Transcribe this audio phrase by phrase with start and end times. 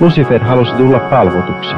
[0.00, 1.74] Lucifer halusi tulla palvotuksi.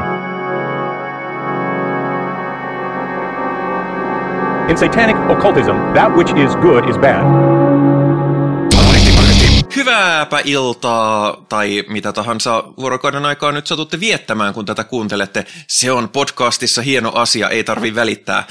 [4.69, 7.23] In satanic occultism, that which is good is bad.
[9.75, 15.45] Hyvääpä iltaa tai mitä tahansa vuorokauden aikaa nyt satutte viettämään, kun tätä kuuntelette.
[15.67, 18.43] Se on podcastissa hieno asia, ei tarvi välittää.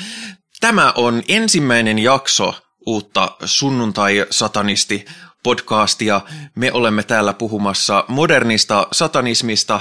[0.61, 2.55] Tämä on ensimmäinen jakso
[2.87, 5.05] uutta sunnuntai-satanisti
[5.43, 6.21] podcastia.
[6.55, 9.81] Me olemme täällä puhumassa modernista satanismista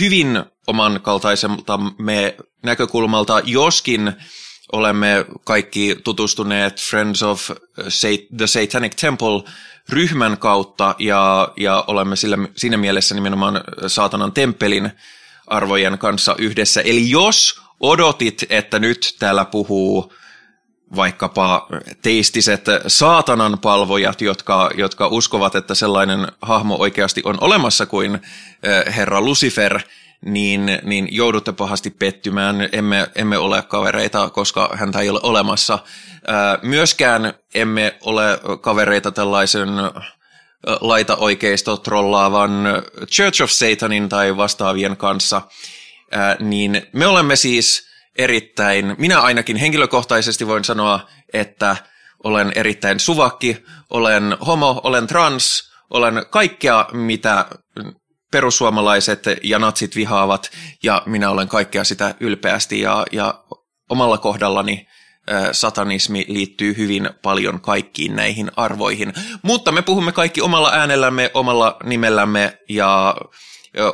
[0.00, 4.12] hyvin oman kaltaiselta me näkökulmalta, joskin
[4.72, 7.50] olemme kaikki tutustuneet Friends of
[8.36, 9.42] the Satanic Temple
[9.88, 14.90] ryhmän kautta ja, ja olemme sillä, siinä mielessä nimenomaan saatanan temppelin
[15.46, 16.80] arvojen kanssa yhdessä.
[16.80, 20.12] Eli jos odotit, että nyt täällä puhuu
[20.96, 21.68] vaikkapa
[22.02, 28.22] teistiset saatanan palvojat, jotka, jotka uskovat, että sellainen hahmo oikeasti on olemassa kuin
[28.96, 29.80] herra Lucifer,
[30.24, 32.68] niin, niin joudutte pahasti pettymään.
[32.72, 35.78] Emme, emme ole kavereita, koska häntä ei ole olemassa.
[36.62, 39.68] Myöskään emme ole kavereita tällaisen
[40.80, 42.50] laita-oikeisto trollaavan
[43.06, 45.42] Church of Satanin tai vastaavien kanssa.
[46.40, 51.76] Niin me olemme siis erittäin, minä ainakin henkilökohtaisesti voin sanoa, että
[52.24, 57.46] olen erittäin suvakki, olen homo, olen trans, olen kaikkea, mitä
[58.32, 60.50] perussuomalaiset ja natsit vihaavat,
[60.82, 63.44] ja minä olen kaikkea sitä ylpeästi, ja, ja
[63.90, 64.86] omalla kohdallani
[65.52, 69.12] satanismi liittyy hyvin paljon kaikkiin näihin arvoihin.
[69.42, 73.16] Mutta me puhumme kaikki omalla äänellämme, omalla nimellämme ja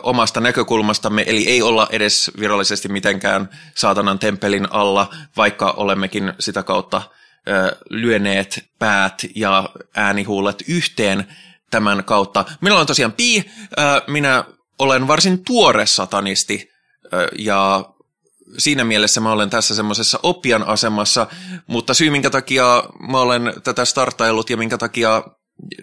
[0.03, 7.03] omasta näkökulmastamme, eli ei olla edes virallisesti mitenkään saatanan temppelin alla, vaikka olemmekin sitä kautta
[7.91, 11.27] lyöneet päät ja äänihuulet yhteen
[11.71, 12.45] tämän kautta.
[12.61, 13.51] Minä olen tosiaan Pi,
[14.07, 14.45] minä
[14.79, 16.71] olen varsin tuore satanisti
[17.39, 17.85] ja
[18.59, 21.27] siinä mielessä mä olen tässä semmoisessa oppian asemassa,
[21.67, 25.23] mutta syy minkä takia mä olen tätä startaillut ja minkä takia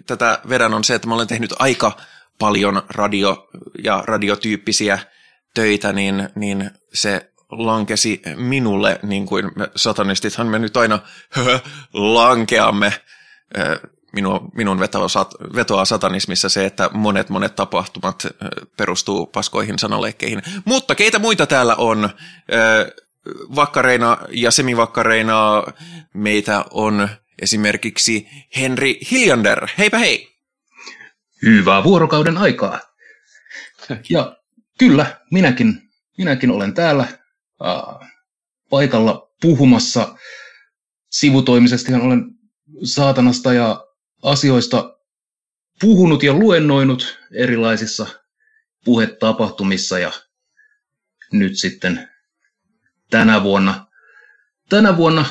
[0.06, 1.96] tätä vedän on se, että mä olen tehnyt aika
[2.38, 3.48] paljon radio-
[3.84, 4.98] ja radiotyyppisiä
[5.54, 10.98] töitä, niin, niin se lankesi minulle, niin kuin me satanistithan me nyt aina
[11.92, 12.92] lankeamme.
[14.12, 14.80] Minun, minun
[15.54, 18.26] vetoa satanismissa se, että monet monet tapahtumat
[18.76, 20.42] perustuu paskoihin sanaleikkeihin.
[20.64, 22.10] Mutta keitä muita täällä on?
[23.54, 25.62] Vakkareina ja semivakkareina
[26.14, 27.08] meitä on
[27.42, 29.68] esimerkiksi Henri Hiljander.
[29.78, 30.37] Heipä hei!
[31.42, 32.80] Hyvää vuorokauden aikaa.
[34.08, 34.36] Ja
[34.78, 38.10] kyllä, minäkin, minäkin olen täällä äh,
[38.70, 40.18] paikalla puhumassa.
[41.10, 42.24] Sivutoimisesti olen
[42.84, 43.86] saatanasta ja
[44.22, 44.98] asioista
[45.80, 48.06] puhunut ja luennoinut erilaisissa
[48.84, 50.12] puhetapahtumissa ja
[51.32, 52.08] nyt sitten
[53.10, 53.86] tänä vuonna,
[54.68, 55.24] tänä vuonna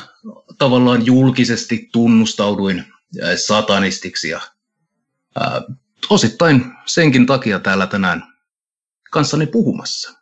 [0.58, 2.84] tavallaan julkisesti tunnustauduin
[3.36, 4.40] satanistiksi ja
[5.40, 5.62] ää,
[6.10, 8.22] osittain senkin takia täällä tänään
[9.10, 10.18] kanssani puhumassa.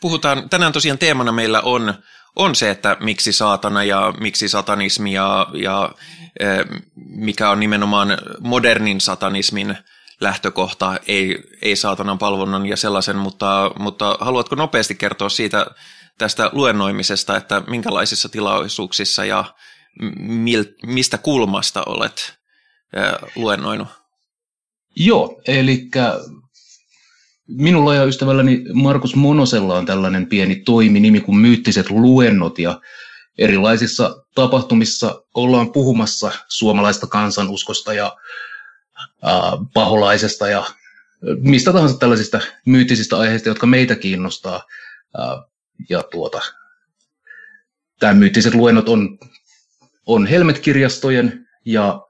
[0.00, 1.94] Puhutaan, tänään tosiaan teemana meillä on,
[2.36, 5.92] on se, että miksi saatana ja miksi satanismi ja, ja
[6.40, 6.46] e,
[6.96, 9.78] mikä on nimenomaan modernin satanismin
[10.20, 15.66] lähtökohta, ei, ei saatanan palvonnan ja sellaisen, mutta, mutta haluatko nopeasti kertoa siitä
[16.18, 19.44] tästä luennoimisesta, että minkälaisissa tilaisuuksissa ja
[20.18, 22.38] mil, mistä kulmasta olet
[22.92, 23.00] e,
[23.36, 24.01] luennoinut?
[24.96, 25.88] Joo, eli
[27.48, 32.80] minulla ja ystävälläni Markus Monosella on tällainen pieni toiminimi kuin Myyttiset luennot ja
[33.38, 38.16] erilaisissa tapahtumissa ollaan puhumassa suomalaista kansanuskosta ja
[39.74, 40.64] paholaisesta ja
[41.40, 44.62] mistä tahansa tällaisista myyttisistä aiheista, jotka meitä kiinnostaa.
[45.88, 46.40] Ja tuota,
[48.00, 49.18] tämä myyttiset luennot on,
[50.06, 52.00] on Helmet-kirjastojen ja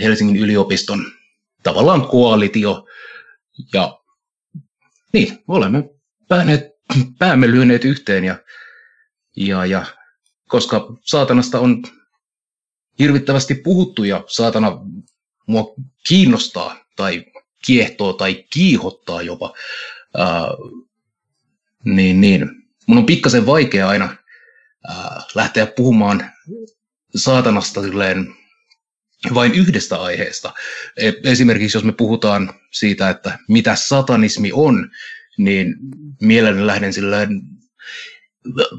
[0.00, 1.06] Helsingin yliopiston
[1.62, 2.86] tavallaan koalitio.
[3.72, 3.98] Ja
[5.12, 5.90] niin, olemme
[6.28, 6.64] pääneet,
[7.18, 8.38] päämme lyöneet yhteen ja,
[9.36, 9.86] ja, ja
[10.48, 11.82] koska saatanasta on
[12.98, 14.78] hirvittävästi puhuttu ja saatana
[15.46, 15.74] mua
[16.08, 17.24] kiinnostaa tai
[17.64, 19.54] kiehtoo tai kiihottaa jopa,
[20.14, 20.46] ää,
[21.84, 22.50] niin, niin
[22.86, 24.16] mun on pikkasen vaikea aina
[24.88, 26.30] ää, lähteä puhumaan
[27.16, 28.34] saatanasta silleen
[29.34, 30.52] vain yhdestä aiheesta.
[30.96, 34.90] E, esimerkiksi jos me puhutaan siitä, että mitä satanismi on,
[35.38, 35.74] niin
[36.20, 37.16] mielelläni lähden sillä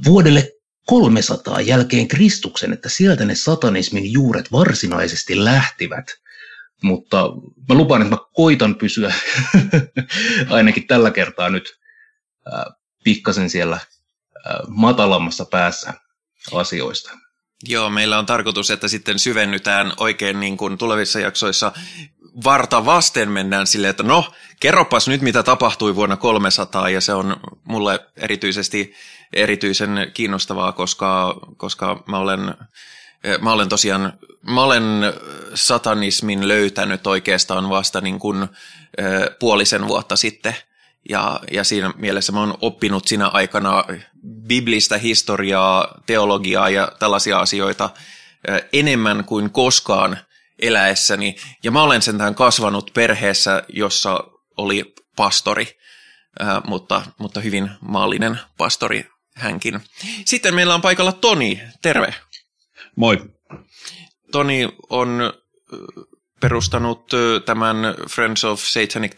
[0.05, 0.51] vuodelle
[0.87, 6.05] 300 jälkeen Kristuksen, että sieltä ne satanismin juuret varsinaisesti lähtivät.
[6.81, 7.29] mutta
[7.69, 9.13] mä lupaan, että mä koitan pysyä
[10.49, 11.79] ainakin tällä kertaa nyt
[13.03, 13.79] pikkasen siellä
[14.67, 15.93] matalammassa päässä
[16.53, 17.11] asioista.
[17.67, 21.71] Joo, meillä on tarkoitus, että sitten syvennytään oikein niin kuin tulevissa jaksoissa
[22.43, 27.37] varta vasten mennään silleen, että no, kerropas nyt mitä tapahtui vuonna 300 ja se on
[27.63, 28.93] mulle erityisesti
[29.33, 32.55] erityisen kiinnostavaa, koska, koska mä olen
[33.41, 34.83] Mä olen tosiaan, mä olen
[35.53, 38.47] satanismin löytänyt oikeastaan vasta niin kuin
[39.39, 40.55] puolisen vuotta sitten.
[41.09, 43.83] Ja, ja siinä mielessä mä oon oppinut siinä aikana
[44.47, 47.89] biblistä historiaa, teologiaa ja tällaisia asioita
[48.73, 50.17] enemmän kuin koskaan
[50.59, 51.35] eläessäni.
[51.63, 54.23] Ja mä olen sentään kasvanut perheessä, jossa
[54.57, 55.79] oli pastori,
[56.67, 59.81] mutta, mutta hyvin maallinen pastori hänkin.
[60.25, 62.15] Sitten meillä on paikalla Toni, terve.
[62.95, 63.19] Moi.
[64.31, 65.33] Toni on
[66.39, 67.11] perustanut
[67.45, 67.77] tämän
[68.09, 69.15] Friends of Satanic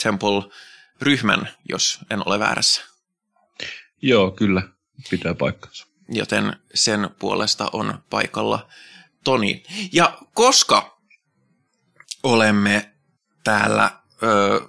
[1.00, 2.81] Temple-ryhmän, jos en ole väärässä.
[4.01, 4.62] Joo, kyllä,
[5.09, 5.88] pitää paikkansa.
[6.09, 8.68] Joten sen puolesta on paikalla
[9.24, 9.63] Toni.
[9.92, 11.00] Ja koska
[12.24, 12.92] olemme
[13.44, 13.92] täällä
[14.24, 14.62] ö,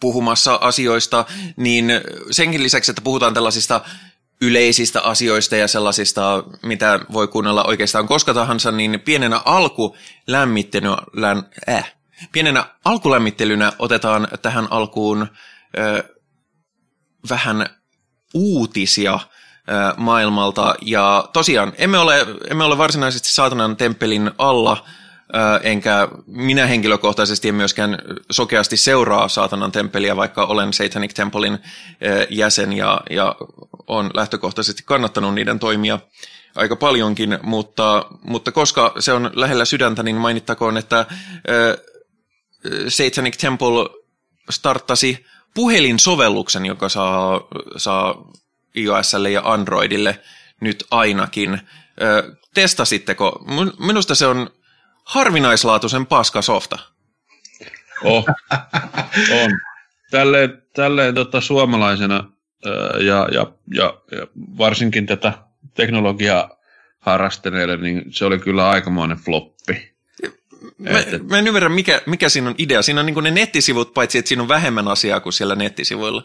[0.00, 1.24] puhumassa asioista,
[1.56, 1.86] niin
[2.30, 3.80] senkin lisäksi, että puhutaan tällaisista
[4.40, 11.94] yleisistä asioista ja sellaisista, mitä voi kuunnella oikeastaan koska tahansa, niin pienenä alkulämmittelynä, län, äh,
[12.32, 15.22] pienenä alkulämmittelynä otetaan tähän alkuun
[15.78, 16.02] äh,
[17.30, 17.66] vähän
[18.34, 19.18] uutisia
[19.96, 20.74] maailmalta.
[20.82, 24.84] Ja tosiaan, emme ole, emme ole varsinaisesti saatanan temppelin alla,
[25.62, 27.98] enkä minä henkilökohtaisesti en myöskään
[28.30, 31.58] sokeasti seuraa saatanan temppeliä, vaikka olen Satanic Templein
[32.30, 33.36] jäsen ja, ja
[33.86, 35.98] on lähtökohtaisesti kannattanut niiden toimia
[36.54, 41.06] aika paljonkin, mutta, mutta koska se on lähellä sydäntä, niin mainittakoon, että
[42.88, 43.90] Satanic Temple
[44.50, 47.40] starttasi puhelinsovelluksen, joka saa,
[47.76, 48.30] saa
[48.76, 50.20] iOSlle ja Androidille
[50.60, 51.60] nyt ainakin.
[52.54, 53.44] Testasitteko?
[53.78, 54.50] Minusta se on
[55.04, 56.78] harvinaislaatuisen paska softa.
[58.04, 58.24] Oh,
[59.42, 59.50] on.
[60.10, 62.30] Tälleen, tälleen tota, suomalaisena
[62.98, 64.26] ja, ja, ja, ja
[64.58, 65.32] varsinkin tätä
[65.74, 66.56] teknologiaa
[67.00, 69.93] harrastaneille, niin se oli kyllä aikamoinen floppi.
[70.78, 71.18] Mä, että...
[71.18, 72.82] mä en ymmärrä, mikä, mikä siinä on idea.
[72.82, 76.22] Siinä on niin ne nettisivut, paitsi että siinä on vähemmän asiaa kuin siellä nettisivuilla.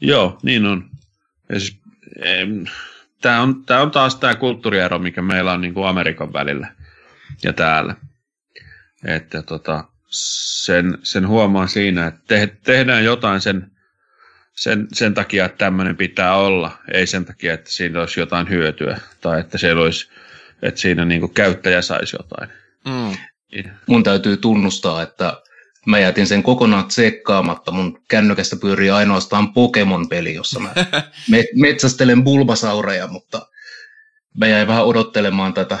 [0.00, 0.90] Joo, niin on.
[1.58, 1.76] siis,
[3.20, 6.74] tämä on, on taas tämä kulttuuriero, mikä meillä on niin kuin Amerikan välillä
[7.42, 7.96] ja täällä.
[9.04, 9.84] Että tota,
[10.64, 13.70] sen, sen huomaa siinä, että te, tehdään jotain sen,
[14.52, 19.00] sen, sen takia, että tämmöinen pitää olla, ei sen takia, että siinä olisi jotain hyötyä
[19.20, 20.10] tai että, siellä olisi,
[20.62, 22.50] että siinä niin käyttäjä saisi jotain.
[22.84, 23.16] Mm.
[23.86, 25.42] Mun täytyy tunnustaa, että
[25.86, 27.72] mä jätin sen kokonaan tsekkaamatta.
[27.72, 30.74] Mun kännykästä pyörii ainoastaan Pokemon-peli, jossa mä
[31.54, 33.48] metsästelen bulbasaureja, mutta
[34.38, 35.78] mä jäin vähän odottelemaan tätä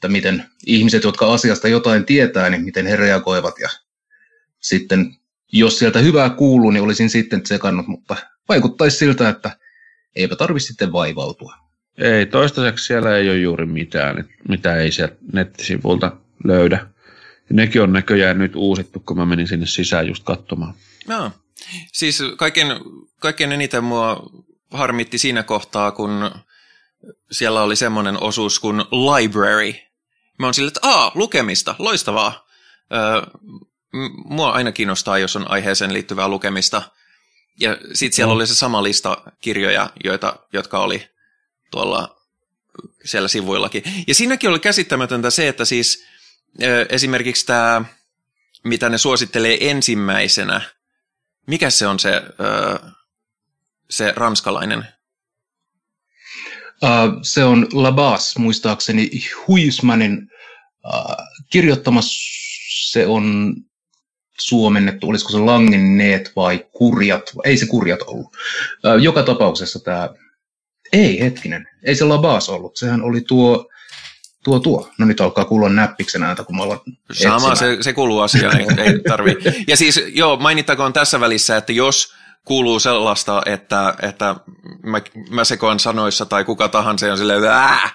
[0.00, 3.68] että miten ihmiset, jotka asiasta jotain tietää, niin miten he reagoivat ja
[4.60, 5.14] sitten
[5.52, 8.16] jos sieltä hyvää kuuluu, niin olisin sitten tsekannut, mutta
[8.48, 9.56] vaikuttaisi siltä, että
[10.16, 11.54] eipä tarvitse sitten vaivautua.
[11.98, 16.86] Ei, toistaiseksi siellä ei ole juuri mitään, mitä ei sieltä nettisivulta löydä.
[17.50, 20.74] Nekin on näköjään nyt uusittu, kun mä menin sinne sisään just katsomaan.
[21.06, 21.32] No,
[21.92, 22.66] siis kaiken,
[23.20, 24.30] kaiken eniten mua
[24.70, 26.30] harmitti siinä kohtaa, kun
[27.30, 29.74] siellä oli semmoinen osuus kuin library,
[30.40, 32.46] Mä oon silleen, että aa, lukemista, loistavaa.
[32.92, 33.22] Öö,
[34.24, 36.82] mua aina kiinnostaa, jos on aiheeseen liittyvää lukemista.
[37.60, 38.36] Ja sitten siellä mm.
[38.36, 41.08] oli se sama lista kirjoja, joita, jotka oli
[41.70, 42.16] tuolla
[43.04, 43.82] siellä sivuillakin.
[44.06, 46.06] Ja siinäkin oli käsittämätöntä se, että siis
[46.88, 47.84] esimerkiksi tämä,
[48.64, 50.60] mitä ne suosittelee ensimmäisenä,
[51.46, 52.22] mikä se on se,
[53.90, 54.86] se ranskalainen?
[57.22, 59.10] Se on Labas, muistaakseni
[59.48, 60.30] Huismanin
[61.50, 62.00] kirjoittama,
[62.90, 63.54] se on
[64.38, 68.36] suomennettu, olisiko se Langenneet vai Kurjat, ei se Kurjat ollut.
[69.00, 70.08] Joka tapauksessa tämä,
[70.92, 73.69] ei hetkinen, ei se Labas ollut, sehän oli tuo,
[74.44, 74.90] tuo tuo.
[74.98, 76.78] No nyt alkaa kuulla näppiksen ääntä, kun mä olen
[77.12, 79.36] Sama, se, se kuuluu asiaan, ei, ei tarvi.
[79.66, 84.34] Ja siis joo, mainittakoon tässä välissä, että jos kuuluu sellaista, että, että
[84.82, 87.90] mä, mä sekoan sanoissa tai kuka tahansa on silleen, Ää!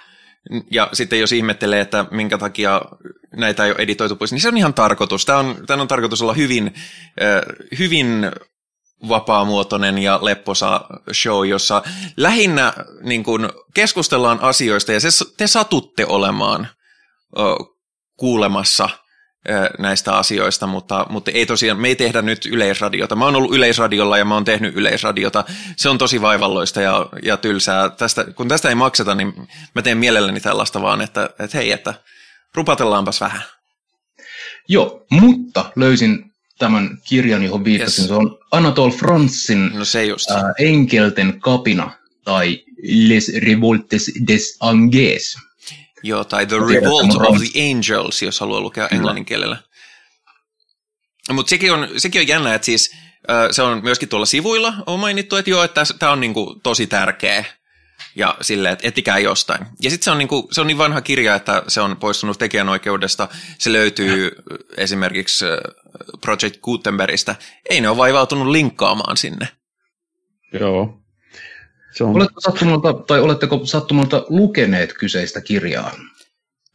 [0.72, 2.82] ja sitten jos ihmettelee, että minkä takia
[3.36, 5.26] näitä ei ole editoitu pois, niin se on ihan tarkoitus.
[5.26, 6.74] Tämä on, tämä on tarkoitus olla hyvin,
[7.80, 8.32] hyvin
[9.10, 10.82] vapaamuotoinen ja lepposa
[11.14, 11.84] show, jossa
[12.18, 16.68] lähinnä niin kuin, keskustellaan asioista ja se, te satutte olemaan
[18.18, 18.90] kuulemassa
[19.80, 23.16] näistä asioista, mutta, mutta ei tosiaan, me ei tehdä nyt yleisradiota.
[23.16, 25.44] Mä oon ollut yleisradiolla ja mä oon tehnyt yleisradiota.
[25.78, 27.90] Se on tosi vaivalloista ja, ja tylsää.
[27.90, 31.94] Tästä, kun tästä ei makseta, niin mä teen mielelläni tällaista vaan, että, että hei, että
[32.56, 33.42] rupatellaanpas vähän.
[34.68, 38.02] Joo, mutta löysin tämän kirjan, johon viittasin.
[38.02, 38.08] Yes.
[38.08, 40.32] Se on Anatole Fransin no se just.
[40.32, 41.92] Äh, Enkelten kapina
[42.24, 45.38] tai Les Revoltes des Anges.
[46.04, 49.58] Joo, tai The Revolt of the Angels, jos haluaa lukea englannin kielellä.
[51.32, 52.92] Mutta sekin on, sekin on jännä, että siis
[53.52, 57.46] se on myöskin tuolla sivuilla on mainittu, että joo, että tämä on niinku tosi tärkeä
[58.16, 59.66] ja silleen, että etikää jostain.
[59.82, 63.28] Ja sitten se, on niinku, se on niin vanha kirja, että se on poistunut tekijänoikeudesta.
[63.60, 64.32] Se löytyy
[64.78, 65.46] esimerkiksi
[66.22, 67.36] Project Gutenbergistä.
[67.70, 69.48] Ei ne ole vaivautunut linkkaamaan sinne.
[70.60, 71.00] Joo.
[71.92, 72.16] Se on...
[72.16, 75.92] Oletko sattumalta, tai oletteko sattumalta lukeneet kyseistä kirjaa?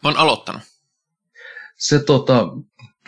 [0.03, 0.63] Mä oon aloittanut.
[1.79, 2.49] Se tota,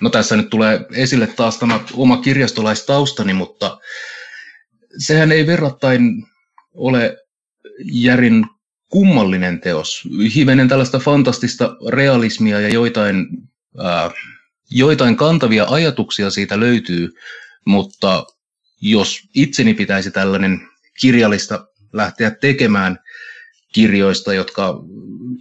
[0.00, 3.78] no tässä nyt tulee esille taas tämä oma kirjastolaistaustani, mutta
[4.98, 6.26] sehän ei verrattain
[6.74, 7.16] ole
[7.84, 8.46] järin
[8.88, 10.08] kummallinen teos.
[10.34, 13.26] Hivenen tällaista fantastista realismia ja joitain,
[13.78, 14.10] ää,
[14.70, 17.14] joitain kantavia ajatuksia siitä löytyy,
[17.66, 18.26] mutta
[18.80, 20.60] jos itseni pitäisi tällainen
[21.00, 22.98] kirjallista lähteä tekemään
[23.72, 24.84] kirjoista, jotka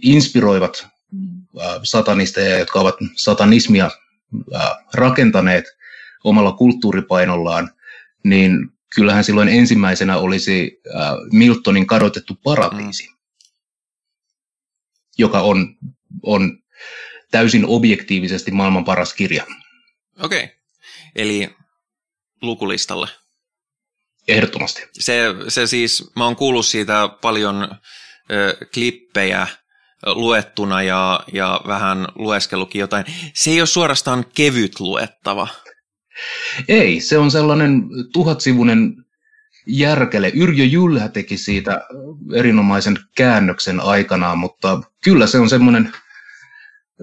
[0.02, 0.86] inspiroivat
[1.82, 3.90] satanisteja, jotka ovat satanismia
[4.94, 5.64] rakentaneet
[6.24, 7.70] omalla kulttuuripainollaan,
[8.24, 10.80] niin kyllähän silloin ensimmäisenä olisi
[11.32, 13.16] Miltonin kadotettu paratiisi, mm.
[15.18, 15.76] joka on,
[16.22, 16.58] on
[17.30, 19.46] täysin objektiivisesti maailman paras kirja.
[20.20, 20.56] Okei, okay.
[21.16, 21.50] eli
[22.42, 23.08] lukulistalle.
[24.28, 24.82] Ehdottomasti.
[24.92, 27.78] Se, se siis, mä oon kuullut siitä paljon
[28.30, 29.46] ö, klippejä
[30.06, 33.04] luettuna ja, ja vähän lueskellukin jotain.
[33.34, 35.48] Se ei ole suorastaan kevyt luettava.
[36.68, 39.04] Ei, se on sellainen tuhatsivunen
[39.66, 40.32] järkele.
[40.34, 41.80] Yrjö Jylhä teki siitä
[42.34, 45.92] erinomaisen käännöksen aikanaan, mutta kyllä se on semmoinen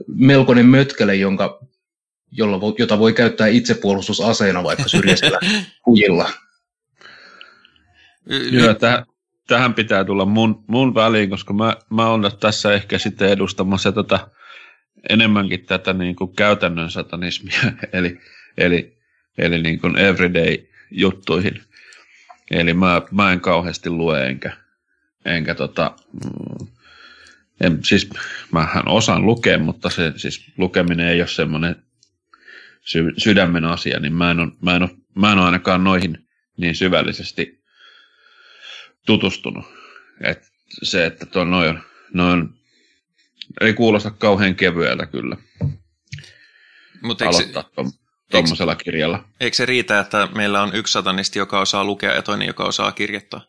[0.08, 1.60] melkoinen mötkele, jonka,
[2.32, 5.39] jolla, jota voi käyttää itsepuolustusaseena vaikka syrjäisellä
[5.86, 6.30] kujilla.
[8.51, 9.04] Joo, täh,
[9.48, 14.28] tähän pitää tulla mun, mun väliin, koska mä, mä olen tässä ehkä sitten edustamassa tätä
[15.10, 17.60] enemmänkin tätä niin kuin käytännön satanismia,
[17.94, 18.20] eli,
[18.58, 18.99] eli,
[19.39, 20.58] eli niin kuin everyday
[20.91, 21.62] juttuihin.
[22.51, 24.58] Eli mä, mä en kauheasti lue enkä,
[25.25, 26.67] enkä tota, mm,
[27.62, 28.10] en, siis
[28.51, 31.75] mähän osaan lukea, mutta se siis lukeminen ei ole semmoinen
[32.81, 36.27] sy, sydämen asia, niin mä en, ole, mä, en ole, mä en ole ainakaan noihin
[36.58, 37.63] niin syvällisesti
[39.05, 39.65] tutustunut.
[40.22, 40.51] Et
[40.84, 41.79] se, että tuo noin
[42.19, 42.53] on,
[43.62, 45.38] ei kuulosta kauhean kevyeltä kyllä.
[47.01, 47.69] Mut aloittaa
[48.32, 49.24] tuommoisella kirjalla.
[49.40, 52.92] Eikö se riitä, että meillä on yksi satanisti, joka osaa lukea ja toinen, joka osaa
[52.92, 53.42] kirjoittaa?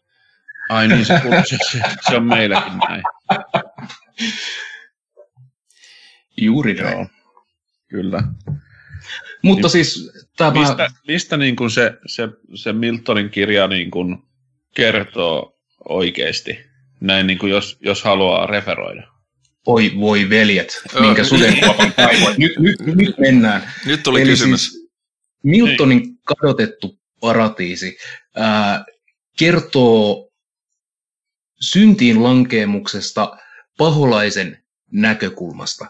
[0.68, 3.02] Ai niin, se, se, se on meilläkin näin.
[6.36, 6.98] Juuri näin.
[6.98, 7.06] Joo,
[7.88, 8.22] kyllä.
[9.42, 10.50] Mutta niin, siis tämä...
[10.50, 14.18] Mistä, mistä niin kuin se, se, se Miltonin kirja niin kuin
[14.74, 15.58] kertoo
[15.88, 16.58] oikeasti,
[17.00, 19.09] näin niin kuin jos, jos haluaa referoida?
[19.66, 22.38] Oi voi veljet, minkä sudenkuopan kaivoit.
[22.38, 23.72] Nyt, nyt, nyt mennään.
[23.86, 24.70] Nyt tuli Eli kysymys.
[24.70, 24.90] Siis
[25.42, 26.18] Miltonin niin.
[26.24, 27.96] kadotettu paratiisi
[28.36, 28.84] ää,
[29.38, 30.30] kertoo
[31.60, 33.36] syntiin lankeemuksesta
[33.78, 34.62] paholaisen
[34.92, 35.86] näkökulmasta.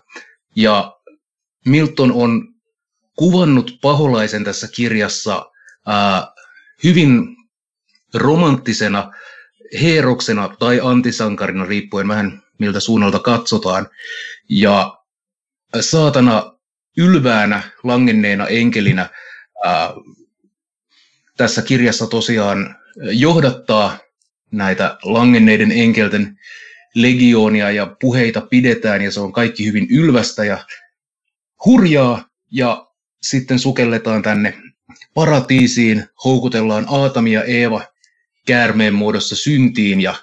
[0.57, 0.97] Ja
[1.67, 2.55] Milton on
[3.17, 5.51] kuvannut paholaisen tässä kirjassa
[5.87, 6.33] ää,
[6.85, 7.37] hyvin
[8.15, 9.13] romanttisena
[9.83, 13.89] heeroksena tai antisankarina, riippuen vähän miltä suunnalta katsotaan.
[14.49, 14.99] Ja
[15.81, 16.53] saatana
[16.97, 19.09] ylväänä, langenneena enkelinä
[19.65, 19.91] ää,
[21.37, 23.99] tässä kirjassa tosiaan johdattaa
[24.51, 26.39] näitä langenneiden enkelten
[26.95, 30.67] legioonia ja puheita pidetään ja se on kaikki hyvin ylvästä ja
[31.65, 32.87] hurjaa ja
[33.23, 34.63] sitten sukelletaan tänne
[35.15, 37.85] paratiisiin, houkutellaan Aatami ja Eeva
[38.47, 40.15] käärmeen muodossa syntiin ja,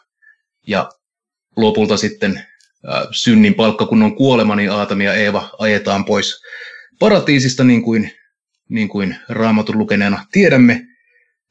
[0.67, 0.89] ja
[1.57, 2.43] lopulta sitten
[3.11, 6.41] synnin palkka, kun on kuolema, niin Aatami ja Eeva ajetaan pois
[6.99, 8.11] paratiisista, niin kuin,
[8.69, 10.87] niin kuin raamatun lukeneena tiedämme,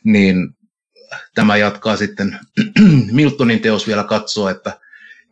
[0.05, 0.37] niin
[1.35, 2.39] tämä jatkaa sitten
[3.13, 4.79] Miltonin teos vielä katsoa, että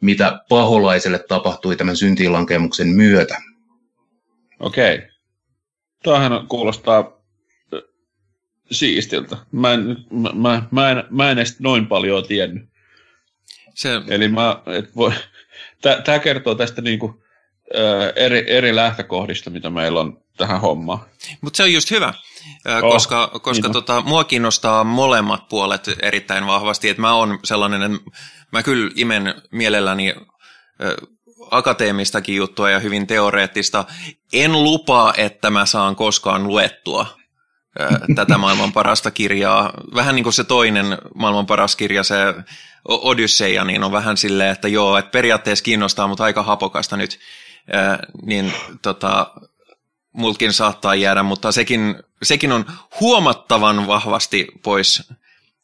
[0.00, 3.42] mitä paholaiselle tapahtui tämän syntiinlankemuksen myötä.
[4.60, 5.02] Okei.
[6.02, 7.20] Tuohan kuulostaa
[8.70, 9.36] siistiltä.
[9.52, 12.73] Mä en, mä, mä, mä, en, mä en edes noin paljon tiennyt.
[13.74, 14.00] Se...
[14.08, 15.12] Eli mä, et voi,
[16.04, 17.22] tämä kertoo tästä niinku
[17.74, 20.98] ö, eri, eri lähtökohdista, mitä meillä on tähän hommaan.
[21.40, 22.14] Mutta se on just hyvä,
[22.82, 26.88] Oh, koska, koska niin tota, mua kiinnostaa molemmat puolet erittäin vahvasti.
[26.88, 28.10] Että mä oon sellainen, että
[28.52, 30.14] mä kyllä imen mielelläni
[30.82, 30.96] ö,
[31.50, 33.84] akateemistakin juttua ja hyvin teoreettista.
[34.32, 37.06] En lupaa, että mä saan koskaan luettua
[38.14, 39.72] tätä maailman parasta kirjaa.
[39.94, 42.16] Vähän niin kuin se toinen maailman paras kirja, se
[42.88, 47.18] O- Odysseia, niin on vähän silleen, että joo, että periaatteessa kiinnostaa, mutta aika hapokasta nyt.
[47.74, 49.34] Ö, niin tota,
[50.12, 52.64] mulkin saattaa jäädä, mutta sekin, sekin on
[53.00, 55.02] huomattavan vahvasti pois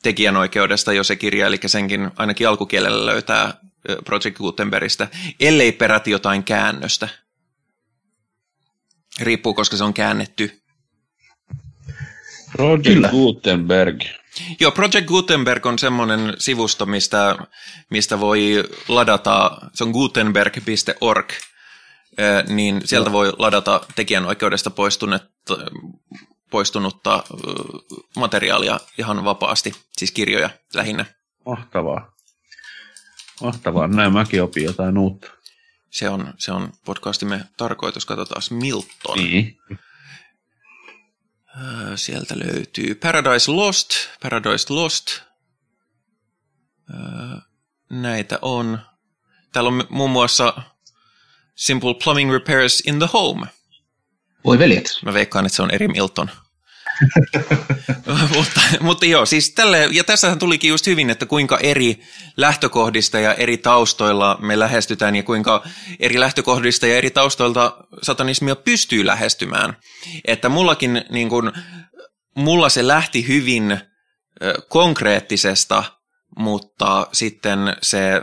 [0.02, 3.54] tekijänoikeudesta jo se kirja, eli senkin ainakin alkukielellä löytää
[4.04, 5.08] Project Gutenbergistä,
[5.40, 7.08] ellei peräti jotain käännöstä.
[9.20, 10.59] Riippuu, koska se on käännetty.
[12.52, 13.08] Project Kyllä.
[13.08, 14.00] Gutenberg.
[14.60, 17.36] Joo, Project Gutenberg on semmoinen sivusto, mistä,
[17.90, 21.32] mistä voi ladata, se on gutenberg.org,
[22.48, 25.56] niin sieltä voi ladata tekijänoikeudesta poistunutta,
[26.50, 27.24] poistunutta
[28.16, 31.04] materiaalia ihan vapaasti, siis kirjoja lähinnä.
[31.46, 32.12] Mahtavaa.
[33.42, 33.86] Mahtavaa.
[33.86, 35.30] Näin mäkin opin jotain uutta.
[35.90, 38.06] Se on, se on podcastimme tarkoitus.
[38.06, 39.18] Katsotaan Milton.
[39.18, 39.58] Niin.
[41.56, 43.90] Ö, Sieltä löytyy Paradise Lost,
[44.22, 45.06] Paradise Lost.
[46.90, 46.94] Ö,
[47.90, 48.80] Näitä on.
[49.52, 50.62] Täällä on muun muassa
[51.54, 53.46] Simple Plumbing Repairs in the Home.
[54.44, 54.98] Voi veljet.
[55.04, 56.30] Mä veikkaan, että se on eri Milton.
[58.36, 62.00] mutta, mutta joo, siis tälle, ja tässähän tulikin just hyvin, että kuinka eri
[62.36, 65.64] lähtökohdista ja eri taustoilla me lähestytään ja kuinka
[66.00, 69.76] eri lähtökohdista ja eri taustoilta satanismia pystyy lähestymään.
[70.24, 71.52] Että mullakin niin kun,
[72.36, 73.80] mulla se lähti hyvin
[74.68, 75.84] konkreettisesta,
[76.36, 78.22] mutta sitten se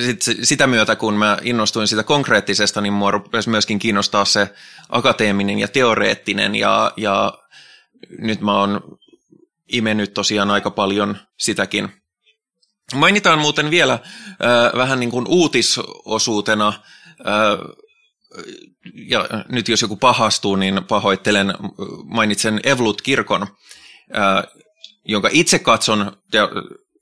[0.00, 4.48] sit, se- sitä myötä, kun mä innostuin sitä konkreettisesta, niin mua rupesi myöskin kiinnostaa se
[4.88, 7.32] akateeminen ja teoreettinen, ja, ja
[8.18, 8.98] nyt mä oon
[9.68, 11.88] imennyt tosiaan aika paljon sitäkin.
[12.94, 14.00] Mainitaan muuten vielä äh,
[14.76, 17.58] vähän niin kuin uutisosuutena, äh,
[18.94, 21.54] ja nyt jos joku pahastuu, niin pahoittelen,
[22.04, 24.44] mainitsen Evlut-kirkon, äh,
[25.04, 26.48] jonka itse katson ja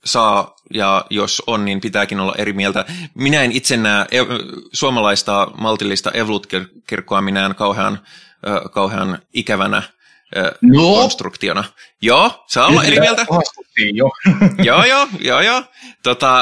[0.04, 2.84] saa, ja jos on, niin pitääkin olla eri mieltä.
[3.14, 7.98] Minä en itse näe ev- suomalaista maltillista Evlut-kirkkoa minään kauhean,
[8.72, 9.82] kauhean ikävänä
[10.60, 10.94] No.
[10.94, 11.64] konstruktiona.
[12.02, 13.26] Joo, saa olla eri mieltä.
[13.94, 14.10] Jo.
[14.64, 15.62] joo, joo, joo, joo.
[16.02, 16.38] Tota,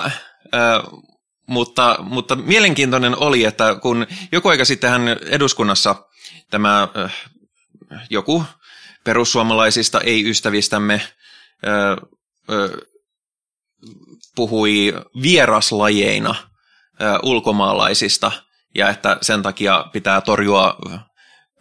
[0.54, 1.00] äh,
[1.46, 6.08] mutta, mutta mielenkiintoinen oli, että kun joku aika sittenhän eduskunnassa
[6.50, 7.14] tämä äh,
[8.10, 8.44] joku
[9.04, 11.02] perussuomalaisista ei-ystävistämme äh,
[14.36, 14.92] puhui
[15.22, 16.34] vieraslajeina
[17.22, 18.32] ulkomaalaisista
[18.74, 20.76] ja että sen takia pitää torjua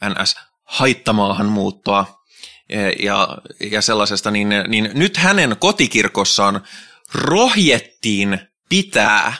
[0.09, 0.35] NS
[0.71, 2.21] haittamaahanmuuttoa
[2.69, 3.37] eh, ja,
[3.71, 6.61] ja sellaisesta, niin, niin nyt hänen kotikirkossaan
[7.13, 9.33] rohjettiin pitää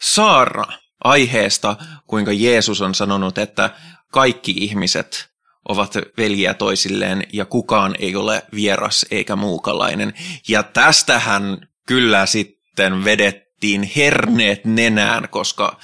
[0.00, 0.66] saarna
[1.04, 3.70] aiheesta, kuinka Jeesus on sanonut, että
[4.12, 5.28] kaikki ihmiset
[5.68, 10.14] ovat veljiä toisilleen ja kukaan ei ole vieras eikä muukalainen.
[10.48, 15.78] Ja tästähän kyllä sitten vedettiin herneet nenään, koska,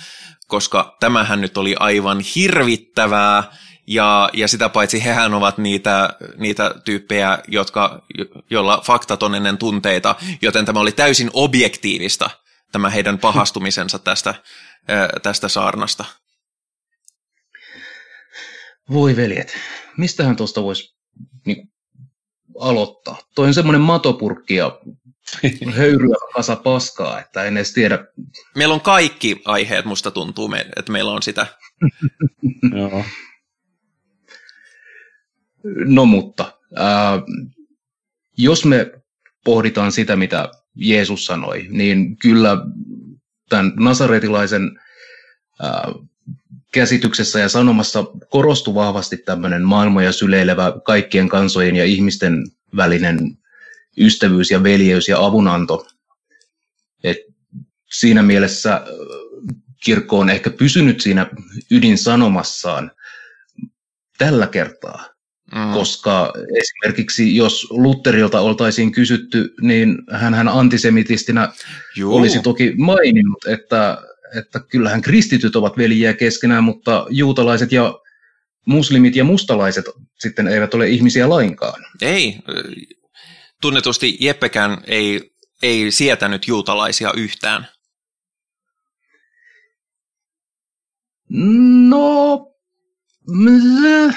[0.46, 3.52] koska tämähän nyt oli aivan hirvittävää.
[3.87, 9.59] Ja, ja sitä paitsi hehän ovat niitä, niitä tyyppejä, jotka, jo- joilla faktat on ennen
[9.59, 12.31] tunteita, joten tämä oli täysin objektiivista,
[12.73, 14.35] tämä heidän pahastumisensa tästä,
[15.23, 16.05] tästä saarnasta.
[18.90, 19.57] Voi veljet.
[19.97, 20.97] Mistähän tuosta voisi
[21.47, 21.73] niin,
[22.61, 23.18] aloittaa?
[23.35, 24.79] Toi on semmoinen matopurkki ja
[25.77, 27.99] höyryä kasa paskaa, että en edes tiedä.
[28.57, 31.47] Meillä on kaikki aiheet, musta tuntuu, me- että meillä on sitä.
[32.79, 33.05] Joo.
[35.64, 37.22] No mutta, ää,
[38.37, 38.92] jos me
[39.44, 42.57] pohditaan sitä, mitä Jeesus sanoi, niin kyllä
[43.48, 44.81] tämän nasaretilaisen
[45.62, 45.92] ää,
[46.72, 52.44] käsityksessä ja sanomassa korostui vahvasti tämmöinen maailmoja syleilevä kaikkien kansojen ja ihmisten
[52.77, 53.18] välinen
[53.98, 55.87] ystävyys ja veljeys ja avunanto.
[57.05, 57.18] Et
[57.92, 58.85] siinä mielessä
[59.85, 61.27] kirkko on ehkä pysynyt siinä
[61.70, 62.90] ydinsanomassaan
[64.18, 65.13] tällä kertaa
[65.52, 65.72] Mm.
[65.72, 71.52] koska esimerkiksi jos Lutterilta oltaisiin kysytty, niin hän antisemitistinä
[71.96, 72.16] Juu.
[72.16, 73.98] olisi toki maininnut, että,
[74.38, 77.98] että kyllähän kristityt ovat veljiä keskenään, mutta juutalaiset ja
[78.66, 79.85] muslimit ja mustalaiset
[80.18, 81.85] sitten eivät ole ihmisiä lainkaan.
[82.00, 82.38] Ei.
[83.61, 87.68] Tunnetusti Jeppekään ei, ei sietänyt juutalaisia yhtään.
[91.88, 92.46] No,
[93.28, 94.14] mm,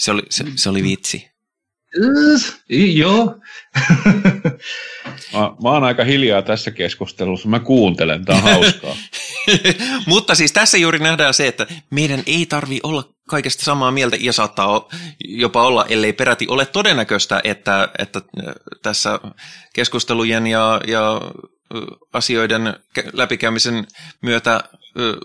[0.00, 1.30] Se oli, se, se oli vitsi.
[2.04, 2.54] äh,
[2.96, 3.34] joo.
[5.32, 7.48] Mä, mä oon aika hiljaa tässä keskustelussa.
[7.48, 8.96] Mä kuuntelen, tää on hauskaa.
[10.06, 14.32] Mutta siis tässä juuri nähdään se, että meidän ei tarvi olla kaikesta samaa mieltä ja
[14.32, 14.88] saattaa o-
[15.24, 19.20] jopa olla, ellei peräti ole todennäköistä, että, että äh, tässä
[19.74, 21.20] keskustelujen ja, ja
[21.74, 21.80] ö,
[22.12, 23.86] asioiden kä- läpikäymisen
[24.22, 24.64] myötä
[24.98, 25.16] ö,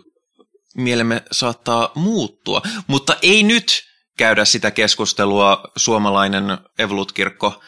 [0.75, 2.61] mielemme saattaa muuttua.
[2.87, 3.83] Mutta ei nyt
[4.17, 7.61] käydä sitä keskustelua suomalainen Evolut-kirkko.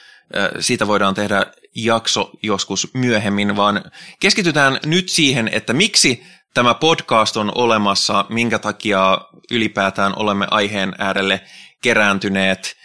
[0.60, 3.84] Siitä voidaan tehdä jakso joskus myöhemmin, vaan
[4.20, 9.18] keskitytään nyt siihen, että miksi tämä podcast on olemassa, minkä takia
[9.52, 11.42] ylipäätään olemme aiheen äärelle
[11.82, 12.76] kerääntyneet,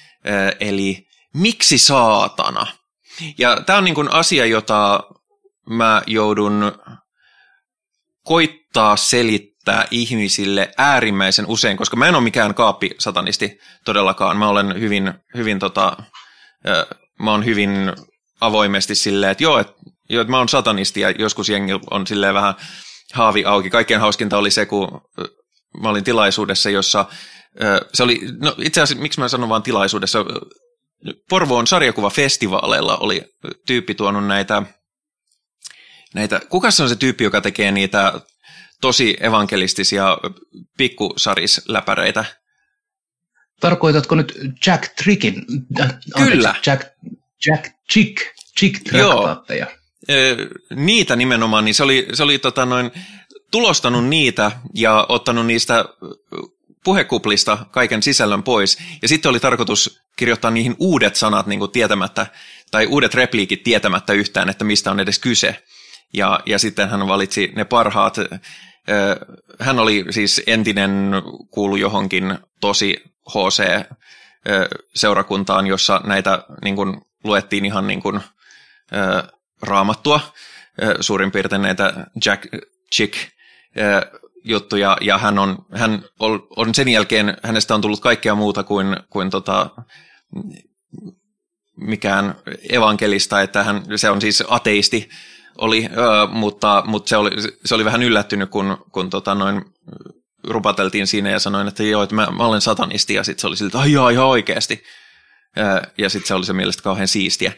[0.61, 2.67] eli miksi saatana?
[3.39, 5.01] Ja tämä on niin kuin asia, jota
[5.71, 6.73] mä joudun
[8.25, 9.52] koittaa selittää
[9.91, 14.37] ihmisille äärimmäisen usein, koska mä en ole mikään kaappisatanisti todellakaan.
[14.37, 15.97] Mä olen hyvin, hyvin tota,
[17.23, 17.93] mä oon hyvin
[18.41, 19.73] avoimesti silleen, että joo, että,
[20.11, 22.55] joo, että mä oon satanisti ja joskus jengi on silleen vähän
[23.13, 23.71] haavi auki.
[23.71, 25.01] Kaikkein hauskinta oli se, kun
[25.83, 27.05] mä olin tilaisuudessa, jossa
[27.95, 30.25] se oli, no itse asiassa, miksi mä sanon vaan tilaisuudessa,
[31.29, 33.23] Porvoon sarjakuvafestivaaleilla oli
[33.67, 34.63] tyyppi tuonut näitä,
[36.15, 38.21] näitä, kuka se on se tyyppi, joka tekee niitä
[38.83, 40.19] tosi evankelistisia
[40.79, 42.25] pikkusarisläpäreitä?
[43.61, 45.45] Tarkoitatko nyt Jack Trickin?
[45.81, 46.55] Äh, anteeksi, Kyllä.
[46.67, 46.83] Jack,
[47.47, 48.17] Jack Chick,
[48.59, 49.67] Chick traktaatteja.
[50.75, 52.91] Niitä nimenomaan, niin se oli, se oli tota noin,
[53.51, 55.85] tulostanut niitä ja ottanut niistä
[56.85, 58.79] puhekuplista kaiken sisällön pois.
[59.03, 62.27] Ja sitten oli tarkoitus kirjoittaa niihin uudet sanat niin kuin tietämättä,
[62.71, 65.63] tai uudet repliikit tietämättä yhtään, että mistä on edes kyse.
[66.15, 68.17] Ja, ja sitten hän valitsi ne parhaat.
[69.61, 71.13] Hän oli siis entinen
[71.51, 72.97] kuulu johonkin tosi
[73.29, 78.21] HC-seurakuntaan, jossa näitä niin kuin, luettiin ihan niin kuin,
[79.63, 80.21] raamattua,
[81.01, 82.47] suurin piirtein näitä Jack
[82.95, 83.19] Chick
[84.45, 86.03] juttuja, ja hän on, hän
[86.57, 89.71] on sen jälkeen, hänestä on tullut kaikkea muuta kuin, kuin tota,
[91.77, 92.35] mikään
[92.71, 95.09] evankelista, että hän, se on siis ateisti,
[95.63, 97.31] oli, ö, mutta, mutta se, oli,
[97.65, 99.65] se oli vähän yllättynyt, kun, kun tota noin,
[100.49, 103.57] rupateltiin siinä ja sanoin, että joo, että mä, mä olen satanisti, ja sitten se oli
[103.57, 104.85] siltä, että joo, ihan oikeasti.
[105.59, 107.53] Ö, Ja sitten se oli se mielestä kauhean siistiä.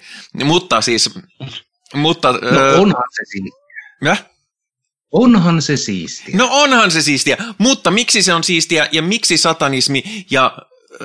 [0.45, 1.11] Mutta siis,
[1.95, 2.33] mutta...
[2.33, 4.17] No ö, onhan se siistiä.
[5.13, 6.37] Onhan se siistiä.
[6.37, 10.59] No onhan se siistiä, mutta miksi se on siistiä ja miksi satanismi ja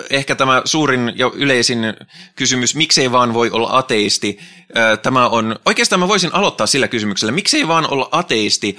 [0.10, 1.80] ehkä tämä suurin ja yleisin
[2.36, 4.40] kysymys, miksei vaan voi olla ateisti,
[5.02, 8.78] tämä on, oikeastaan mä voisin aloittaa sillä kysymyksellä, miksei vaan olla ateisti,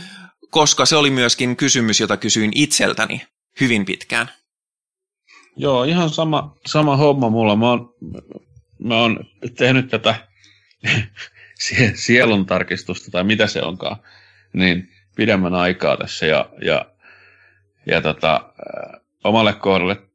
[0.51, 3.23] koska se oli myöskin kysymys, jota kysyin itseltäni
[3.61, 4.31] hyvin pitkään.
[5.57, 7.57] Joo, ihan sama, sama homma mulla.
[7.57, 7.95] Mä oon,
[8.79, 9.25] mä oon
[9.57, 10.15] tehnyt tätä
[11.65, 13.97] sie- sielun tarkistusta, tai mitä se onkaan,
[14.53, 16.27] niin pidemmän aikaa tässä.
[16.27, 16.87] Ja, ja,
[17.87, 18.53] ja tota,
[19.25, 20.10] omalle kohdalle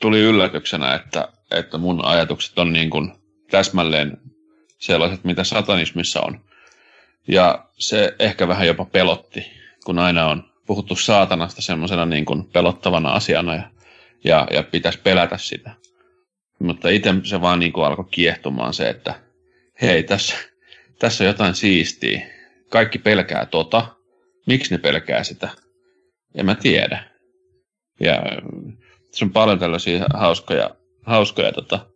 [0.00, 3.12] tuli yllätyksenä, että, että mun ajatukset on niin kuin
[3.50, 4.18] täsmälleen
[4.78, 6.40] sellaiset, mitä satanismissa on.
[7.28, 9.46] Ja se ehkä vähän jopa pelotti,
[9.84, 13.70] kun aina on puhuttu saatanasta semmoisena niin kuin pelottavana asiana ja
[14.24, 15.70] ja, ja pitäisi pelätä sitä.
[16.58, 19.20] Mutta itse se vaan niin kuin alkoi kiehtomaan se, että
[19.82, 20.36] hei, tässä,
[20.98, 22.26] tässä on jotain siistiä.
[22.68, 23.86] Kaikki pelkää tota.
[24.46, 25.48] Miksi ne pelkää sitä?
[26.34, 27.04] En mä tiedä.
[28.00, 28.22] Ja
[29.10, 30.70] se on paljon tällaisia hauskoja,
[31.02, 31.86] hauskoja tota,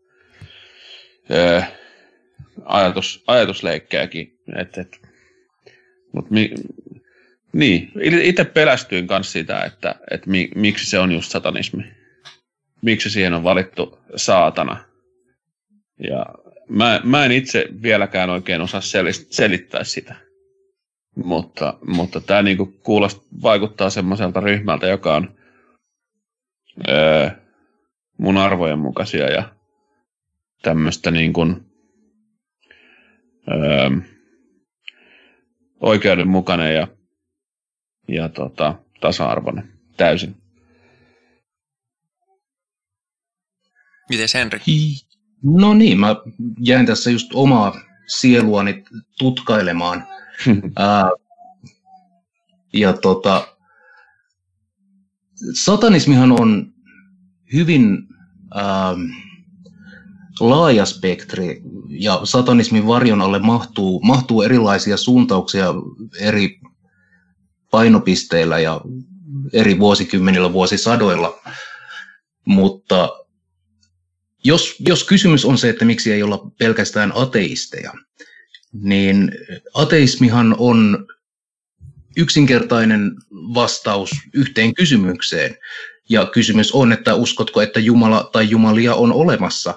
[1.31, 1.63] ö,
[2.65, 4.39] ajatus, ajatusleikkejäkin.
[4.57, 5.01] Et, et,
[6.13, 6.55] mut mi,
[7.53, 11.85] niin, itse pelästyin kanssa sitä, että, että mi, miksi se on just satanismi
[12.85, 14.85] miksi siihen on valittu saatana.
[16.09, 16.27] Ja
[16.69, 20.15] mä, mä en itse vieläkään oikein osaa sel- selittää sitä.
[21.25, 25.35] Mutta, mutta tämä niinku kuulost, vaikuttaa semmoiselta ryhmältä, joka on
[26.89, 27.31] öö,
[28.19, 29.55] mun arvojen mukaisia ja
[30.63, 31.47] tämmöistä niinku,
[33.49, 33.91] öö,
[35.81, 36.89] oikeudenmukainen ja,
[38.09, 40.37] ja tota, tasa-arvoinen täysin.
[44.09, 44.59] Miten Henri?
[45.43, 46.17] No niin, mä
[46.61, 48.85] jäin tässä just omaa sieluani
[49.19, 50.07] tutkailemaan.
[50.77, 51.11] Ää,
[52.73, 53.54] ja tota,
[55.55, 56.73] satanismihan on
[57.53, 57.99] hyvin
[58.55, 58.95] ää,
[60.41, 65.75] laaja spektri, ja satanismin varjon alle mahtuu, mahtuu erilaisia suuntauksia
[66.21, 66.61] eri
[67.71, 68.81] painopisteillä ja
[69.53, 71.41] eri vuosikymmenillä, vuosisadoilla.
[72.45, 73.09] Mutta
[74.45, 77.93] jos, jos kysymys on se, että miksi ei olla pelkästään ateisteja,
[78.73, 79.33] niin
[79.75, 81.07] ateismihan on
[82.17, 85.57] yksinkertainen vastaus yhteen kysymykseen.
[86.09, 89.75] Ja kysymys on, että uskotko, että Jumala tai Jumalia on olemassa.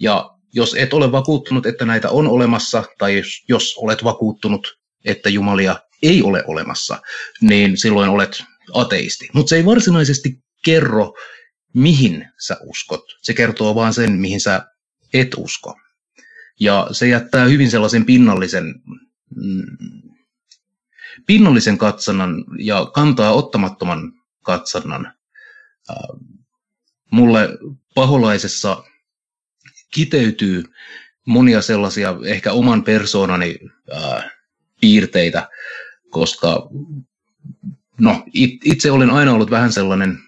[0.00, 5.30] Ja jos et ole vakuuttunut, että näitä on olemassa, tai jos, jos olet vakuuttunut, että
[5.30, 7.00] Jumalia ei ole olemassa,
[7.40, 9.28] niin silloin olet ateisti.
[9.32, 11.14] Mutta se ei varsinaisesti kerro,
[11.74, 13.04] mihin sä uskot.
[13.22, 14.66] Se kertoo vaan sen, mihin sä
[15.14, 15.74] et usko.
[16.60, 18.64] Ja se jättää hyvin sellaisen pinnallisen,
[19.36, 20.11] mm,
[21.26, 25.12] pinnallisen katsannan ja kantaa ottamattoman katsannan.
[27.10, 27.48] Mulle
[27.94, 28.84] paholaisessa
[29.94, 30.64] kiteytyy
[31.26, 33.58] monia sellaisia ehkä oman persoonani
[34.80, 35.48] piirteitä,
[36.10, 36.68] koska
[38.00, 40.18] no, it, itse olen aina ollut vähän sellainen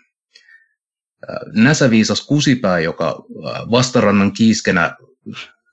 [1.53, 3.25] näsäviisas kusipää, joka
[3.71, 4.97] vastarannan kiiskenä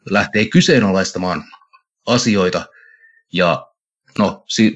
[0.09, 1.43] lähtee kyseenalaistamaan
[2.07, 2.65] asioita
[3.33, 3.70] ja
[4.17, 4.73] no, si-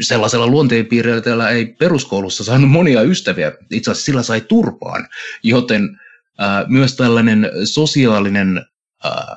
[0.00, 5.08] sellaisella luonteenpiirteellä ei peruskoulussa saanut monia ystäviä, itse asiassa sillä sai turpaan,
[5.42, 6.00] joten
[6.38, 8.66] ää, myös tällainen sosiaalinen
[9.04, 9.36] ää,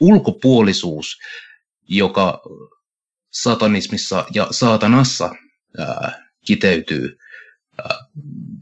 [0.00, 1.18] ulkopuolisuus,
[1.88, 2.42] joka
[3.30, 5.34] satanismissa ja saatanassa
[5.78, 7.18] ää, kiteytyy,
[7.78, 7.98] ää,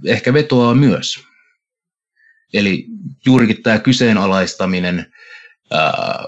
[0.07, 1.21] ehkä vetoaa myös.
[2.55, 2.87] Eli
[3.27, 5.13] juurikin tämä kyseenalaistaminen,
[5.71, 6.25] ää,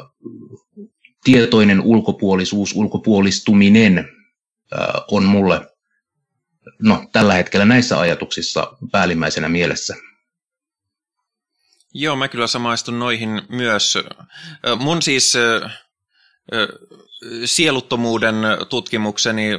[1.25, 4.09] tietoinen ulkopuolisuus, ulkopuolistuminen
[5.11, 5.61] on mulle
[6.83, 9.97] no, tällä hetkellä näissä ajatuksissa päällimmäisenä mielessä.
[11.95, 13.99] Joo, mä kyllä samaistun noihin myös.
[14.79, 15.33] Mun siis
[17.45, 18.35] sieluttomuuden
[18.69, 19.59] tutkimukseni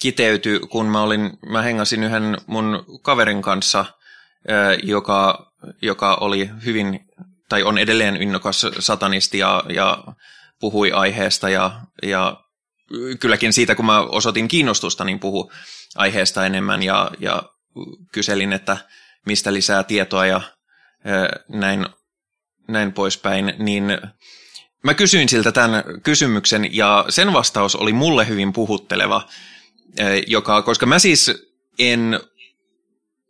[0.00, 3.84] kiteytyi, kun mä, olin, mä hengasin yhden mun kaverin kanssa,
[4.82, 7.00] joka, joka oli hyvin,
[7.50, 10.04] tai on edelleen innokas satanisti ja, ja
[10.60, 12.44] puhui aiheesta ja, ja
[13.20, 15.52] kylläkin siitä, kun mä osoitin kiinnostusta, niin puhu
[15.96, 17.42] aiheesta enemmän ja, ja
[18.12, 18.76] kyselin, että
[19.26, 20.40] mistä lisää tietoa ja
[21.48, 21.86] näin,
[22.68, 23.84] näin poispäin, niin
[24.84, 29.26] mä kysyin siltä tämän kysymyksen ja sen vastaus oli mulle hyvin puhutteleva,
[30.26, 31.32] joka, koska mä siis
[31.78, 32.20] en,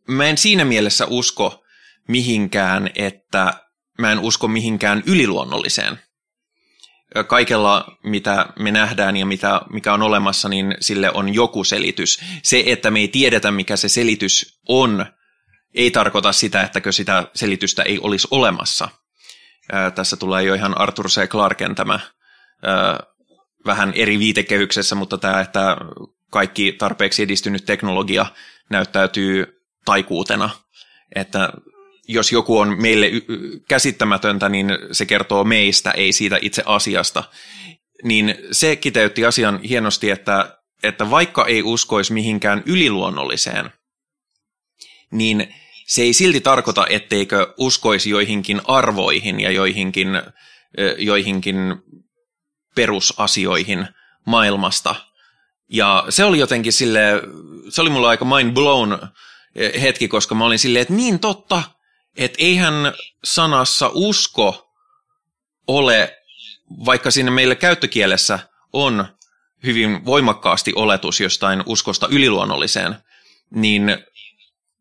[0.09, 1.65] mä en siinä mielessä usko
[2.09, 3.70] mihinkään, että
[4.01, 5.99] mä en usko mihinkään yliluonnolliseen.
[7.27, 12.21] Kaikella, mitä me nähdään ja mitä, mikä on olemassa, niin sille on joku selitys.
[12.43, 15.07] Se, että me ei tiedetä, mikä se selitys on,
[15.75, 18.89] ei tarkoita sitä, ettäkö sitä selitystä ei olisi olemassa.
[19.73, 21.29] Ää, tässä tulee jo ihan Arthur C.
[21.29, 22.01] Clarken tämä
[22.63, 23.01] ää,
[23.67, 25.77] vähän eri viitekehyksessä, mutta tämä, että
[26.31, 28.27] kaikki tarpeeksi edistynyt teknologia
[28.71, 30.51] näyttäytyy taikuutena,
[31.15, 31.53] että
[32.11, 33.07] jos joku on meille
[33.69, 37.25] käsittämätöntä, niin se kertoo meistä, ei siitä itse asiasta.
[38.03, 43.71] Niin se kiteytti asian hienosti, että, että vaikka ei uskoisi mihinkään yliluonnolliseen,
[45.11, 45.55] niin
[45.87, 50.09] se ei silti tarkoita, etteikö uskoisi joihinkin arvoihin ja joihinkin,
[50.99, 51.57] joihinkin
[52.75, 53.89] perusasioihin
[54.27, 54.95] maailmasta.
[55.73, 57.01] Ja se oli jotenkin sille,
[57.69, 58.99] se oli mulla aika mind blown
[59.81, 61.63] hetki, koska mä olin silleen, että niin totta,
[62.17, 62.75] että eihän
[63.25, 64.71] sanassa usko
[65.67, 66.17] ole,
[66.87, 68.39] vaikka siinä meillä käyttökielessä
[68.73, 69.07] on
[69.63, 72.97] hyvin voimakkaasti oletus jostain uskosta yliluonnolliseen,
[73.51, 73.99] niin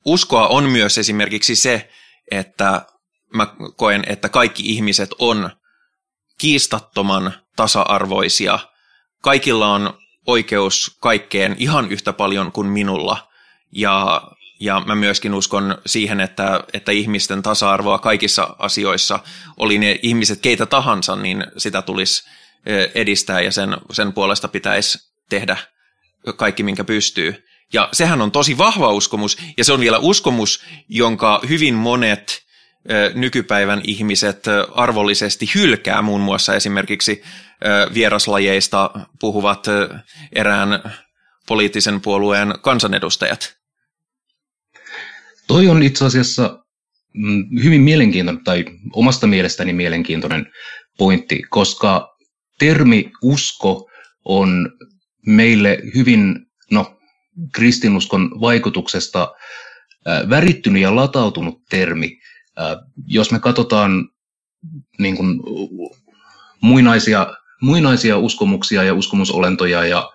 [0.05, 1.89] uskoa on myös esimerkiksi se,
[2.31, 2.85] että
[3.33, 5.49] mä koen, että kaikki ihmiset on
[6.37, 8.59] kiistattoman tasa-arvoisia.
[9.21, 9.93] Kaikilla on
[10.27, 13.29] oikeus kaikkeen ihan yhtä paljon kuin minulla.
[13.71, 14.21] Ja,
[14.59, 19.19] ja mä myöskin uskon siihen, että, että ihmisten tasa-arvoa kaikissa asioissa,
[19.57, 22.23] oli ne ihmiset keitä tahansa, niin sitä tulisi
[22.95, 25.57] edistää ja sen, sen puolesta pitäisi tehdä
[26.35, 27.45] kaikki, minkä pystyy.
[27.73, 32.41] Ja sehän on tosi vahva uskomus, ja se on vielä uskomus, jonka hyvin monet
[33.13, 34.45] nykypäivän ihmiset
[34.75, 37.23] arvollisesti hylkää, muun muassa esimerkiksi
[37.93, 39.65] vieraslajeista puhuvat
[40.33, 40.93] erään
[41.47, 43.58] poliittisen puolueen kansanedustajat.
[45.49, 46.63] Toi on itse asiassa
[47.13, 50.45] mm, hyvin mielenkiintoinen, tai omasta mielestäni mielenkiintoinen
[50.97, 52.17] pointti, koska
[52.59, 53.89] termi usko
[54.25, 54.71] on
[55.25, 56.99] meille hyvin, no
[57.55, 59.33] kristinuskon vaikutuksesta
[60.29, 62.19] värittynyt ja latautunut termi.
[63.07, 64.09] Jos me katsotaan
[64.99, 65.39] niin kuin,
[66.61, 67.27] muinaisia,
[67.61, 70.09] muinaisia uskomuksia ja uskomusolentoja ja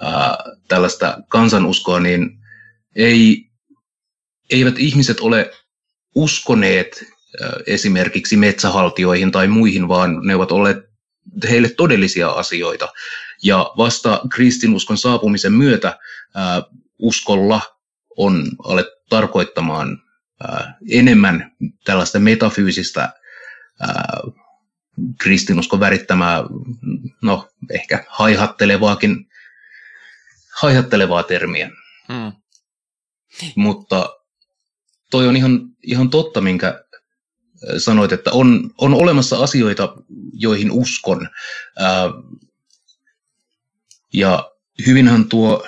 [0.00, 0.36] ää,
[0.68, 2.30] tällaista kansanuskoa, niin
[2.96, 3.50] ei,
[4.50, 5.50] eivät ihmiset ole
[6.14, 7.04] uskoneet
[7.66, 10.78] esimerkiksi metsähaltioihin tai muihin, vaan ne ovat olleet
[11.48, 12.88] heille todellisia asioita.
[13.42, 15.98] Ja vasta kristinuskon saapumisen myötä
[16.34, 16.62] ää,
[16.98, 17.60] uskolla
[18.16, 20.02] on alettu tarkoittamaan
[20.48, 21.52] ää, enemmän
[21.84, 23.12] tällaista metafyysistä
[23.80, 24.20] ää,
[25.20, 26.42] kristinuskon värittämää,
[27.22, 29.26] no ehkä haihattelevaakin,
[30.60, 31.70] haihattelevaa termiä.
[32.12, 32.32] Hmm.
[33.56, 34.23] Mutta
[35.14, 36.84] toi on ihan, ihan totta, minkä
[37.78, 39.96] sanoit, että on, on olemassa asioita,
[40.32, 41.28] joihin uskon.
[41.78, 42.10] Ää,
[44.12, 44.50] ja
[44.86, 45.66] hyvinhän tuo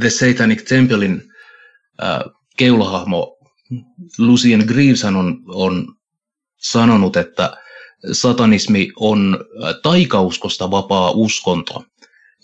[0.00, 1.22] The Satanic Templein
[2.00, 2.24] ää,
[2.56, 3.38] keulahahmo
[4.18, 5.94] Lucien Greaves on, on
[6.56, 7.56] sanonut, että
[8.12, 9.38] satanismi on
[9.82, 11.84] taikauskosta vapaa uskonto.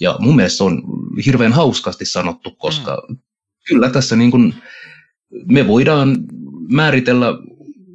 [0.00, 0.82] Ja mun mielestä se on
[1.26, 3.18] hirveän hauskasti sanottu, koska mm.
[3.66, 4.54] kyllä tässä niin kuin
[5.46, 6.16] me voidaan
[6.68, 7.26] määritellä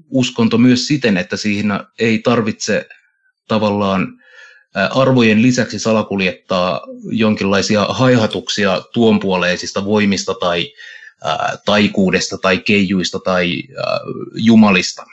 [0.10, 2.88] uskonto myös siten, että siinä ei tarvitse
[3.48, 4.08] tavallaan
[4.91, 10.74] arvojen lisäksi salakuljettaa jonkinlaisia haihatuksia tuonpuoleisista voimista tai
[11.65, 13.63] taikuudesta tai keijuista tai
[14.36, 15.06] jumalista.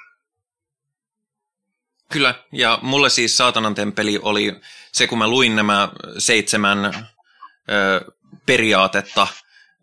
[2.12, 4.60] Kyllä, ja mulle siis saatanan temppeli oli
[4.92, 8.12] se, kun mä luin nämä seitsemän ö,
[8.46, 9.26] periaatetta,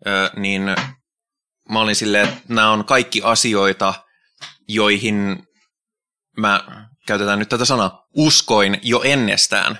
[0.06, 0.62] ö, niin
[1.70, 3.94] mä olin silleen, että nämä on kaikki asioita,
[4.68, 5.42] joihin
[6.36, 6.64] mä,
[7.06, 9.78] käytetään nyt tätä sanaa, uskoin jo ennestään.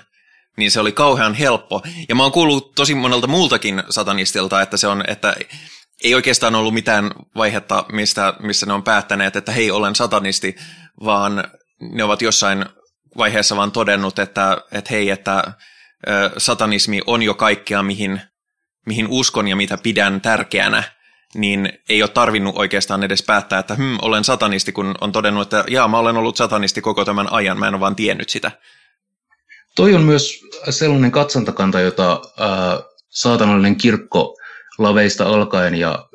[0.57, 1.81] Niin se oli kauhean helppo.
[2.09, 5.35] Ja mä oon kuullut tosi monelta muultakin satanistilta, että se on, että
[6.03, 10.55] ei oikeastaan ollut mitään vaihetta, mistä, missä ne on päättäneet, että hei, olen satanisti,
[11.05, 11.43] vaan
[11.79, 12.65] ne ovat jossain
[13.17, 15.43] vaiheessa vaan todennut, että, että hei, että
[16.37, 18.21] satanismi on jo kaikkea, mihin,
[18.85, 20.83] mihin uskon ja mitä pidän tärkeänä,
[21.35, 25.63] niin ei ole tarvinnut oikeastaan edes päättää, että hm, olen satanisti, kun on todennut, että
[25.71, 28.51] jaa, mä olen ollut satanisti koko tämän ajan, mä en ole vaan tiennyt sitä.
[29.75, 34.37] Toi on myös sellainen katsantakanta, jota äh, saatanallinen kirkko
[34.77, 36.09] laveista alkaen ja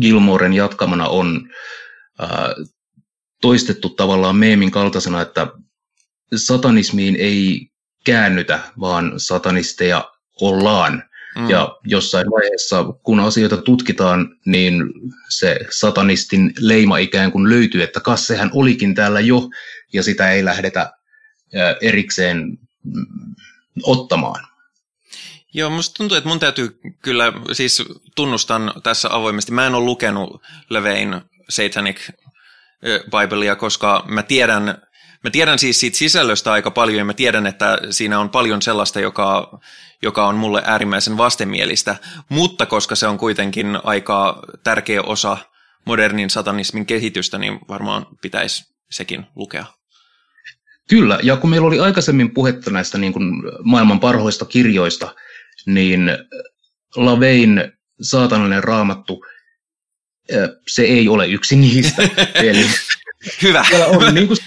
[0.00, 1.48] Gilmoren jatkamana on
[2.22, 2.28] äh,
[3.40, 5.46] toistettu tavallaan meemin kaltaisena, että
[6.36, 7.70] satanismiin ei
[8.04, 11.07] käännytä, vaan satanisteja ollaan.
[11.38, 11.50] Mm.
[11.50, 14.84] Ja jossain vaiheessa, kun asioita tutkitaan, niin
[15.28, 19.48] se satanistin leima ikään kuin löytyy, että kas sehän olikin täällä jo,
[19.92, 20.92] ja sitä ei lähdetä
[21.80, 23.34] erikseen mm,
[23.82, 24.48] ottamaan.
[25.54, 27.82] Joo, musta tuntuu, että mun täytyy kyllä, siis
[28.16, 32.10] tunnustan tässä avoimesti, mä en ole lukenut Levein Satanic
[33.10, 34.82] Biblea, koska mä tiedän,
[35.24, 39.00] mä tiedän siis siitä sisällöstä aika paljon ja mä tiedän, että siinä on paljon sellaista,
[39.00, 39.60] joka,
[40.02, 41.96] joka on mulle äärimmäisen vastenmielistä,
[42.28, 45.36] mutta koska se on kuitenkin aika tärkeä osa
[45.86, 49.64] modernin satanismin kehitystä, niin varmaan pitäisi sekin lukea.
[50.88, 53.24] Kyllä, ja kun meillä oli aikaisemmin puhetta näistä niin kuin
[53.62, 55.14] maailman parhoista kirjoista,
[55.66, 56.10] niin
[56.96, 59.24] Lavein saatanallinen raamattu
[60.68, 62.02] se ei ole yksi niistä.
[62.34, 62.66] Eli
[63.42, 63.64] Hyvä.
[63.68, 64.38] Siellä on, niin kuin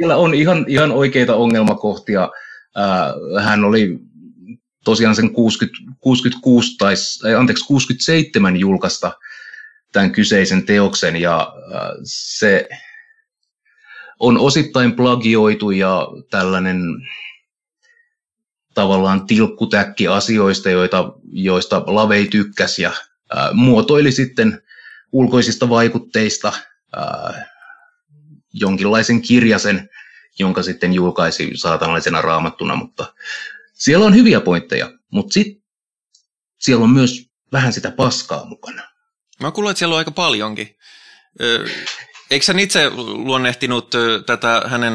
[0.00, 2.30] siellä on ihan, ihan oikeita ongelmakohtia.
[3.42, 3.98] Hän oli
[4.84, 6.94] tosiaan sen 60, 66 tai
[7.38, 9.12] anteeksi, 67 julkaista
[9.92, 11.52] tämän kyseisen teoksen ja
[12.04, 12.68] se
[14.20, 16.82] on osittain plagioitu ja tällainen
[18.74, 22.92] tavallaan tilkkutäkki asioista, joita, joista Lavei tykkäsi ja
[23.34, 24.62] ää, muotoili sitten
[25.12, 26.52] ulkoisista vaikutteista
[26.96, 27.50] ää,
[28.52, 29.89] jonkinlaisen kirjasen,
[30.40, 33.14] jonka sitten julkaisi saatanallisena raamattuna, mutta
[33.74, 35.62] siellä on hyviä pointteja, mutta sitten
[36.58, 38.82] siellä on myös vähän sitä paskaa mukana.
[39.40, 40.76] Mä kuulen, että siellä on aika paljonkin.
[42.30, 43.90] Eikö sä itse luonnehtinut
[44.26, 44.94] tätä hänen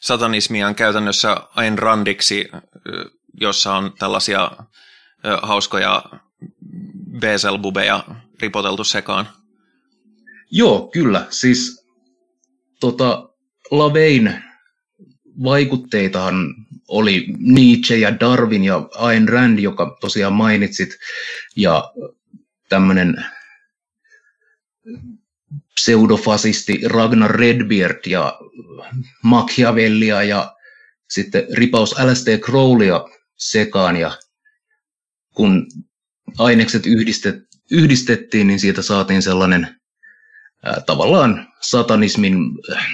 [0.00, 2.48] satanismiaan käytännössä Ayn Randiksi,
[3.40, 4.50] jossa on tällaisia
[5.42, 6.02] hauskoja
[7.20, 8.04] Beelzebubeja
[8.40, 9.28] ripoteltu sekaan?
[10.50, 11.26] Joo, kyllä.
[11.30, 11.86] Siis
[12.80, 13.28] tota,
[13.70, 14.42] Lavein
[15.44, 16.54] vaikutteitahan
[16.88, 20.96] oli Nietzsche ja Darwin ja Ayn Rand, joka tosiaan mainitsit,
[21.56, 21.92] ja
[22.68, 23.24] tämmöinen
[25.74, 28.38] pseudofasisti Ragnar Redbeard ja
[29.22, 30.56] Machiavellia ja
[31.10, 34.18] sitten ripaus LSD Crowleya sekaan ja
[35.34, 35.66] kun
[36.38, 37.36] ainekset yhdistet,
[37.70, 39.80] yhdistettiin, niin siitä saatiin sellainen
[40.64, 42.36] ää, tavallaan satanismin
[42.72, 42.86] äh,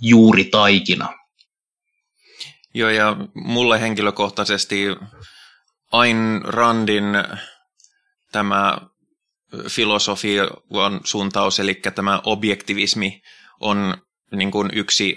[0.00, 1.08] juuritaikina.
[2.74, 4.86] Joo, ja mulle henkilökohtaisesti
[5.92, 7.04] Ayn Randin
[8.32, 8.78] tämä
[9.68, 13.22] filosofian suuntaus, eli tämä objektivismi
[13.60, 13.94] on
[14.32, 15.16] niin kuin yksi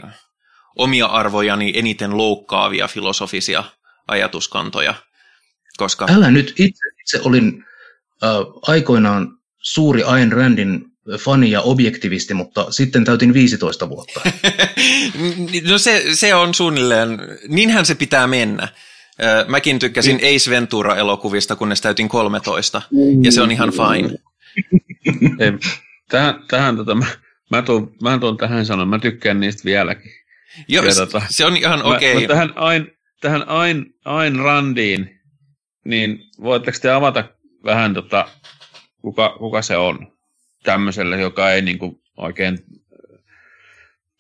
[0.76, 3.64] omia arvojani eniten loukkaavia filosofisia
[4.08, 4.94] ajatuskantoja.
[5.78, 6.08] Koska...
[6.10, 7.66] Älä nyt itse, itse olin
[8.24, 8.30] äh,
[8.62, 14.22] aikoinaan suuri Ayn Randin fani ja objektivisti, mutta sitten täytin 15 vuotta.
[15.70, 18.68] no se, se on suunnilleen, niinhän se pitää mennä.
[19.48, 20.36] Mäkin tykkäsin niin.
[20.36, 22.82] Ace Ventura-elokuvista, kunnes täytin 13,
[23.24, 24.10] ja se on ihan fine.
[25.46, 25.52] Ei,
[26.10, 27.06] tähän, tähän tota, mä,
[27.52, 30.12] mä, tuun, mä tuun tähän sanoa, mä tykkään niistä vieläkin.
[30.68, 32.16] Joo, ja, tota, se on ihan okei.
[32.16, 32.28] Okay.
[32.28, 32.92] tähän Ain,
[33.22, 35.20] tähän Ain, Ain Randiin,
[35.86, 37.24] niin voitteko te avata
[37.64, 38.28] vähän, tota,
[39.02, 40.15] kuka, kuka se on
[40.66, 42.58] tämmöiselle, joka ei niin kuin, oikein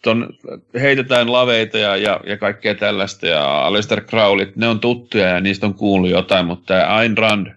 [0.04, 0.30] ton,
[0.74, 5.66] heitetään laveita ja, ja, ja kaikkea tällaista, ja Alistair Crowleyt, ne on tuttuja ja niistä
[5.66, 7.48] on kuullut jotain, mutta tämä Ayn Rand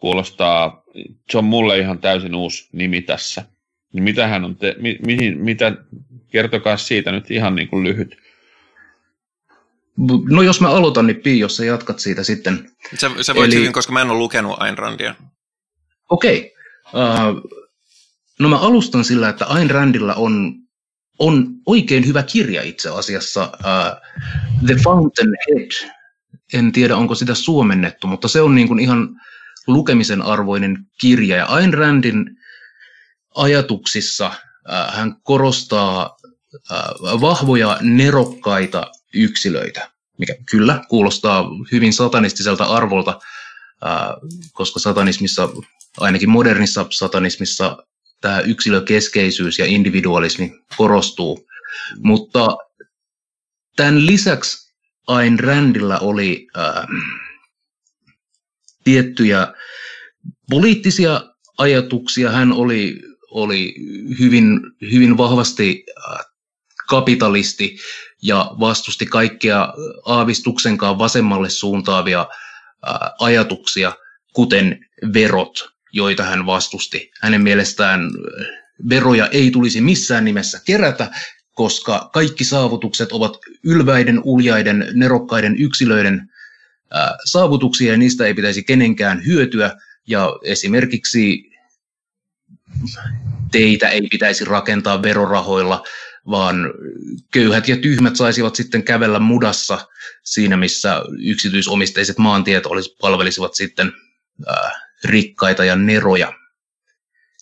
[0.00, 0.82] kuulostaa,
[1.30, 3.44] se on mulle ihan täysin uusi nimi tässä.
[3.92, 5.72] Niin mitä hän on, te, mi, mihin, mitä,
[6.30, 8.16] kertokaa siitä nyt ihan niin kuin lyhyt.
[10.30, 12.70] No jos mä aloitan, niin Pi, jos sä jatkat siitä sitten.
[12.94, 13.60] Sä, sä voit Eli...
[13.60, 15.14] hyvin, koska mä en ole lukenut Ayn Randia.
[16.08, 16.54] Okei.
[16.92, 17.32] Okay.
[17.32, 17.57] Uh,
[18.38, 20.54] no mä alustan sillä, että Ayn Randilla on
[21.18, 25.70] on oikein hyvä kirja itse asiassa, uh, The Fountainhead.
[26.52, 29.08] En tiedä, onko sitä suomennettu, mutta se on niin kuin ihan
[29.66, 31.36] lukemisen arvoinen kirja.
[31.36, 32.38] Ja Ayn Randin
[33.34, 36.16] ajatuksissa uh, hän korostaa
[36.54, 43.20] uh, vahvoja, nerokkaita yksilöitä, mikä kyllä kuulostaa hyvin satanistiselta arvolta,
[44.52, 45.48] koska satanismissa,
[45.98, 47.76] ainakin modernissa satanismissa,
[48.20, 51.48] tämä yksilökeskeisyys ja individualismi korostuu.
[51.98, 52.56] Mutta
[53.76, 54.74] tämän lisäksi
[55.06, 56.86] Ayn Randilla oli äh,
[58.84, 59.54] tiettyjä
[60.50, 61.20] poliittisia
[61.58, 62.30] ajatuksia.
[62.30, 63.74] Hän oli, oli
[64.18, 64.60] hyvin,
[64.92, 66.26] hyvin vahvasti äh,
[66.88, 67.78] kapitalisti
[68.22, 69.74] ja vastusti kaikkea
[70.06, 73.92] aavistuksenkaan vasemmalle suuntaavia äh, ajatuksia,
[74.32, 77.10] kuten verot joita hän vastusti.
[77.20, 78.46] Hänen mielestään äh,
[78.88, 81.10] veroja ei tulisi missään nimessä kerätä,
[81.52, 86.30] koska kaikki saavutukset ovat ylväiden, uljaiden, nerokkaiden yksilöiden
[86.96, 89.76] äh, saavutuksia ja niistä ei pitäisi kenenkään hyötyä.
[90.06, 91.50] Ja esimerkiksi
[93.52, 95.84] teitä ei pitäisi rakentaa verorahoilla,
[96.30, 96.56] vaan
[97.32, 99.88] köyhät ja tyhmät saisivat sitten kävellä mudassa
[100.24, 103.92] siinä, missä yksityisomisteiset maantiet olisi, palvelisivat sitten
[104.48, 106.32] äh, rikkaita ja neroja.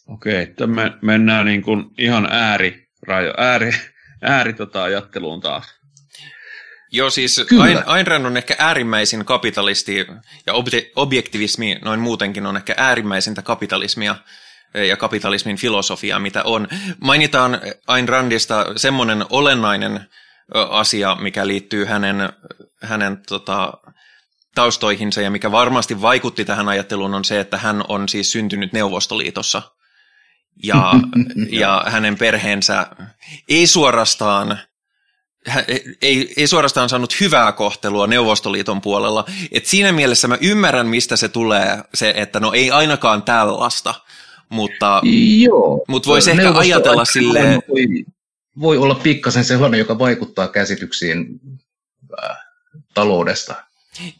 [0.06, 3.72] Okei, että me mennään niin kuin ihan ääri, rajo, ääri,
[4.22, 5.76] ääri tota ajatteluun taas.
[6.92, 10.06] Joo, siis Ayn, Ayn Rand on ehkä äärimmäisin kapitalisti
[10.46, 10.52] ja
[10.96, 14.16] objektivismi noin muutenkin on ehkä äärimmäisintä kapitalismia
[14.88, 16.68] ja kapitalismin filosofiaa, mitä on.
[17.00, 20.00] Mainitaan Ayn Randista semmoinen olennainen
[20.54, 22.16] asia, mikä liittyy hänen,
[22.82, 23.72] hänen tota,
[24.56, 29.62] taustoihinsa ja mikä varmasti vaikutti tähän ajatteluun on se, että hän on siis syntynyt Neuvostoliitossa
[30.62, 30.92] ja,
[31.62, 32.86] ja hänen perheensä
[33.48, 34.58] ei suorastaan
[36.02, 39.24] ei, ei suorastaan saanut hyvää kohtelua Neuvostoliiton puolella.
[39.52, 43.94] Et siinä mielessä mä ymmärrän, mistä se tulee, se, että no ei ainakaan tällaista,
[44.48, 45.00] mutta,
[45.42, 47.62] Joo, mutta voisi ehkä ajatella silleen...
[47.68, 48.04] Voi,
[48.60, 51.26] voi olla pikkasen sellainen, joka vaikuttaa käsityksiin
[52.24, 52.36] äh,
[52.94, 53.65] taloudesta.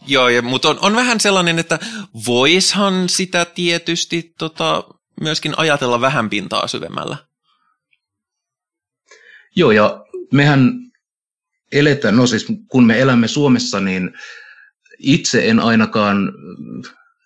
[0.07, 1.79] Joo, ja, mutta on, on vähän sellainen, että
[2.27, 4.85] voishan sitä tietysti tota,
[5.21, 7.17] myöskin ajatella vähän pintaa syvemmällä.
[9.57, 10.73] Joo, ja mehän
[11.73, 14.11] eletään, no siis kun me elämme Suomessa, niin
[14.99, 16.33] itse en ainakaan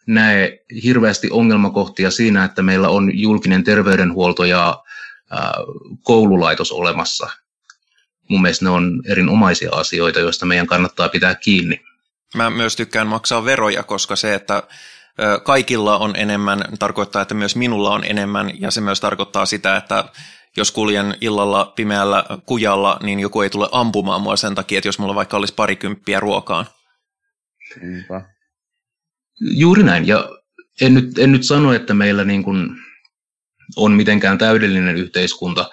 [0.07, 4.83] näe hirveästi ongelmakohtia siinä, että meillä on julkinen terveydenhuolto ja
[6.03, 7.31] koululaitos olemassa.
[8.29, 11.81] Mun mielestä ne on erinomaisia asioita, joista meidän kannattaa pitää kiinni.
[12.35, 14.63] Mä myös tykkään maksaa veroja, koska se, että
[15.45, 20.05] kaikilla on enemmän, tarkoittaa, että myös minulla on enemmän, ja se myös tarkoittaa sitä, että
[20.57, 24.99] jos kuljen illalla pimeällä kujalla, niin joku ei tule ampumaan mua sen takia, että jos
[24.99, 26.67] mulla vaikka olisi parikymppiä ruokaan.
[27.83, 28.25] Niinpä.
[29.41, 30.29] Juuri näin, ja
[30.81, 32.69] en nyt, en nyt sano, että meillä niin kuin
[33.77, 35.71] on mitenkään täydellinen yhteiskunta,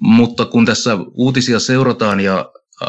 [0.00, 2.52] mutta kun tässä uutisia seurataan ja
[2.82, 2.88] äh,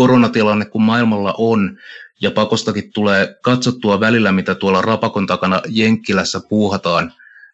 [0.00, 1.78] koronatilanne kun maailmalla on,
[2.20, 7.12] ja pakostakin tulee katsottua välillä, mitä tuolla rapakon takana Jenkkilässä puuhataan,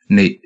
[0.09, 0.41] niin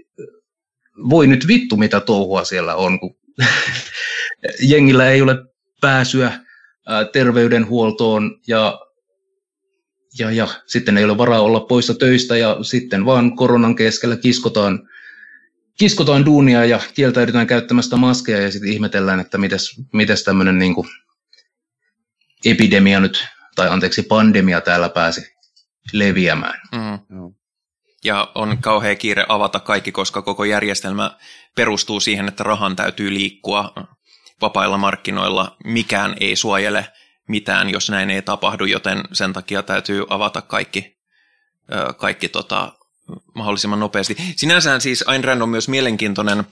[1.11, 3.16] voi nyt vittu, mitä touhua siellä on, kun
[4.72, 5.36] jengillä ei ole
[5.80, 6.32] pääsyä
[7.12, 8.80] terveydenhuoltoon ja
[10.18, 14.88] ja, ja sitten ei ole varaa olla poissa töistä ja sitten vaan koronan keskellä kiskotaan,
[15.78, 20.74] kiskotaan duunia ja kieltäydytään käyttämästä maskeja ja sitten ihmetellään, että mites, mites tämmöinen niin
[22.45, 25.20] epidemia nyt, tai anteeksi pandemia täällä pääsi
[25.93, 26.61] leviämään.
[26.72, 27.34] Mm.
[28.05, 31.16] Ja on kauhea kiire avata kaikki, koska koko järjestelmä
[31.57, 33.74] perustuu siihen, että rahan täytyy liikkua
[34.41, 35.57] vapailla markkinoilla.
[35.64, 36.86] Mikään ei suojele
[37.28, 40.99] mitään, jos näin ei tapahdu, joten sen takia täytyy avata kaikki,
[41.97, 42.72] kaikki tota,
[43.34, 44.16] mahdollisimman nopeasti.
[44.36, 46.44] Sinänsä siis Ayn Rand on myös mielenkiintoinen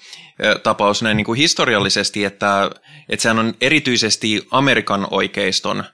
[0.63, 2.71] tapaus näin niin kuin historiallisesti, että,
[3.09, 5.85] että sehän on erityisesti Amerikan oikeiston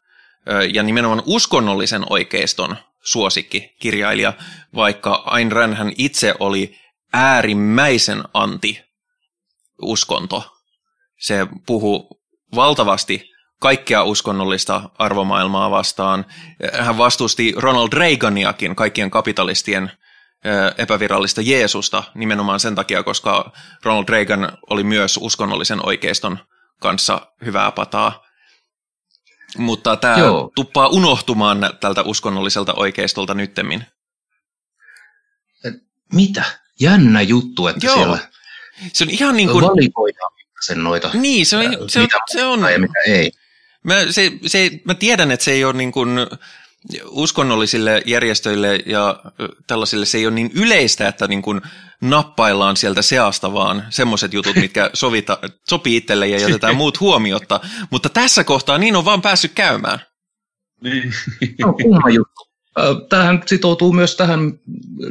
[0.72, 4.32] ja nimenomaan uskonnollisen oikeiston suosikki kirjailija,
[4.74, 6.76] vaikka Ayn Rand hän itse oli
[7.12, 10.50] äärimmäisen anti-uskonto.
[11.20, 12.20] Se puhuu
[12.54, 16.26] valtavasti kaikkea uskonnollista arvomaailmaa vastaan.
[16.80, 19.90] Hän vastusti Ronald Reaganiakin, kaikkien kapitalistien
[20.78, 26.38] epävirallista Jeesusta nimenomaan sen takia, koska Ronald Reagan oli myös uskonnollisen oikeiston
[26.80, 28.24] kanssa hyvää pataa.
[29.58, 30.52] Mutta tämä Joo.
[30.54, 33.86] tuppaa unohtumaan tältä uskonnolliselta oikeistolta nyttemmin.
[36.12, 36.44] Mitä?
[36.80, 37.94] Jännä juttu, että Joo.
[37.94, 38.18] siellä
[38.92, 39.64] se on ihan niin kuin...
[39.64, 40.32] valikoidaan
[40.66, 43.32] sen noita, niin, se on, se, on, se on, ja mitä ei.
[43.82, 46.18] Mä, se, se, mä tiedän, että se ei ole niin kuin
[47.06, 49.22] uskonnollisille järjestöille ja
[49.66, 51.60] tällaisille se ei ole niin yleistä, että niin kuin
[52.00, 57.60] nappaillaan sieltä seasta vaan semmoiset jutut, mitkä sovita, sopii itselle ja jätetään muut huomiotta.
[57.90, 59.98] Mutta tässä kohtaa niin on vaan päässyt käymään.
[60.82, 61.12] Niin.
[61.60, 62.48] No, kumma juttu.
[63.08, 64.52] Tähän sitoutuu myös tähän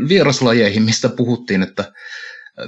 [0.10, 1.92] vieraslajeihin, mistä puhuttiin, että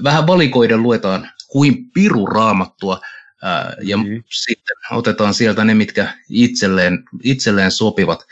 [0.04, 3.00] vähän valikoiden luetaan kuin piru raamattua
[3.82, 4.24] ja mm.
[4.32, 8.26] sitten otetaan sieltä ne, mitkä itselleen, itselleen sopivat.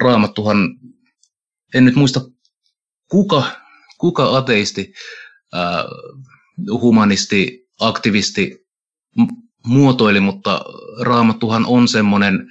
[0.00, 0.78] Raamattuhan,
[1.74, 2.20] en nyt muista
[3.10, 3.42] kuka,
[3.98, 4.92] kuka ateisti,
[6.70, 8.66] humanisti, aktivisti
[9.66, 10.64] muotoili, mutta
[11.00, 12.48] Raamattuhan on semmoinen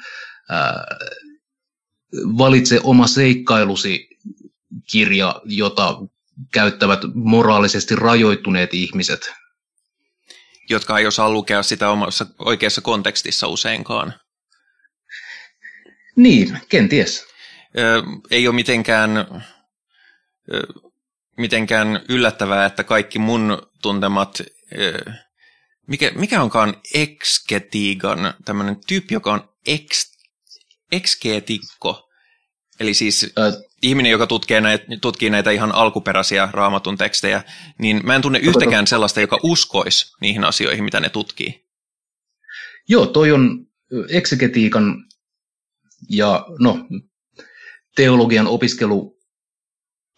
[2.13, 4.07] valitse oma seikkailusi
[4.91, 5.97] kirja, jota
[6.53, 9.33] käyttävät moraalisesti rajoittuneet ihmiset.
[10.69, 14.13] Jotka ei osaa lukea sitä omassa oikeassa kontekstissa useinkaan.
[16.17, 17.25] Niin, kenties.
[17.77, 19.17] Ö, ei ole mitenkään,
[20.53, 20.67] ö,
[21.37, 24.41] mitenkään yllättävää, että kaikki mun tuntemat,
[24.79, 25.11] ö,
[25.87, 30.11] mikä, mikä onkaan eksketiigan, tämmöinen tyyppi, joka on eks,
[30.91, 32.09] ekskeetikko,
[32.79, 37.43] eli siis Ö, ihminen, joka tutkii näitä, tutkii näitä ihan alkuperäisiä raamatun tekstejä,
[37.79, 41.67] niin mä en tunne yhtäkään sellaista, joka uskoisi niihin asioihin, mitä ne tutkii.
[42.89, 43.67] Joo, toi on
[44.09, 45.07] eksegetiikan
[46.09, 46.87] ja no,
[47.95, 49.17] teologian opiskelu,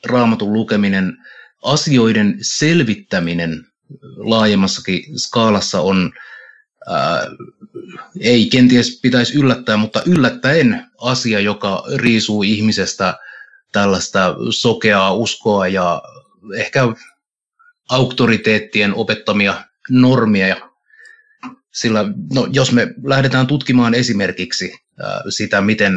[0.05, 1.17] raamatun lukeminen,
[1.63, 3.65] asioiden selvittäminen
[4.17, 6.11] laajemmassakin skaalassa on,
[6.89, 7.27] ää,
[8.19, 13.17] ei kenties pitäisi yllättää, mutta yllättäen asia, joka riisuu ihmisestä
[13.71, 16.01] tällaista sokeaa uskoa ja
[16.55, 16.83] ehkä
[17.89, 20.69] auktoriteettien opettamia normeja.
[21.73, 24.73] Sillä no, jos me lähdetään tutkimaan esimerkiksi
[25.29, 25.93] sitä, miten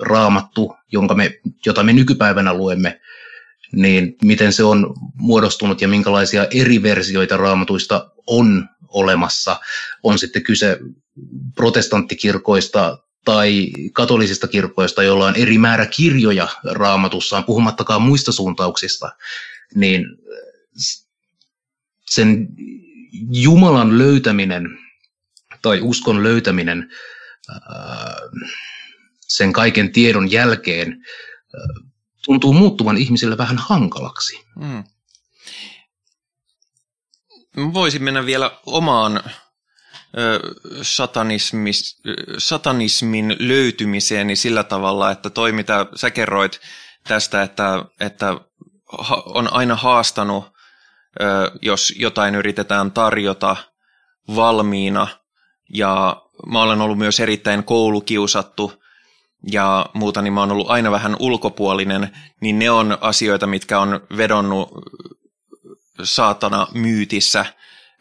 [0.00, 3.00] raamattu, jonka me, jota me nykypäivänä luemme,
[3.72, 9.60] niin miten se on muodostunut ja minkälaisia eri versioita raamatuista on olemassa.
[10.02, 10.78] On sitten kyse
[11.54, 19.10] protestanttikirkoista tai katolisista kirkoista, joilla on eri määrä kirjoja raamatussaan, puhumattakaan muista suuntauksista,
[19.74, 20.06] niin
[22.06, 22.48] sen
[23.30, 24.78] Jumalan löytäminen
[25.62, 26.90] tai uskon löytäminen
[29.20, 31.04] sen kaiken tiedon jälkeen
[32.24, 34.44] tuntuu muuttuvan ihmisille vähän hankalaksi.
[34.60, 34.84] Hmm.
[37.56, 39.22] Voisin mennä vielä omaan
[42.38, 46.60] satanismin löytymiseen sillä tavalla, että toi mitä sä kerroit
[47.08, 48.40] tästä, että, että
[49.24, 50.44] on aina haastanut,
[51.62, 53.56] jos jotain yritetään tarjota
[54.36, 55.08] valmiina
[55.74, 58.72] ja mä olen ollut myös erittäin koulukiusattu
[59.52, 62.10] ja muuta, niin mä oon ollut aina vähän ulkopuolinen,
[62.40, 64.68] niin ne on asioita, mitkä on vedonnut
[66.02, 67.46] saatana myytissä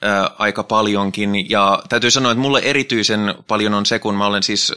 [0.02, 1.50] ää, aika paljonkin.
[1.50, 4.74] Ja täytyy sanoa, että mulle erityisen paljon on se, kun mä olen siis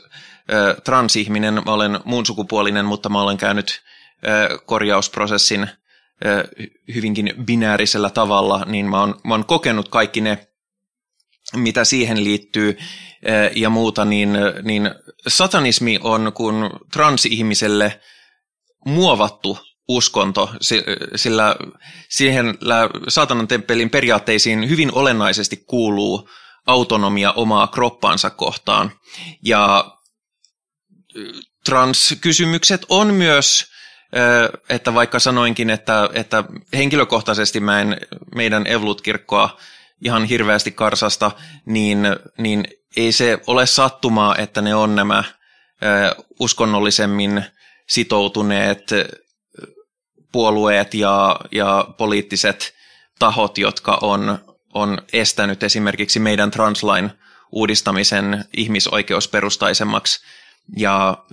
[0.49, 3.83] ää, transihminen, mä olen muun sukupuolinen, mutta mä olen käynyt
[4.27, 6.45] ää, korjausprosessin ää,
[6.95, 10.47] hyvinkin binäärisellä tavalla, niin mä oon, mä oon kokenut kaikki ne
[11.55, 12.79] mitä siihen liittyy
[13.55, 14.31] ja muuta, niin,
[14.63, 14.91] niin
[15.29, 18.01] satanismi on kun transihmiselle
[18.87, 20.51] muovattu uskonto,
[21.17, 21.57] sillä
[22.09, 22.59] siihen
[23.09, 26.29] saatanan temppelin periaatteisiin hyvin olennaisesti kuuluu
[26.67, 28.93] autonomia omaa kroppansa kohtaan.
[29.43, 29.93] Ja
[31.65, 33.65] transkysymykset on myös,
[34.69, 36.45] että vaikka sanoinkin, että, että
[36.77, 37.97] henkilökohtaisesti mä en
[38.35, 39.57] meidän Evlut-kirkkoa
[40.01, 41.31] ihan hirveästi karsasta,
[41.67, 41.99] niin,
[42.39, 42.65] niin
[42.97, 45.25] ei se ole sattumaa, että ne on nämä
[46.41, 47.45] uskonnollisemmin
[47.89, 48.91] sitoutuneet
[50.33, 52.75] puolueet ja, ja poliittiset
[53.19, 54.39] tahot, jotka on,
[54.75, 57.11] on estänyt esimerkiksi meidän translain
[57.53, 60.21] uudistamisen ihmisoikeusperustaisemmaksi.
[60.77, 61.25] Ja,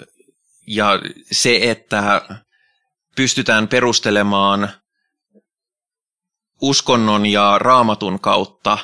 [0.68, 1.00] ja
[1.32, 2.22] se, että
[3.16, 4.70] pystytään perustelemaan
[6.62, 8.78] uskonnon ja raamatun kautta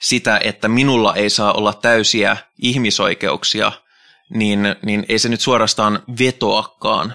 [0.00, 3.72] sitä, että minulla ei saa olla täysiä ihmisoikeuksia,
[4.30, 7.14] niin, niin ei se nyt suorastaan vetoakaan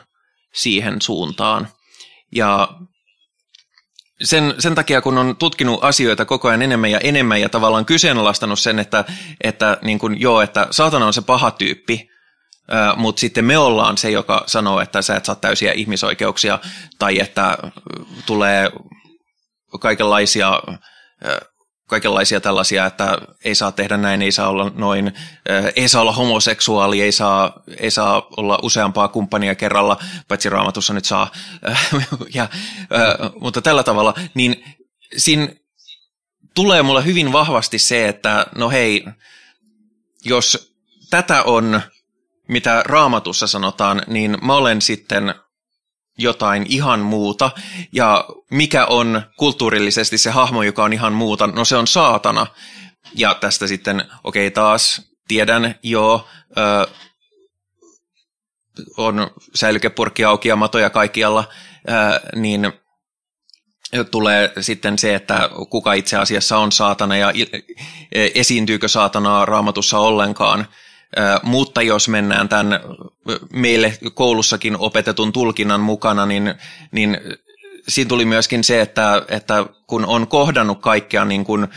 [0.53, 1.67] siihen suuntaan.
[2.31, 2.67] Ja
[4.23, 8.59] sen, sen takia, kun on tutkinut asioita koko ajan enemmän ja enemmän ja tavallaan kyseenalaistanut
[8.59, 9.05] sen, että,
[9.41, 12.09] että niin kuin, joo, että saatana on se paha tyyppi,
[12.95, 16.59] mutta sitten me ollaan se, joka sanoo, että sä et saa täysiä ihmisoikeuksia
[16.99, 17.57] tai että
[18.25, 18.71] tulee
[19.79, 20.61] kaikenlaisia
[21.87, 25.13] kaikenlaisia tällaisia, että ei saa tehdä näin, ei saa olla noin,
[25.75, 29.97] ei saa olla homoseksuaali, ei saa, ei saa olla useampaa kumppania kerralla,
[30.27, 31.31] paitsi raamatussa nyt saa,
[32.33, 32.49] ja,
[33.39, 34.63] mutta tällä tavalla, niin
[35.17, 35.47] siinä
[36.55, 39.05] tulee mulle hyvin vahvasti se, että no hei,
[40.25, 40.75] jos
[41.09, 41.81] tätä on,
[42.47, 45.35] mitä raamatussa sanotaan, niin mä olen sitten
[46.17, 47.51] jotain ihan muuta.
[47.91, 51.47] Ja mikä on kulttuurillisesti se hahmo, joka on ihan muuta?
[51.47, 52.47] No se on saatana.
[53.15, 56.87] Ja tästä sitten, okei okay, taas tiedän, joo, ö,
[58.97, 61.43] on säilykepurkki auki ja matoja kaikkialla,
[61.89, 62.73] ö, niin
[64.11, 67.33] tulee sitten se, että kuka itse asiassa on saatana ja
[68.11, 70.67] esiintyykö saatanaa raamatussa ollenkaan.
[71.43, 72.79] Mutta jos mennään tämän
[73.53, 76.55] meille koulussakin opetetun tulkinnan mukana, niin,
[76.91, 77.17] niin
[77.87, 81.67] siinä tuli myöskin se, että, että kun on kohdannut kaikkea niin kuin,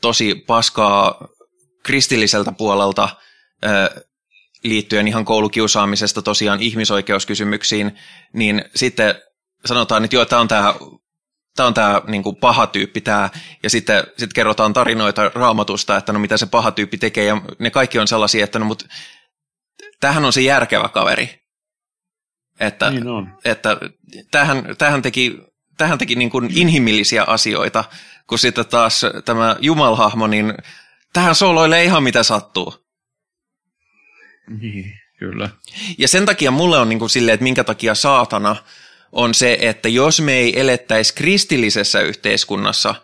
[0.00, 1.28] tosi paskaa
[1.82, 3.08] kristilliseltä puolelta
[4.64, 7.98] liittyen ihan koulukiusaamisesta tosiaan ihmisoikeuskysymyksiin,
[8.32, 9.14] niin sitten
[9.66, 10.74] sanotaan, että joo, tämä on tämä
[11.56, 13.30] tämä on tämä niin kuin paha tyyppi tämä,
[13.62, 17.70] ja sitten sit kerrotaan tarinoita raamatusta, että no mitä se paha tyyppi tekee, ja ne
[17.70, 18.84] kaikki on sellaisia, että no mutta
[20.00, 21.40] tämähän on se järkevä kaveri.
[22.60, 23.38] Että, niin on.
[23.44, 23.76] että
[24.30, 25.38] tähän, tähän teki,
[25.76, 27.84] tähän teki niin kuin inhimillisiä asioita,
[28.26, 30.54] kun sitten taas tämä Jumalhahmo, niin
[31.12, 32.74] tähän sooloilee ihan mitä sattuu.
[34.60, 35.48] Niin, kyllä.
[35.98, 38.56] Ja sen takia mulle on niin kuin silleen, että minkä takia saatana–
[39.12, 42.94] on se, että jos me ei elettäisi kristillisessä yhteiskunnassa,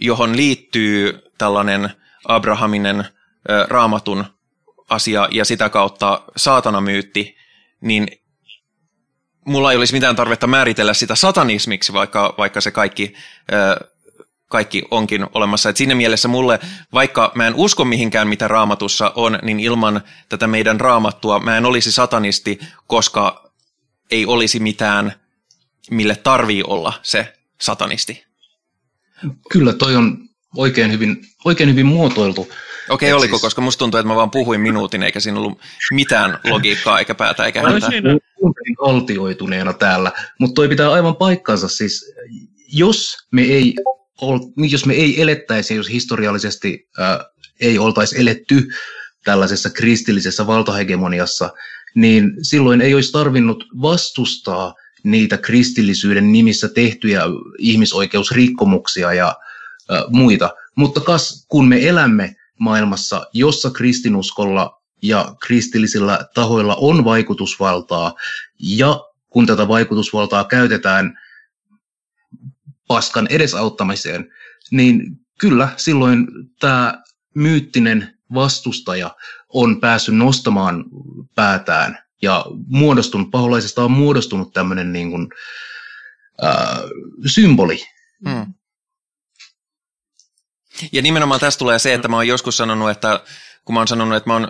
[0.00, 1.90] johon liittyy tällainen
[2.28, 3.04] Abrahaminen
[3.68, 4.24] raamatun
[4.88, 7.36] asia ja sitä kautta saatanamyytti,
[7.80, 8.06] niin
[9.44, 13.14] mulla ei olisi mitään tarvetta määritellä sitä satanismiksi, vaikka, vaikka se kaikki,
[14.48, 15.68] kaikki onkin olemassa.
[15.68, 16.58] Et siinä mielessä mulle,
[16.92, 21.66] vaikka mä en usko mihinkään, mitä raamatussa on, niin ilman tätä meidän raamattua mä en
[21.66, 23.50] olisi satanisti, koska
[24.10, 25.12] ei olisi mitään
[25.90, 28.24] mille tarvii olla se satanisti.
[29.50, 30.18] Kyllä, toi on
[30.56, 32.48] oikein hyvin, oikein hyvin muotoiltu.
[32.88, 33.42] Okei, okay, oliko, siis...
[33.42, 35.60] koska musta tuntuu, että mä vaan puhuin minuutin, eikä siinä ollut
[35.90, 37.86] mitään logiikkaa, eikä päätä, eikä häntä.
[38.34, 41.68] Kuuntelin altioituneena täällä, mutta toi pitää aivan paikkansa.
[41.68, 42.14] Siis,
[42.72, 43.74] jos me ei,
[44.20, 47.18] ol, niin jos me ei elettäisi, jos historiallisesti äh,
[47.60, 48.68] ei oltaisi eletty
[49.24, 51.52] tällaisessa kristillisessä valtahegemoniassa,
[51.94, 57.22] niin silloin ei olisi tarvinnut vastustaa– niitä kristillisyyden nimissä tehtyjä
[57.58, 60.50] ihmisoikeusrikkomuksia ja ä, muita.
[60.74, 68.14] Mutta kas, kun me elämme maailmassa, jossa kristinuskolla ja kristillisillä tahoilla on vaikutusvaltaa,
[68.58, 71.18] ja kun tätä vaikutusvaltaa käytetään
[72.88, 74.32] paskan edesauttamiseen,
[74.70, 76.26] niin kyllä silloin
[76.60, 77.02] tämä
[77.34, 79.16] myyttinen vastustaja
[79.48, 80.84] on päässyt nostamaan
[81.34, 85.28] päätään ja muodostunut, paholaisesta on muodostunut tämmöinen niin kuin,
[86.42, 86.80] ää,
[87.26, 87.86] symboli.
[88.28, 88.54] Hmm.
[90.92, 93.20] Ja nimenomaan tästä tulee se, että mä oon joskus sanonut, että
[93.64, 94.48] kun mä oon sanonut, että mä oon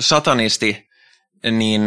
[0.00, 0.88] satanisti,
[1.50, 1.82] niin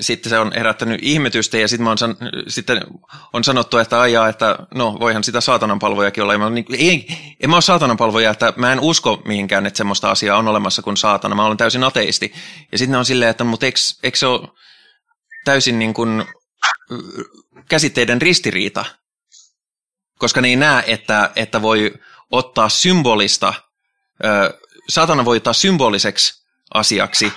[0.00, 2.16] sitten se on herättänyt ihmetystä ja sitten, on, san,
[2.48, 2.84] sitten
[3.32, 6.32] on sanottu, että ajaa, että no voihan sitä saatananpalvojakin olla.
[6.32, 7.06] Ja mä, niin, ei,
[7.40, 10.96] en mä ole saatananpalvoja, että mä en usko mihinkään, että semmoista asiaa on olemassa kuin
[10.96, 11.34] saatana.
[11.34, 12.32] Mä olen täysin ateisti.
[12.72, 14.48] Ja sitten on silleen, että mutta eikö, eikö se ole
[15.44, 16.24] täysin niin kuin
[17.68, 18.84] käsitteiden ristiriita,
[20.18, 21.94] koska ne ei näe, että, että voi
[22.30, 23.54] ottaa symbolista,
[24.88, 26.44] satana voi ottaa symboliseksi
[26.74, 27.32] asiaksi,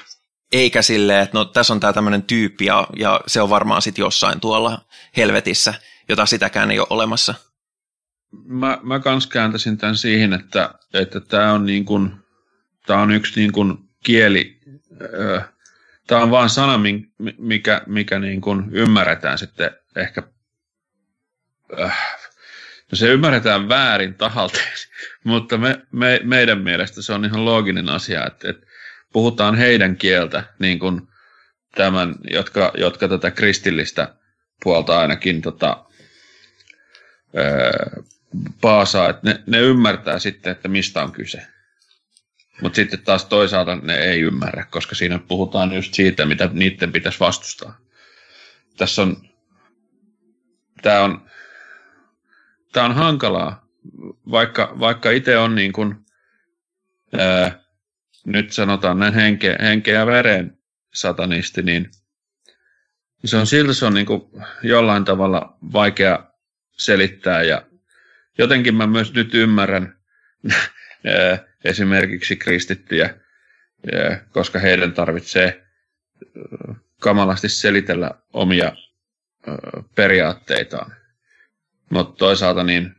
[0.52, 4.04] eikä silleen, että no tässä on tämä tämmöinen tyyppi ja, ja se on varmaan sitten
[4.04, 4.86] jossain tuolla
[5.18, 5.74] helvetissä,
[6.10, 7.34] jota sitäkään ei ole olemassa.
[8.46, 12.12] Mä, mä kans kääntäisin tämän siihen, että, että tämä on, niin kuin,
[12.86, 14.60] tämä on yksi niin kuin kieli,
[16.08, 16.80] tämä on vain sana,
[17.38, 20.24] mikä, mikä niin kuin ymmärretään sitten ehkä,
[22.92, 24.60] no se ymmärretään väärin tahalta,
[25.24, 28.68] mutta me, me, meidän mielestä se on ihan looginen asia, että, että
[29.14, 31.08] puhutaan heidän kieltä, niin kuin
[31.76, 34.16] tämän, jotka, jotka tätä kristillistä
[34.64, 35.86] puolta ainakin tota,
[37.36, 38.04] ää,
[38.62, 41.48] paasaa, että ne, ne ymmärtää sitten, että mistä on kyse.
[42.62, 47.20] Mutta sitten taas toisaalta ne ei ymmärrä, koska siinä puhutaan just siitä, mitä niiden pitäisi
[47.20, 47.78] vastustaa.
[48.78, 49.18] Tässä on,
[50.82, 51.30] tämä on,
[52.74, 53.66] tämä on hankalaa,
[54.32, 55.96] vaikka, vaikka itse on niin kuin,
[57.18, 57.61] ää,
[58.26, 60.58] nyt sanotaan näin henkeä, henkeä ja veren
[60.94, 61.90] satanisti, niin
[63.26, 64.22] se on silti se on niin kuin
[64.64, 66.32] jollain tavalla vaikea
[66.72, 67.66] selittää ja
[68.38, 69.96] jotenkin mä myös nyt ymmärrän
[71.66, 73.16] esimerkiksi kristittyjä,
[74.32, 75.64] koska heidän tarvitsee
[77.00, 78.76] kamalasti selitellä omia
[79.96, 80.96] periaatteitaan.
[81.90, 82.96] Mutta toisaalta niin,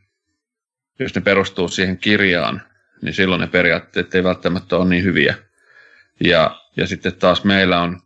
[0.98, 2.62] jos ne perustuu siihen kirjaan,
[3.03, 5.34] niin silloin ne periaatteet ei välttämättä ole niin hyviä.
[6.20, 8.00] Ja, ja sitten taas meillä on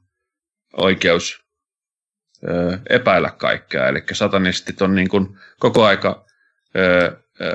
[0.72, 1.44] oikeus
[2.48, 6.26] ö, epäillä kaikkea, eli satanistit on niin kuin koko aika
[6.76, 7.46] ö, ö,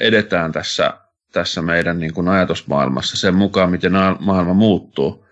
[0.00, 0.94] edetään tässä,
[1.32, 5.26] tässä meidän niin kuin ajatusmaailmassa sen mukaan, miten maailma muuttuu.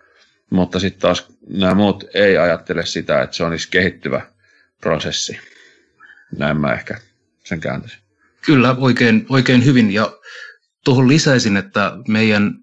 [0.51, 4.27] Mutta sitten taas nämä muut ei ajattele sitä, että se olisi kehittyvä
[4.81, 5.41] prosessi.
[6.39, 6.99] Näin mä ehkä
[7.45, 7.99] sen kääntäisin.
[8.47, 9.91] Kyllä, oikein, oikein hyvin.
[9.91, 10.13] Ja
[10.85, 12.55] tuohon lisäisin, että meidän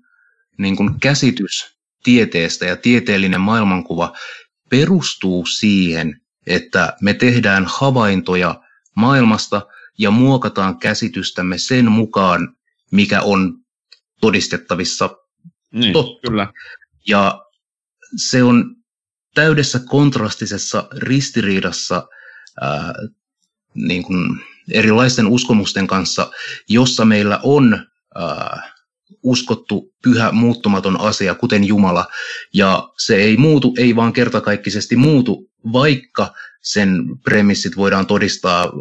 [0.57, 4.13] niin kuin käsitys tieteestä ja tieteellinen maailmankuva
[4.69, 8.61] perustuu siihen, että me tehdään havaintoja
[8.95, 9.67] maailmasta
[9.97, 12.55] ja muokataan käsitystämme sen mukaan,
[12.91, 13.57] mikä on
[14.22, 15.09] todistettavissa
[15.74, 16.28] niin, totta.
[16.28, 16.47] Kyllä.
[17.07, 17.45] Ja
[18.15, 18.76] se on
[19.34, 22.07] täydessä kontrastisessa ristiriidassa
[22.61, 22.93] ää,
[23.74, 24.39] niin kuin
[24.72, 26.32] erilaisten uskomusten kanssa,
[26.69, 28.72] jossa meillä on ää,
[29.24, 32.07] uskottu pyhä muuttumaton asia, kuten Jumala,
[32.53, 38.72] ja se ei muutu, ei vaan kertakaikkisesti muutu, vaikka sen premissit voidaan todistaa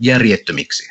[0.00, 0.88] järjettömiksi.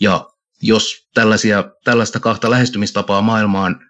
[0.00, 0.30] Ja
[0.62, 3.80] jos tällaisia, tällaista kahta lähestymistapaa maailmaan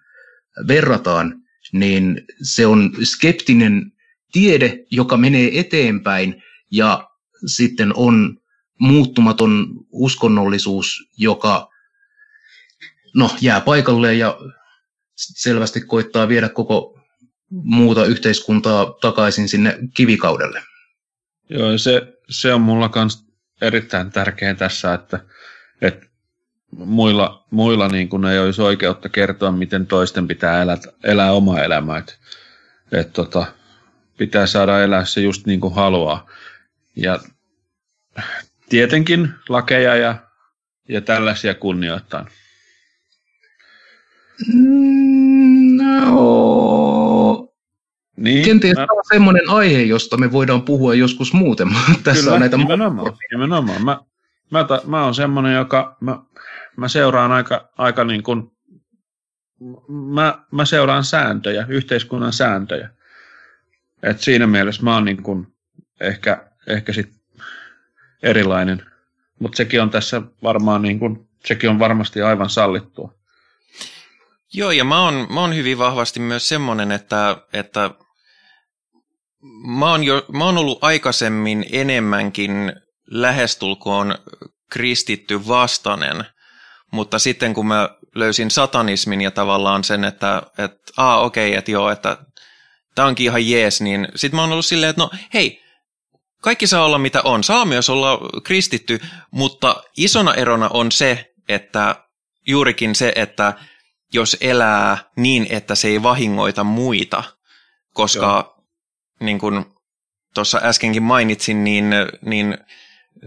[0.67, 3.91] verrataan, niin se on skeptinen
[4.31, 7.09] tiede, joka menee eteenpäin, ja
[7.45, 8.37] sitten on
[8.79, 11.69] muuttumaton uskonnollisuus, joka
[13.15, 14.37] no, jää paikalle ja
[15.15, 16.99] selvästi koittaa viedä koko
[17.49, 20.63] muuta yhteiskuntaa takaisin sinne kivikaudelle.
[21.49, 23.23] Joo, se, se on mulla myös
[23.61, 25.19] erittäin tärkeä tässä, että,
[25.81, 26.07] että
[26.71, 31.97] muilla, muilla niin kuin ei olisi oikeutta kertoa, miten toisten pitää elää, elää omaa elämää.
[31.97, 32.13] Että,
[32.91, 33.45] että tota,
[34.17, 36.29] pitää saada elää se just niin kuin haluaa.
[36.95, 37.19] Ja
[38.69, 40.15] tietenkin lakeja ja,
[40.89, 42.25] ja tällaisia kunnioittaa.
[45.77, 47.47] No.
[48.17, 48.85] Niin, Kenties mä...
[48.91, 51.67] on semmoinen aihe, josta me voidaan puhua joskus muuten.
[52.03, 53.13] Tässä Kyllä, on näitä nimenomaan.
[53.31, 53.85] nimenomaan.
[53.85, 53.99] Mä,
[54.51, 56.19] mä, ta, mä oon semmoinen, joka mä,
[56.77, 58.51] mä seuraan aika, aika niin kuin,
[59.87, 62.89] mä, mä seuraan sääntöjä, yhteiskunnan sääntöjä.
[64.03, 65.47] Et siinä mielessä mä oon niin kuin
[65.99, 67.09] ehkä, ehkä sit
[68.23, 68.83] erilainen.
[69.39, 73.16] Mutta sekin on tässä varmaan niin kuin, sekin on varmasti aivan sallittua.
[74.53, 77.91] Joo, ja mä oon, mä oon hyvin vahvasti myös semmoinen, että, että
[79.79, 82.73] mä, oon jo, mä oon ollut aikaisemmin enemmänkin
[83.11, 84.15] lähestulkoon
[84.69, 86.25] kristitty vastainen,
[86.91, 91.71] mutta sitten kun mä löysin satanismin ja tavallaan sen, että, että aa okei, okay, että
[91.71, 92.17] joo, että
[92.95, 95.63] tämä onkin ihan jees, niin sitten mä oon ollut silleen, että no hei,
[96.41, 97.43] kaikki saa olla mitä on.
[97.43, 98.99] Saa myös olla kristitty,
[99.31, 101.95] mutta isona erona on se, että
[102.47, 103.53] juurikin se, että
[104.13, 107.23] jos elää niin, että se ei vahingoita muita,
[107.93, 108.63] koska Joo.
[109.19, 109.65] niin kuin
[110.33, 111.85] tuossa äskenkin mainitsin, niin,
[112.21, 112.57] niin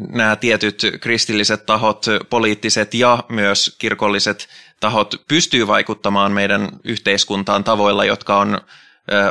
[0.08, 4.48] nämä tietyt kristilliset tahot, poliittiset ja myös kirkolliset
[4.80, 8.60] tahot pystyy vaikuttamaan meidän yhteiskuntaan tavoilla, jotka on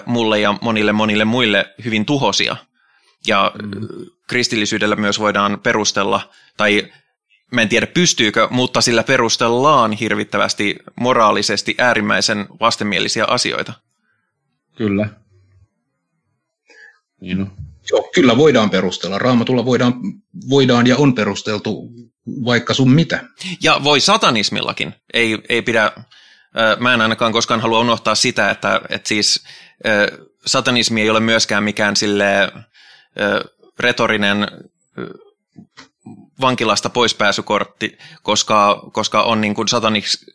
[0.06, 2.56] mulle ja monille monille muille hyvin tuhosia.
[3.28, 3.88] Ja mm.
[4.28, 6.92] kristillisyydellä myös voidaan perustella, tai
[7.52, 13.74] mä en tiedä pystyykö, mutta sillä perustellaan hirvittävästi moraalisesti äärimmäisen vastenmielisiä asioita.
[14.76, 15.10] Kyllä.
[17.22, 17.52] Niin on.
[17.92, 19.20] Joo, kyllä voidaan perustella.
[19.20, 19.94] Raamatulla voidaan,
[20.50, 21.90] voidaan ja on perusteltu
[22.46, 23.24] vaikka sun mitä.
[23.64, 24.94] Ja voi satanismillakin.
[25.14, 25.92] Ei, ei pidä,
[26.80, 29.44] mä en ainakaan koskaan halua unohtaa sitä, että, että siis
[30.46, 32.52] satanismi ei ole myöskään mikään sille
[33.80, 34.48] retorinen
[36.42, 39.68] vankilasta poispääsykortti, koska, koska on niin kuin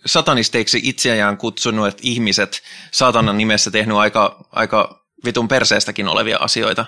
[0.07, 6.87] satanisteiksi itseään kutsunut ihmiset saatanan nimessä tehnyt aika, aika vitun perseestäkin olevia asioita.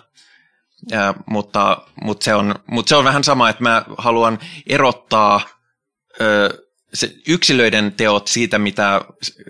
[0.91, 5.41] Ja, mutta, mutta, se on, mutta se on vähän sama, että mä haluan erottaa
[6.21, 9.01] ö, se yksilöiden teot siitä, mitä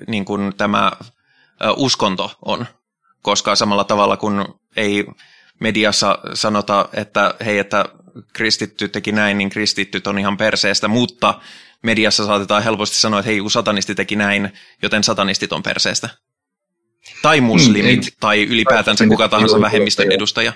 [0.07, 0.93] niin kuin tämä
[1.65, 2.67] ö, uskonto on.
[3.23, 4.45] Koska samalla tavalla kuin
[4.77, 5.07] ei
[5.61, 7.85] mediassa sanota, että hei, että
[8.33, 11.41] kristitty teki näin, niin kristittyt on ihan perseestä, mutta
[11.83, 14.53] mediassa saatetaan helposti sanoa, että hei, satanisti teki näin,
[14.83, 16.09] joten satanistit on perseestä.
[17.23, 20.53] Tai muslimit, mm, tai ylipäätänsä kuka tahansa vähemmistön edustaja.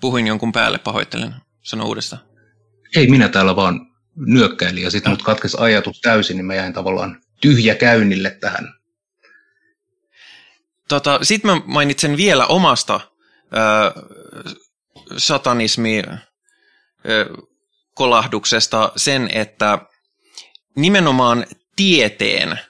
[0.00, 1.34] Puhuin jonkun päälle, pahoittelen.
[1.62, 2.22] Sano uudestaan.
[2.96, 3.80] Ei, minä täällä vaan
[4.16, 8.75] nyökkäilin ja sitten mut katkesi ajatus täysin, niin mä jäin tavallaan tyhjä käynnille tähän.
[10.88, 14.02] Tota, Sitten mä mainitsen vielä omasta ö,
[15.16, 16.02] satanismi
[17.08, 17.26] ö,
[17.94, 19.78] kolahduksesta sen, että
[20.76, 22.60] nimenomaan tieteen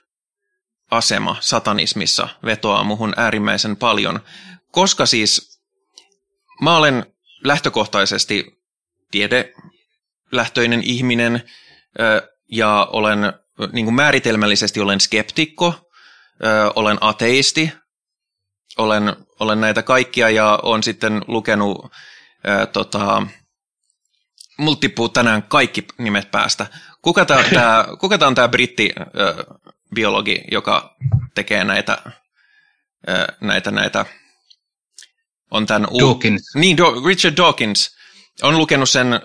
[0.91, 4.21] asema satanismissa vetoaa muhun äärimmäisen paljon,
[4.71, 5.61] koska siis
[6.63, 7.07] mä olen
[7.45, 8.63] lähtökohtaisesti
[9.11, 11.43] tiedelähtöinen ihminen
[12.51, 13.19] ja olen
[13.73, 15.75] niin kuin määritelmällisesti olen skeptikko,
[16.75, 17.73] olen ateisti,
[18.79, 21.93] olen, olen näitä kaikkia ja olen sitten lukenut
[22.45, 23.27] ää, tota,
[24.59, 26.67] multa tippuu tänään kaikki nimet päästä.
[27.03, 30.97] Kuka tämä tää, kuka tää on tämä brittibiologi, joka
[31.35, 31.99] tekee näitä,
[33.07, 34.05] ää, näitä, näitä
[35.51, 36.55] on tämän u- Dawkins.
[36.55, 37.97] Niin, Do- Richard Dawkins.
[38.43, 39.19] On lukenut sen ö,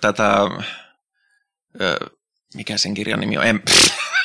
[0.00, 0.36] tätä,
[1.80, 2.10] ö,
[2.54, 3.44] mikä sen kirjan nimi on?
[3.46, 3.62] En,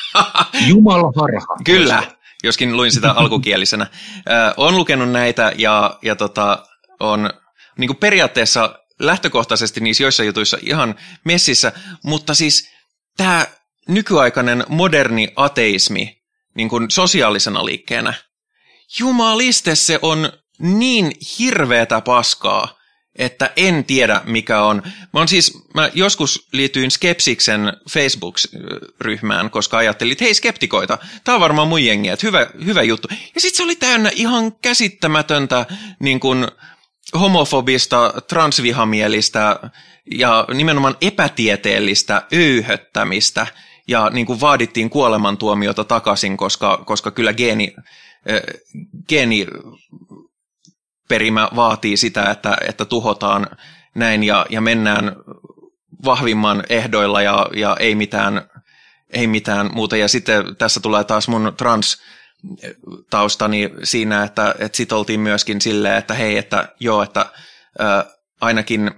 [0.68, 1.56] Jumala harha.
[1.64, 2.02] Kyllä,
[2.42, 3.86] joskin luin sitä alkukielisenä.
[4.28, 6.66] Ö, on lukenut näitä ja, ja tota,
[7.00, 7.30] on
[7.78, 11.72] niin periaatteessa lähtökohtaisesti niissä joissa jutuissa ihan messissä,
[12.04, 12.70] mutta siis
[13.16, 13.46] tämä
[13.88, 16.20] nykyaikainen moderni ateismi
[16.54, 18.14] niin kuin sosiaalisena liikkeenä,
[18.98, 22.79] jumaliste se on niin hirveätä paskaa,
[23.20, 24.82] että en tiedä mikä on.
[25.12, 31.40] Mä, on siis, mä joskus liityin Skepsiksen Facebook-ryhmään, koska ajattelin, että hei skeptikoita, tää on
[31.40, 33.08] varmaan mun jengi, että hyvä, hyvä juttu.
[33.34, 35.66] Ja sitten se oli täynnä ihan käsittämätöntä
[35.98, 36.48] niin kun,
[37.18, 39.60] homofobista, transvihamielistä
[40.10, 43.46] ja nimenomaan epätieteellistä öyhöttämistä
[43.88, 47.74] ja niin kuin vaadittiin kuolemantuomiota takaisin, koska, koska kyllä geeni,
[49.08, 49.46] geeni
[51.10, 53.46] perimä vaatii sitä, että, että tuhotaan
[53.94, 55.16] näin ja, ja mennään
[56.04, 58.42] vahvimman ehdoilla ja, ja ei, mitään,
[59.12, 59.96] ei mitään muuta.
[59.96, 62.02] Ja sitten tässä tulee taas mun trans
[63.10, 67.26] taustani siinä, että, että sit oltiin myöskin silleen, että hei, että joo, että
[67.78, 68.04] ää,
[68.40, 68.90] ainakin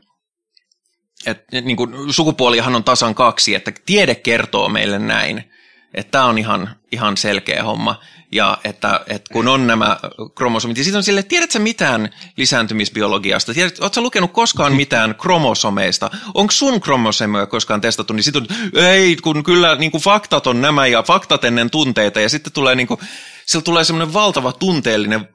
[1.26, 5.52] että niin kuin, sukupuolihan on tasan kaksi, että tiede kertoo meille näin,
[5.94, 8.00] että tämä on ihan, ihan selkeä homma.
[8.32, 9.96] Ja että, että kun on nämä
[10.34, 13.54] kromosomit, ja sitten on silleen, tiedätkö mitään lisääntymisbiologiasta?
[13.54, 16.10] Tiedät, ootko lukenut koskaan mitään kromosomeista?
[16.34, 18.12] Onko sun kromosomeja koskaan testattu?
[18.12, 22.20] Niin sitten ei, kun kyllä niin kuin faktat on nämä ja faktat ennen tunteita.
[22.20, 23.00] Ja sitten tulee niin kuin,
[23.46, 25.28] sillä tulee semmoinen valtava tunteellinen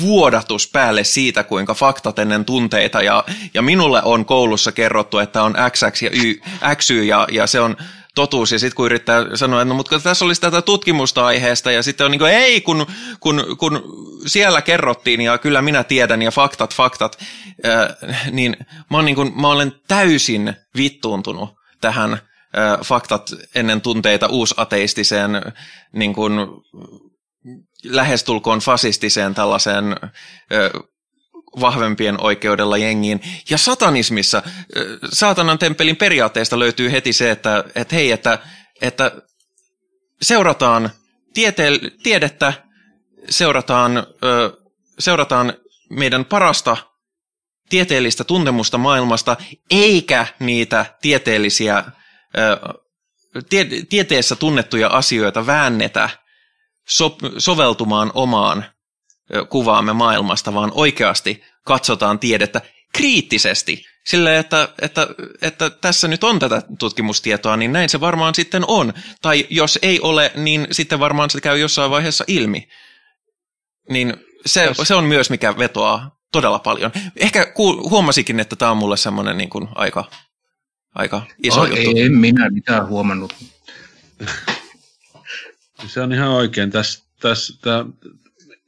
[0.00, 3.02] vuodatus päälle siitä, kuinka faktat ennen tunteita.
[3.02, 3.24] Ja,
[3.54, 6.40] ja minulle on koulussa kerrottu, että on XX ja Y,
[6.76, 7.76] XY ja, ja se on
[8.14, 11.82] totuus, ja sitten kun yrittää sanoa, että no, mutta tässä olisi tätä tutkimusta aiheesta, ja
[11.82, 12.86] sitten on niin kuin, ei, kun,
[13.20, 13.82] kun, kun
[14.26, 17.18] siellä kerrottiin, ja kyllä minä tiedän, ja faktat, faktat,
[17.66, 18.56] äh, niin
[18.90, 21.50] mä, niin kuin, mä olen täysin vittuuntunut
[21.80, 22.20] tähän äh,
[22.84, 25.30] faktat ennen tunteita uusateistiseen
[25.92, 26.32] niin kuin,
[27.84, 30.82] lähestulkoon fasistiseen tällaiseen äh,
[31.60, 33.20] vahvempien oikeudella jengiin.
[33.50, 34.42] Ja satanismissa,
[35.12, 38.38] saatanan temppelin periaatteesta löytyy heti se, että, että hei, että,
[38.82, 39.12] että
[40.22, 40.90] seurataan
[41.34, 42.52] tiete- tiedettä,
[43.28, 44.06] seurataan,
[44.98, 45.52] seurataan
[45.90, 46.76] meidän parasta
[47.68, 49.36] tieteellistä tuntemusta maailmasta,
[49.70, 51.84] eikä niitä tieteellisiä
[53.48, 56.08] tie, tieteessä tunnettuja asioita väännetä
[56.88, 58.64] so, soveltumaan omaan
[59.48, 62.60] kuvaamme maailmasta, vaan oikeasti katsotaan tiedettä
[62.92, 63.84] kriittisesti.
[64.06, 65.06] Sillä, että, että,
[65.42, 68.92] että tässä nyt on tätä tutkimustietoa, niin näin se varmaan sitten on.
[69.22, 72.68] Tai jos ei ole, niin sitten varmaan se käy jossain vaiheessa ilmi.
[73.90, 74.16] Niin
[74.46, 76.92] se, se on myös, mikä vetoaa todella paljon.
[77.16, 77.52] Ehkä
[77.90, 80.04] huomasikin, että tämä on mulle semmoinen niin kuin aika,
[80.94, 81.90] aika iso oh, juttu.
[81.96, 83.34] Ei, en minä mitään huomannut.
[85.86, 86.70] Se on ihan oikein.
[86.70, 87.84] Tässä, tässä, tämä,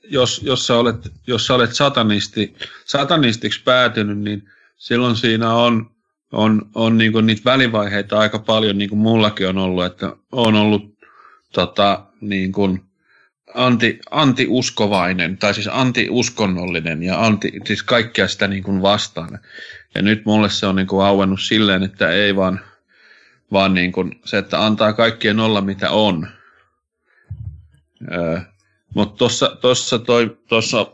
[0.09, 0.97] jos, jos, sä olet,
[1.27, 5.91] jos sä olet satanisti, satanistiksi päätynyt, niin silloin siinä on,
[6.33, 10.55] on, on niin kuin niitä välivaiheita aika paljon, niin kuin mullakin on ollut, että on
[10.55, 10.99] ollut
[11.53, 12.85] tota, niin kuin
[13.55, 19.39] anti, anti-uskovainen, tai siis anti-uskonnollinen ja anti, siis kaikkea sitä niin kuin vastaan.
[19.95, 22.61] Ja nyt mulle se on niin kuin auennut silleen, että ei vaan,
[23.53, 26.29] vaan niin kuin se, että antaa kaikkien olla mitä on.
[28.13, 28.41] Öö,
[28.95, 30.87] mutta tuossa tossa toi, tossa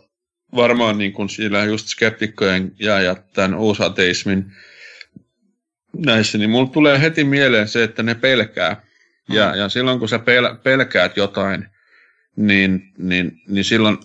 [0.56, 4.52] varmaan niin kuin siellä just skeptikkojen ja, ja tämän uusateismin
[5.96, 8.82] näissä, niin mulla tulee heti mieleen se, että ne pelkää.
[9.28, 9.58] Ja, mm.
[9.58, 11.66] ja silloin kun sä pel, pelkäät jotain,
[12.36, 13.98] niin, niin, niin silloin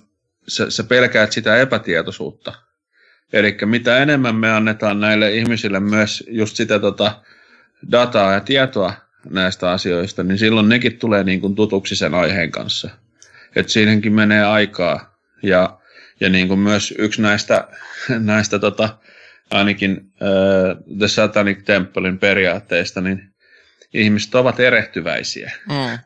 [0.47, 2.53] sä, sä pelkäät sitä epätietoisuutta.
[3.33, 7.21] Eli mitä enemmän me annetaan näille ihmisille myös just sitä tota
[7.91, 8.93] dataa ja tietoa
[9.29, 12.89] näistä asioista, niin silloin nekin tulee niin kuin tutuksi sen aiheen kanssa
[13.55, 15.19] että siinäkin menee aikaa.
[15.43, 15.79] Ja,
[16.19, 17.67] ja niin kuin myös yksi näistä,
[18.19, 18.97] näistä tota,
[19.51, 23.33] ainakin uh, The Satanic Templein periaatteista, niin
[23.93, 25.51] ihmiset ovat erehtyväisiä.
[25.69, 25.99] Mm.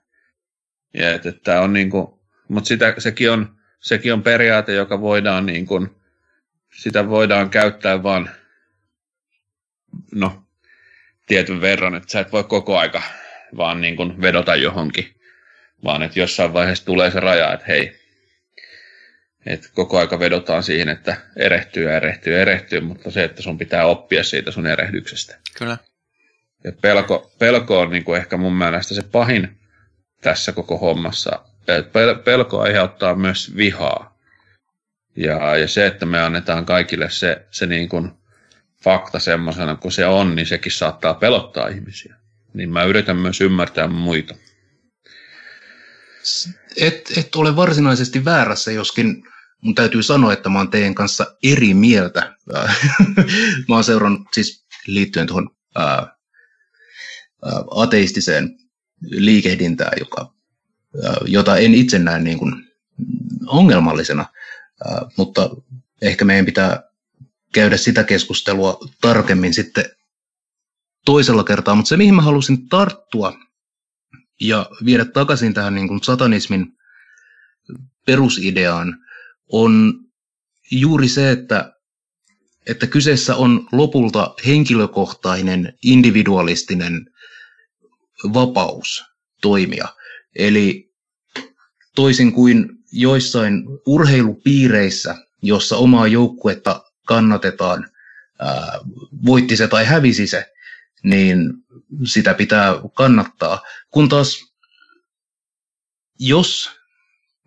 [0.93, 2.07] Ja että, että on niin kuin,
[2.47, 5.89] mutta sitä, sekin, on, sekin on periaate, joka voidaan niin kuin,
[6.75, 8.29] sitä voidaan käyttää vain
[10.11, 10.43] no,
[11.27, 13.01] tietyn verran, että sä et voi koko aika
[13.57, 15.18] vaan niin kuin vedota johonkin
[15.83, 17.99] vaan että jossain vaiheessa tulee se raja, että hei,
[19.45, 23.57] että koko aika vedotaan siihen, että erehtyy ja erehtyy ja erehtyy, mutta se, että sun
[23.57, 25.37] pitää oppia siitä sun erehdyksestä.
[25.57, 25.77] Kyllä.
[26.63, 29.59] Ja pelko, pelko on niin kuin ehkä mun mielestä se pahin
[30.21, 31.45] tässä koko hommassa.
[32.23, 34.19] Pelko aiheuttaa myös vihaa.
[35.15, 38.11] Ja, ja se, että me annetaan kaikille se, se niin kuin
[38.83, 42.15] fakta semmoisena kuin se on, niin sekin saattaa pelottaa ihmisiä.
[42.53, 44.35] Niin mä yritän myös ymmärtää muita
[46.77, 49.23] et, et ole varsinaisesti väärässä, joskin
[49.61, 52.35] mun täytyy sanoa, että mä oon teidän kanssa eri mieltä.
[53.67, 56.15] mä oon seurannut siis liittyen tuohon ää,
[57.71, 58.57] ateistiseen
[59.01, 60.33] liikehdintään, joka,
[61.03, 62.53] ää, jota en itse näe niin kuin
[63.47, 64.25] ongelmallisena,
[64.85, 65.49] ää, mutta
[66.01, 66.83] ehkä meidän pitää
[67.53, 69.85] käydä sitä keskustelua tarkemmin sitten
[71.05, 73.33] toisella kertaa, mutta se mihin mä halusin tarttua
[74.39, 76.65] ja viedä takaisin tähän niin kuin satanismin
[78.05, 78.97] perusideaan
[79.51, 79.93] on
[80.71, 81.73] juuri se, että,
[82.67, 87.05] että kyseessä on lopulta henkilökohtainen, individualistinen
[88.33, 89.03] vapaus
[89.41, 89.87] toimia.
[90.35, 90.91] Eli
[91.95, 97.89] toisin kuin joissain urheilupiireissä, jossa omaa joukkuetta kannatetaan,
[98.39, 98.79] ää,
[99.25, 100.45] voitti se tai hävisi se,
[101.03, 101.53] niin
[102.05, 103.61] sitä pitää kannattaa.
[103.89, 104.49] Kun taas
[106.19, 106.71] jos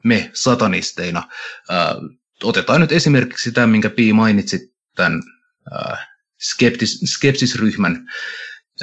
[0.05, 1.29] me satanisteina,
[1.71, 1.95] ää,
[2.43, 5.23] otetaan nyt esimerkiksi sitä, minkä Pi mainitsi, tämän
[5.71, 6.07] ää,
[6.41, 8.07] skeptis, skepsisryhmän,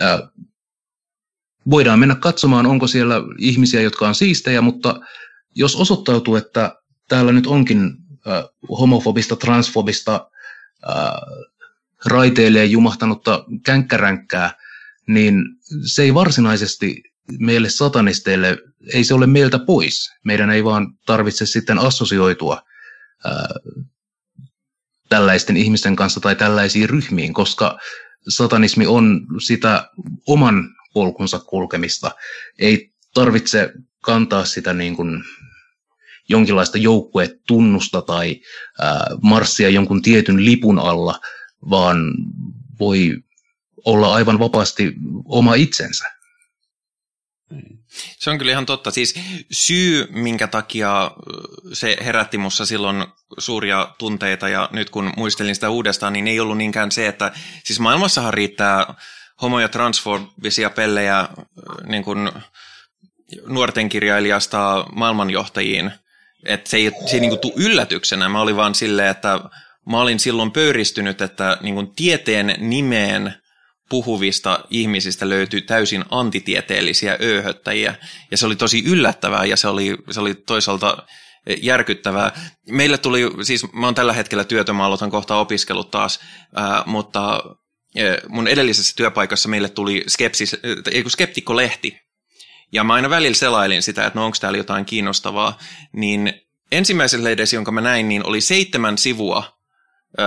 [0.02, 0.20] ää,
[1.70, 5.00] voidaan mennä katsomaan, onko siellä ihmisiä, jotka on siistejä, mutta
[5.56, 6.76] jos osoittautuu, että
[7.08, 10.30] täällä nyt onkin ää, homofobista, transfobista,
[10.88, 11.22] ää,
[12.06, 14.52] raiteille jumahtanutta känkkäränkkää,
[15.08, 15.44] niin
[15.86, 17.04] se ei varsinaisesti
[17.40, 18.58] meille satanisteille,
[18.94, 20.12] ei se ole meiltä pois.
[20.24, 22.62] Meidän ei vaan tarvitse sitten assosioitua
[23.26, 23.48] ää,
[25.10, 27.80] tällaisten ihmisten kanssa tai tällaisiin ryhmiin, koska
[28.28, 29.90] satanismi on sitä
[30.28, 32.12] oman polkunsa kulkemista.
[32.60, 35.24] Ei tarvitse kantaa sitä niin kuin
[36.30, 38.42] jonkinlaista joukkuetunnusta tai
[38.80, 41.20] ää, marssia jonkun tietyn lipun alla,
[41.70, 41.98] vaan
[42.80, 43.16] voi
[43.86, 44.94] olla aivan vapaasti
[45.26, 46.06] oma itsensä.
[48.20, 48.92] Se on kyllä ihan totta.
[48.92, 49.16] Siis
[49.52, 51.12] syy, minkä takia
[51.74, 53.06] se herätti mussa silloin
[53.38, 57.32] suuria tunteita ja nyt kun muistelin sitä uudestaan, niin ei ollut niinkään se, että
[57.64, 58.94] siis maailmassahan riittää
[59.42, 61.30] homo- ja transfobisia pellejä
[61.86, 62.32] niin kuin
[63.48, 65.92] nuorten kirjailijasta maailmanjohtajiin.
[66.46, 68.30] Että se ei, se ei niin kuin tule yllätyksenä.
[68.30, 69.40] Mä olin vaan silleen, että
[69.90, 73.34] mä olin silloin pöyristynyt, että niin kuin tieteen nimeen
[73.90, 77.96] puhuvista ihmisistä löytyi täysin antitieteellisiä öyhöttäjiä,
[78.32, 80.98] ja se oli tosi yllättävää, ja se oli, se oli toisaalta
[81.62, 82.32] järkyttävää.
[82.72, 86.20] Meille tuli, siis mä oon tällä hetkellä työtön, mä aloitan kohta opiskelut taas,
[86.56, 87.44] ää, mutta
[88.28, 90.58] mun edellisessä työpaikassa meille tuli skepsis,
[90.92, 91.98] ei kun skeptikko-lehti,
[92.72, 95.58] ja mä aina välillä selailin sitä, että no onko täällä jotain kiinnostavaa,
[95.94, 96.34] niin
[96.72, 99.59] ensimmäisessä lehdessä, jonka mä näin, niin oli seitsemän sivua
[100.20, 100.24] ö,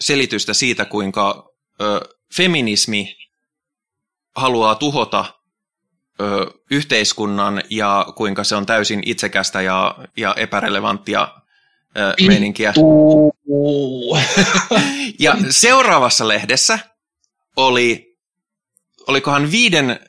[0.00, 2.00] selitystä siitä, kuinka ö,
[2.34, 3.16] feminismi
[4.36, 5.24] haluaa tuhota
[6.20, 11.28] ö, yhteiskunnan ja kuinka se on täysin itsekästä ja, ja epärelevanttia
[11.96, 12.74] ö, meininkiä.
[15.24, 16.78] ja seuraavassa lehdessä
[17.56, 18.16] oli,
[19.06, 20.00] olikohan viiden,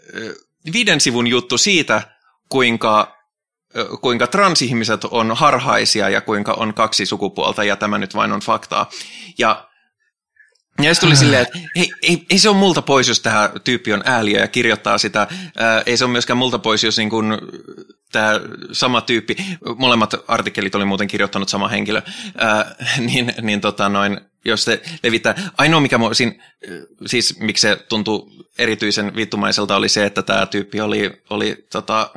[0.74, 2.02] viiden sivun juttu siitä,
[2.50, 3.19] kuinka
[4.02, 8.90] kuinka transihmiset on harhaisia ja kuinka on kaksi sukupuolta ja tämä nyt vain on faktaa.
[9.38, 9.70] Ja
[10.82, 14.02] ja tuli silleen, että ei, ei, ei se ole multa pois, jos tämä tyyppi on
[14.06, 15.28] ääliö ja kirjoittaa sitä.
[15.58, 17.38] Ää, ei se ole myöskään multa pois, jos niin kun,
[18.12, 18.40] tämä
[18.72, 19.36] sama tyyppi,
[19.78, 22.02] molemmat artikkelit oli muuten kirjoittanut sama henkilö,
[22.38, 22.76] ää,
[23.08, 25.36] niin, niin tota noin, jos se levittää.
[25.58, 26.34] Ainoa, mikä mua, siinä,
[27.06, 32.12] siis miksi se tuntui erityisen vittumaiselta, oli se, että tämä tyyppi oli, oli tota,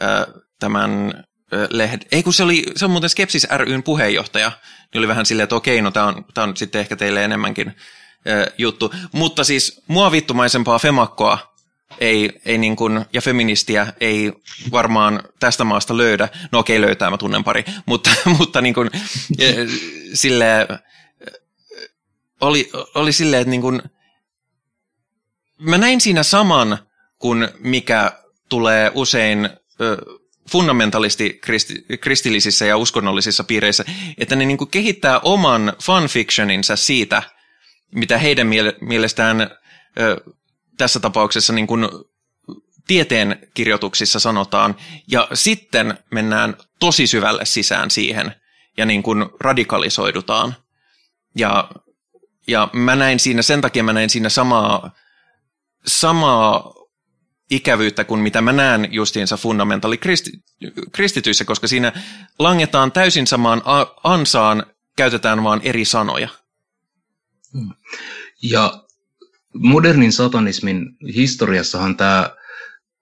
[0.00, 0.26] ää,
[0.58, 1.24] tämän
[1.70, 2.02] lehd...
[2.12, 4.52] Ei kun se, oli, se on muuten Skepsis ryn puheenjohtaja,
[4.92, 7.76] niin oli vähän silleen, että okei, no tämä on, on sitten ehkä teille enemmänkin
[8.58, 8.94] juttu.
[9.12, 11.54] Mutta siis mua vittumaisempaa femakkoa
[11.98, 14.32] ei, ei niin kuin, ja feministiä ei
[14.72, 16.28] varmaan tästä maasta löydä.
[16.52, 17.64] No okei, löytää, mä tunnen pari.
[17.86, 18.90] Mutta, mutta niin kuin,
[20.14, 20.68] sille,
[22.40, 23.82] oli, oli silleen, että niin kuin,
[25.58, 26.78] mä näin siinä saman,
[27.18, 28.12] kuin mikä
[28.48, 29.50] tulee usein
[30.50, 31.40] fundamentalisti
[32.00, 33.84] kristillisissä ja uskonnollisissa piireissä,
[34.18, 37.22] että ne niin kuin kehittää oman fanfictioninsa siitä,
[37.94, 38.48] mitä heidän
[38.80, 40.20] mielestään ö,
[40.76, 41.88] tässä tapauksessa niin kuin
[42.86, 44.76] tieteen kirjoituksissa sanotaan,
[45.08, 48.34] ja sitten mennään tosi syvälle sisään siihen
[48.76, 50.56] ja niin kuin radikalisoidutaan.
[51.36, 51.70] Ja,
[52.46, 54.90] ja mä näin siinä, sen takia mä näin siinä samaa,
[55.86, 56.83] samaa
[57.50, 60.30] ikävyyttä kuin mitä mä näen justiinsa fundamentaali kristi,
[60.92, 61.92] kristityissä, koska siinä
[62.38, 63.62] langetaan täysin samaan
[64.04, 64.66] ansaan,
[64.96, 66.28] käytetään vaan eri sanoja.
[67.52, 67.70] Hmm.
[68.42, 68.84] Ja
[69.54, 72.30] modernin satanismin historiassahan tämä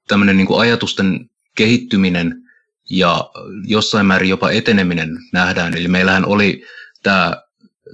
[0.08, 2.42] tämmöinen niin ajatusten kehittyminen
[2.90, 3.30] ja
[3.66, 5.76] jossain määrin jopa eteneminen nähdään.
[5.76, 6.64] Eli meillähän oli
[7.02, 7.42] tämä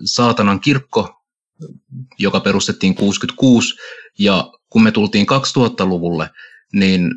[0.04, 1.22] saatanan kirkko,
[2.18, 3.74] joka perustettiin 66,
[4.18, 6.30] ja kun me tultiin 2000-luvulle,
[6.72, 7.10] niin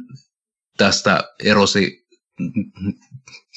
[0.78, 2.08] tästä erosi,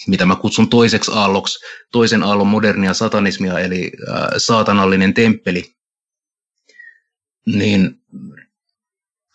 [0.06, 1.58] mitä mä kutsun toiseksi aalloksi,
[1.92, 5.74] toisen aallon modernia satanismia, eli äh, saatanallinen temppeli,
[7.46, 8.00] niin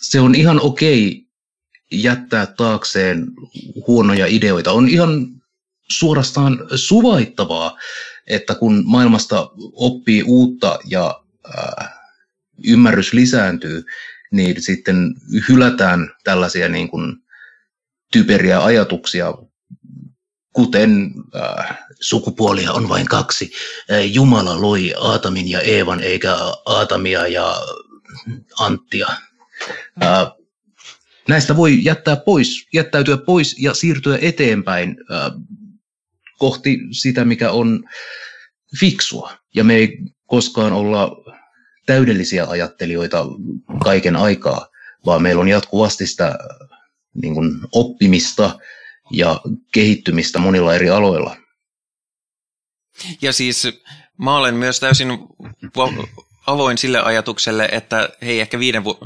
[0.01, 1.25] se on ihan okei
[1.91, 3.27] jättää taakseen
[3.87, 4.71] huonoja ideoita.
[4.71, 5.27] On ihan
[5.89, 7.77] suorastaan suvaittavaa,
[8.27, 11.23] että kun maailmasta oppii uutta ja
[11.57, 11.89] äh,
[12.65, 13.83] ymmärrys lisääntyy,
[14.31, 15.15] niin sitten
[15.49, 17.15] hylätään tällaisia niin kuin
[18.11, 19.33] typeriä ajatuksia,
[20.53, 23.51] kuten äh, sukupuolia on vain kaksi.
[23.91, 27.55] Äh, Jumala loi Aatamin ja Eevan eikä Aatamia ja
[28.59, 29.07] Anttia.
[30.03, 30.31] Äh,
[31.27, 35.31] näistä voi jättää pois, jättäytyä pois ja siirtyä eteenpäin äh,
[36.37, 37.89] kohti sitä, mikä on
[38.79, 39.33] fiksua.
[39.55, 41.18] Ja me ei koskaan olla
[41.89, 43.25] täydellisiä ajattelijoita
[43.83, 44.67] kaiken aikaa,
[45.05, 46.37] vaan meillä on jatkuvasti sitä
[47.21, 48.59] niin kuin oppimista
[49.11, 49.41] ja
[49.73, 51.35] kehittymistä monilla eri aloilla.
[53.21, 53.67] Ja siis
[54.17, 55.09] mä olen myös täysin
[56.47, 58.99] avoin sille ajatukselle, että hei ehkä viiden, vu-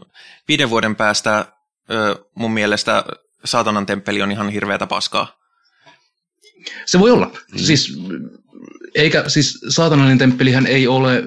[0.47, 1.45] viiden vuoden päästä
[1.91, 3.05] ö, mun mielestä
[3.45, 5.39] saatanan temppeli on ihan hirveätä paskaa.
[6.85, 7.25] Se voi olla.
[7.25, 7.57] Mm.
[7.57, 7.97] Siis,
[8.95, 11.23] eikä, siis saatanallinen temppelihän ei ole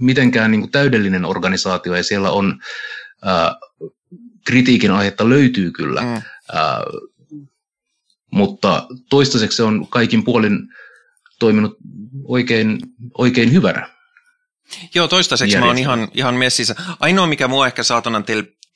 [0.00, 2.58] mitenkään niin kuin täydellinen organisaatio ja siellä on
[3.24, 3.54] ää,
[4.46, 6.22] kritiikin aihetta löytyy kyllä, mm.
[6.52, 6.80] ää,
[8.32, 10.58] mutta toistaiseksi se on kaikin puolin
[11.38, 11.76] toiminut
[12.24, 12.78] oikein,
[13.18, 13.96] oikein hyvänä.
[14.94, 16.74] Joo, toistaiseksi mä oon ihan, ihan messissä.
[17.00, 18.24] Ainoa, mikä mua ehkä saatanan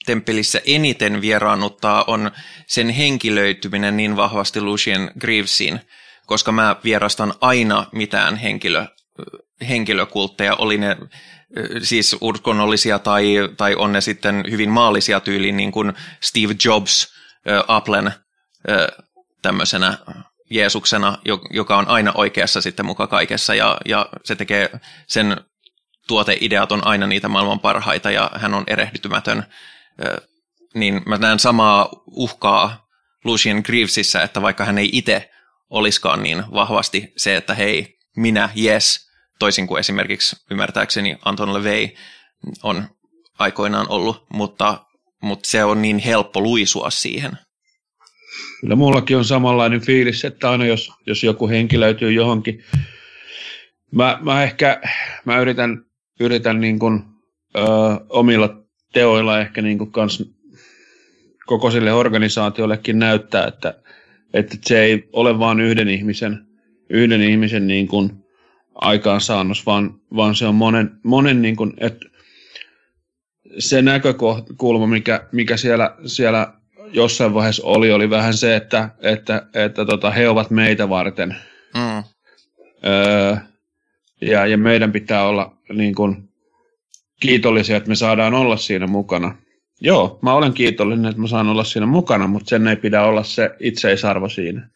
[0.06, 2.30] temppelissä eniten vieraannuttaa, on
[2.66, 5.80] sen henkilöityminen niin vahvasti Lucien Greavesiin,
[6.26, 8.86] koska mä vierastan aina mitään henkilö,
[9.68, 10.96] henkilökultteja, oli ne
[11.82, 17.08] siis uskonnollisia tai, tai on ne sitten hyvin maallisia tyyliin, niin kuin Steve Jobs
[17.68, 18.12] Applen
[19.42, 19.98] tämmöisenä
[20.50, 21.18] Jeesuksena,
[21.50, 24.70] joka on aina oikeassa sitten muka kaikessa ja, ja se tekee
[25.06, 25.36] sen
[26.06, 29.44] tuoteideat on aina niitä maailman parhaita ja hän on erehdytymätön,
[30.74, 32.86] niin mä näen samaa uhkaa
[33.24, 35.30] Lucian Greavesissa, että vaikka hän ei itse
[35.70, 39.09] olisikaan niin vahvasti se, että hei, minä, yes,
[39.40, 41.88] toisin kuin esimerkiksi ymmärtääkseni Anton LeVey
[42.62, 42.84] on
[43.38, 44.84] aikoinaan ollut, mutta,
[45.22, 47.32] mutta se on niin helppo luisua siihen.
[48.60, 52.64] Kyllä mullakin on samanlainen fiilis, että aina jos, jos joku henki löytyy johonkin,
[53.92, 54.80] mä, mä ehkä
[55.24, 55.84] mä yritän,
[56.20, 57.02] yritän niin kuin,
[57.56, 57.60] ö,
[58.08, 58.62] omilla
[58.92, 60.22] teoilla ehkä niin kuin kans
[61.46, 63.74] koko sille organisaatiollekin näyttää, että,
[64.34, 66.46] että se ei ole vain yhden ihmisen,
[66.90, 68.19] yhden ihmisen niin kuin
[68.80, 72.06] aikaansaannos, vaan, vaan se on monen, monen niin kuin, että
[73.58, 76.52] se näkökulma, mikä, mikä siellä, siellä
[76.92, 81.36] jossain vaiheessa oli, oli vähän se, että, että, että tota, he ovat meitä varten.
[81.74, 82.04] Mm.
[82.86, 83.36] Öö,
[84.20, 86.30] ja, ja meidän pitää olla niin kuin,
[87.20, 89.34] kiitollisia, että me saadaan olla siinä mukana.
[89.80, 93.22] Joo, mä olen kiitollinen, että mä saan olla siinä mukana, mutta sen ei pidä olla
[93.22, 94.68] se itseisarvo siinä.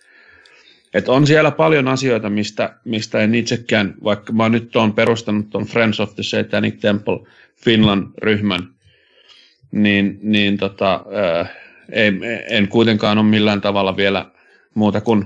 [0.95, 5.65] Et on siellä paljon asioita, mistä, mistä en itsekään, vaikka mä nyt olen perustanut tuon
[5.65, 7.21] Friends of the Satanic Temple
[7.65, 8.69] Finland-ryhmän,
[9.73, 11.47] niin, niin tota, ää,
[11.93, 12.12] ei,
[12.49, 14.31] en kuitenkaan ole millään tavalla vielä
[14.75, 15.25] muuta kuin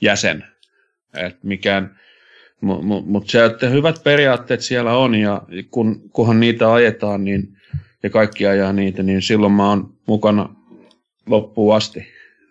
[0.00, 0.44] jäsen.
[1.16, 1.98] Et mikään,
[2.60, 7.56] mutta mut se, että hyvät periaatteet siellä on ja kun, kunhan niitä ajetaan niin,
[8.02, 10.54] ja kaikki ajaa niitä, niin silloin mä oon mukana
[11.26, 12.06] loppuun asti.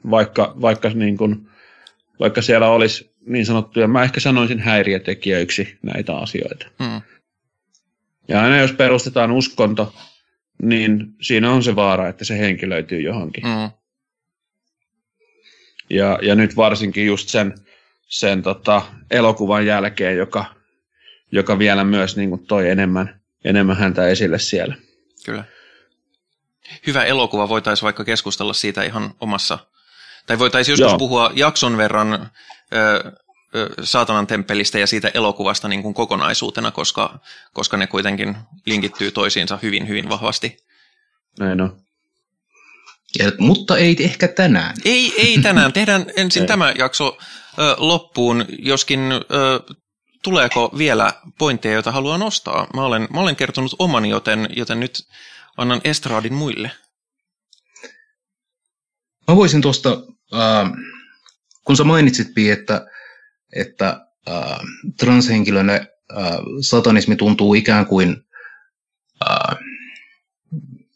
[0.09, 1.49] Vaikka, vaikka, niin kun,
[2.19, 6.67] vaikka siellä olisi niin sanottuja, mä ehkä sanoisin häiriötekijöiksi näitä asioita.
[6.83, 7.01] Hmm.
[8.27, 9.93] Ja aina jos perustetaan uskonto,
[10.61, 13.43] niin siinä on se vaara, että se henki löytyy johonkin.
[13.43, 13.71] Hmm.
[15.89, 17.53] Ja, ja nyt varsinkin just sen,
[18.07, 18.81] sen tota,
[19.11, 20.45] elokuvan jälkeen, joka,
[21.31, 24.75] joka vielä myös niin kuin toi enemmän, enemmän häntä esille siellä.
[25.25, 25.43] Kyllä.
[26.87, 29.59] Hyvä elokuva, voitaisiin vaikka keskustella siitä ihan omassa,
[30.27, 30.97] tai voitaisiin joskus Joo.
[30.97, 32.31] puhua jakson verran
[32.73, 33.11] ö,
[33.55, 37.19] ö, saatanan temppelistä ja siitä elokuvasta niin kuin kokonaisuutena, koska,
[37.53, 40.57] koska ne kuitenkin linkittyy toisiinsa hyvin, hyvin vahvasti.
[41.39, 41.81] Näin on.
[43.19, 44.75] Ja, mutta ei ehkä tänään.
[44.85, 45.73] Ei, ei tänään.
[45.73, 46.47] Tehdään ensin ei.
[46.47, 47.17] tämä jakso
[47.59, 49.75] ö, loppuun, joskin ö,
[50.23, 52.67] tuleeko vielä pointteja, joita haluan nostaa.
[52.73, 55.07] Mä olen, mä olen kertonut omani, joten, joten nyt
[55.57, 56.71] annan estraadin muille.
[59.27, 60.01] Mä voisin tuosta,
[60.33, 60.71] äh,
[61.63, 62.87] kun sä mainitsit, Pi, että,
[63.55, 64.59] että äh,
[64.99, 65.87] transhenkilönä äh,
[66.61, 68.17] satanismi tuntuu ikään kuin
[69.29, 69.57] äh,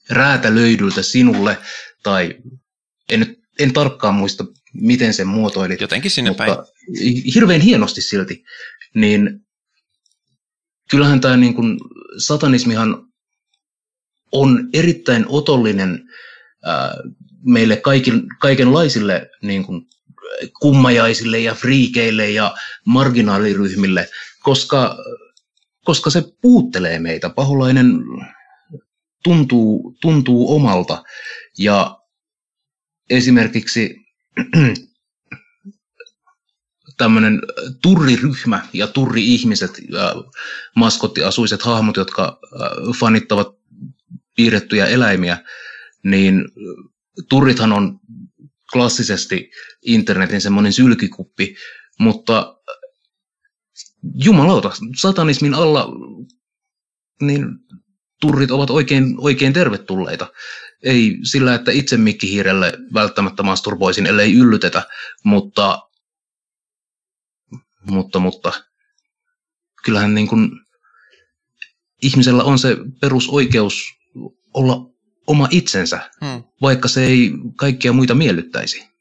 [0.09, 1.57] räätälöidyltä sinulle,
[2.03, 2.35] tai
[3.11, 5.81] en nyt en tarkkaan muista, miten sen muotoilit.
[5.81, 6.57] Jotenkin sinne mutta päin.
[7.33, 8.43] Hirveän hienosti silti.
[8.95, 9.45] Niin
[10.89, 11.79] kyllähän tämä niin kuin,
[12.17, 13.07] satanismihan
[14.31, 16.03] on erittäin otollinen
[16.63, 16.93] ää,
[17.45, 19.87] meille kaikin, kaikenlaisille niin kuin,
[20.59, 22.55] kummajaisille ja friikeille ja
[22.85, 24.09] marginaaliryhmille,
[24.43, 24.97] koska,
[25.85, 27.29] koska se puuttelee meitä.
[27.29, 27.99] Paholainen
[29.23, 31.03] tuntuu, tuntuu omalta.
[31.57, 31.99] Ja
[33.09, 33.95] esimerkiksi
[36.97, 37.41] tämmöinen
[37.81, 40.15] turriryhmä ja turri-ihmiset ja
[40.75, 42.39] maskottiasuiset hahmot, jotka
[42.99, 43.47] fanittavat
[44.35, 45.37] piirrettyjä eläimiä,
[46.03, 46.45] niin
[47.29, 47.99] turrithan on
[48.71, 49.51] klassisesti
[49.85, 51.55] internetin semmoinen sylkikuppi,
[51.99, 52.55] mutta
[54.13, 54.71] jumalauta,
[55.01, 55.89] satanismin alla
[57.21, 57.45] niin
[58.21, 60.27] turrit ovat oikein, oikein tervetulleita.
[60.83, 64.87] Ei sillä, että itse mikkihiirelle välttämättä masturboisin, ellei yllytetä,
[65.23, 65.79] mutta,
[67.81, 68.63] mutta, mutta
[69.85, 70.51] kyllähän niin kuin
[72.03, 73.83] ihmisellä on se perusoikeus
[74.53, 74.90] olla
[75.31, 76.43] oma itsensä, hmm.
[76.61, 78.91] vaikka se ei kaikkia muita miellyttäisi.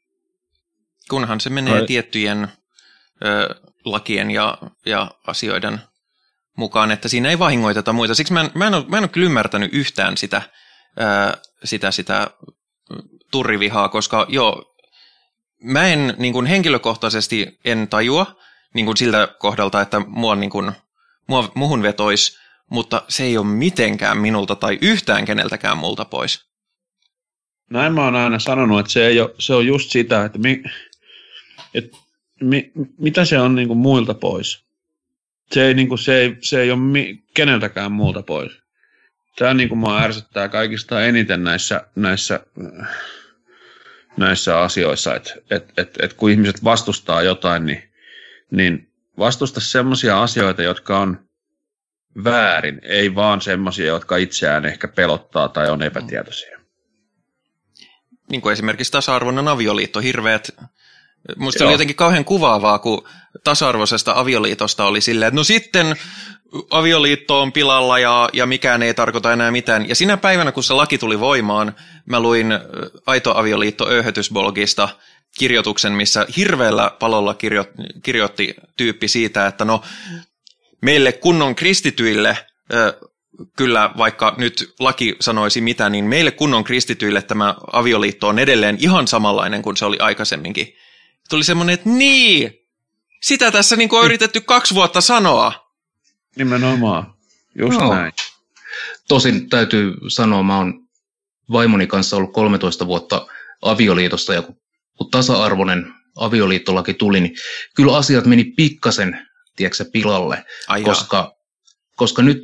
[1.09, 1.85] Kunhan se menee Ai.
[1.85, 2.47] tiettyjen
[3.25, 3.55] ö,
[3.85, 5.81] lakien ja, ja asioiden
[6.57, 8.15] mukaan, että siinä ei vahingoiteta muita.
[8.15, 10.41] Siksi mä en, mä en, ole, mä en ole kyllä ymmärtänyt yhtään sitä,
[10.99, 12.27] ää, sitä, sitä
[13.31, 14.75] turrivihaa, koska joo,
[15.63, 18.35] mä en niin kuin henkilökohtaisesti en tajua
[18.73, 20.71] niin kuin siltä kohdalta, että mua, niin kuin,
[21.27, 22.39] mua, muhun vetois,
[22.71, 26.45] mutta se ei ole mitenkään minulta tai yhtään keneltäkään multa pois.
[27.69, 30.63] Näin mä oon aina sanonut, että se, ei ole, se on just sitä, että, mi,
[31.73, 31.97] että
[32.41, 34.71] mi, mitä se on niin kuin muilta pois
[35.53, 38.51] se ei, niin kuin, se ei, se ei ole mi, keneltäkään muulta pois.
[39.35, 42.39] Tämä niin kuin mua ärsyttää kaikista eniten näissä, näissä,
[44.17, 47.83] näissä asioissa, että et, et, et kun ihmiset vastustaa jotain, niin,
[48.51, 51.19] niin vastusta sellaisia asioita, jotka on
[52.23, 56.59] väärin, ei vaan semmoisia, jotka itseään ehkä pelottaa tai on epätietoisia.
[58.29, 60.55] Niin kuin esimerkiksi tasa-arvoinen avioliitto, hirveät
[61.37, 63.07] Musta se oli jotenkin kauhean kuvaavaa, kun
[63.43, 65.95] tasa-arvoisesta avioliitosta oli silleen, että no sitten
[66.69, 69.89] avioliitto on pilalla ja, ja mikään ei tarkoita enää mitään.
[69.89, 71.75] Ja sinä päivänä, kun se laki tuli voimaan,
[72.05, 72.47] mä luin
[73.05, 74.89] Aito avioliitto Öyhötysblogista
[75.37, 77.65] kirjoituksen, missä hirveällä palolla kirjo,
[78.03, 79.81] kirjoitti tyyppi siitä, että no
[80.81, 82.37] meille kunnon kristityille,
[83.57, 89.07] kyllä vaikka nyt laki sanoisi mitä, niin meille kunnon kristityille tämä avioliitto on edelleen ihan
[89.07, 90.75] samanlainen kuin se oli aikaisemminkin.
[91.29, 92.53] Tuli semmoinen, että niin,
[93.21, 95.71] sitä tässä niin on yritetty kaksi vuotta sanoa.
[96.35, 97.13] Nimenomaan.
[97.55, 97.95] Just Joo.
[97.95, 98.13] näin.
[99.07, 100.73] Tosin täytyy sanoa, mä oon
[101.51, 103.27] vaimoni kanssa ollut 13 vuotta
[103.61, 104.55] avioliitosta ja kun,
[104.97, 107.35] kun tasa-arvoinen avioliittolaki tuli, niin
[107.75, 111.35] kyllä asiat meni pikkasen, tiedätkö, pilalle, Ai koska,
[111.95, 112.41] koska nyt,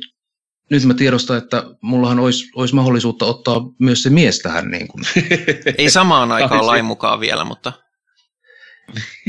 [0.70, 4.70] nyt mä tiedostan, että mullahan olisi, olisi mahdollisuutta ottaa myös se mies tähän.
[4.70, 5.04] Niin, kuin.
[5.78, 7.72] Ei samaan aikaan lain mukaan vielä, mutta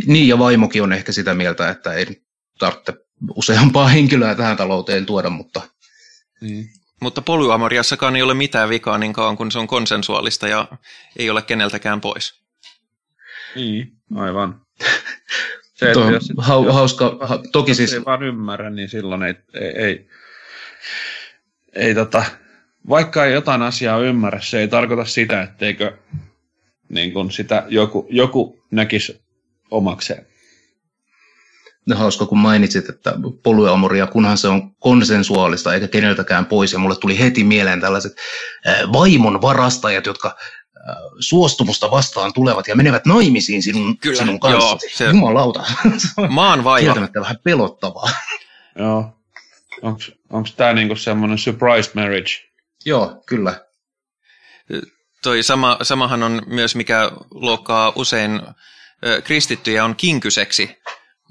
[0.05, 2.05] niin, ja vaimokin on ehkä sitä mieltä, että ei
[2.59, 2.93] tarvitse
[3.35, 5.61] useampaa henkilöä tähän talouteen tuoda, mutta
[6.41, 6.69] Niin.
[7.01, 10.67] Mutta polyamoriassakaan ei ole mitään vikaa niin kauan, kun se on konsensuaalista ja
[11.17, 12.33] ei ole keneltäkään pois.
[13.55, 14.61] Niin, aivan.
[15.79, 19.23] Se, että jos, hau, jos, hauska, ha, toki jos siis, ei vaan ymmärrä, niin silloin
[19.23, 20.07] ei, ei, ei,
[21.75, 22.23] ei tota,
[22.89, 25.97] vaikka ei jotain asiaa ymmärrä, se ei tarkoita sitä, etteikö
[26.89, 29.21] niin kun sitä joku, joku näkisi
[29.71, 30.25] omakseen.
[31.85, 36.95] no hauska kun mainitsit, että polyamoria, kunhan se on konsensuaalista eikä keneltäkään pois, ja mulle
[36.95, 38.13] tuli heti mieleen tällaiset
[38.93, 40.35] vaimon varastajat, jotka
[41.19, 44.67] suostumusta vastaan tulevat ja menevät naimisiin sinun, Kyllä, sinun kanssa.
[44.69, 45.63] joo, se- Jumalauta,
[45.97, 46.83] se on Maan vaiva.
[46.83, 48.09] kieltämättä vähän pelottavaa.
[48.79, 49.15] Joo.
[50.29, 52.31] Onko tämä niinku semmoinen surprise marriage?
[52.85, 53.65] joo, kyllä.
[55.23, 58.41] Toi sama, samahan on myös, mikä luokkaa usein
[59.05, 60.77] ö, kristittyjä, on kinkyseksi,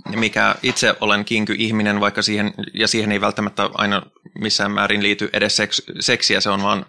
[0.09, 4.03] mikä itse olen kinky-ihminen, vaikka siihen, ja siihen ei välttämättä aina
[4.41, 6.87] missään määrin liity edes seks, seksiä, se on vaan,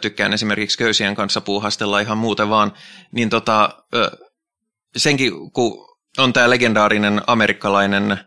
[0.00, 2.72] tykkään esimerkiksi köysien kanssa puuhastella ihan muuten vaan,
[3.12, 3.70] niin tota,
[4.96, 5.88] senkin, kun
[6.18, 8.18] on tämä legendaarinen amerikkalainen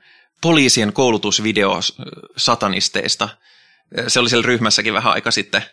[0.41, 1.79] poliisien koulutusvideo
[2.37, 3.29] satanisteista,
[4.07, 5.63] se oli siellä ryhmässäkin vähän aika sitten,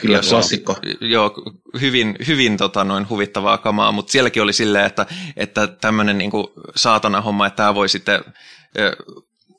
[0.00, 0.76] Kyllä, jossa- klassikko.
[1.00, 1.34] Joo,
[1.80, 5.06] hyvin, hyvin tota, noin huvittavaa kamaa, mutta sielläkin oli silleen, että,
[5.36, 6.30] että tämmöinen niin
[6.76, 8.24] saatana homma, että tämä voi sitten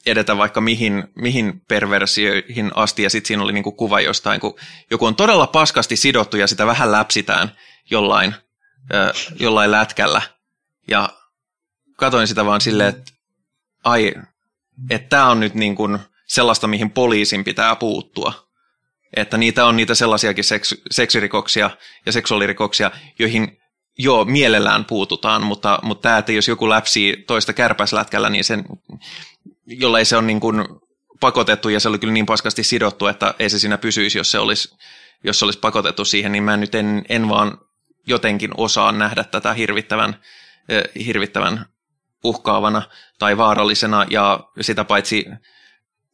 [0.10, 4.56] edetä vaikka mihin, mihin perversioihin asti, ja sitten siinä oli niin kuin kuva jostain, kun
[4.92, 7.52] joku on todella paskasti sidottu ja sitä vähän läpsitään
[7.92, 8.36] jollain,
[8.94, 10.22] ö, jollain lätkällä,
[10.88, 11.10] ja
[11.96, 13.12] katoin sitä vaan silleen, että
[13.84, 14.14] ai,
[14.90, 18.50] että tämä on nyt niin kuin sellaista, mihin poliisin pitää puuttua.
[19.16, 21.70] Että niitä on niitä sellaisiakin seks, seksirikoksia
[22.06, 23.60] ja seksuaalirikoksia, joihin
[23.98, 28.66] joo, mielellään puututaan, mutta, mutta tämä, että jos joku läpsii toista kärpäslätkällä, niin sen,
[29.70, 30.66] jollei se on niin kuin
[31.20, 34.40] pakotettu ja se oli kyllä niin paskasti sidottu, että ei se siinä pysyisi, jos se
[34.40, 34.76] olisi,
[35.24, 37.58] jos se olisi pakotettu siihen, niin mä nyt en, en vaan
[38.08, 40.22] jotenkin osaa nähdä tätä hirvittävän,
[40.70, 41.66] eh, hirvittävän
[42.24, 42.82] uhkaavana
[43.20, 45.26] tai vaarallisena, ja sitä paitsi,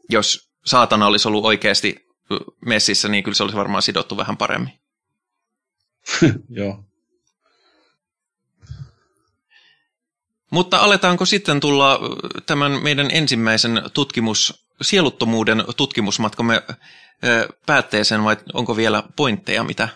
[0.10, 2.06] jos saatana olisi ollut oikeasti
[2.66, 4.74] messissä, niin kyllä se olisi varmaan sidottu vähän paremmin.
[6.50, 6.84] Joo.
[10.56, 12.00] Mutta aletaanko sitten tulla
[12.46, 16.64] tämän meidän ensimmäisen tutkimus, sieluttomuuden tutkimusmatkamme
[17.66, 19.90] päätteeseen, vai onko vielä pointteja, mitä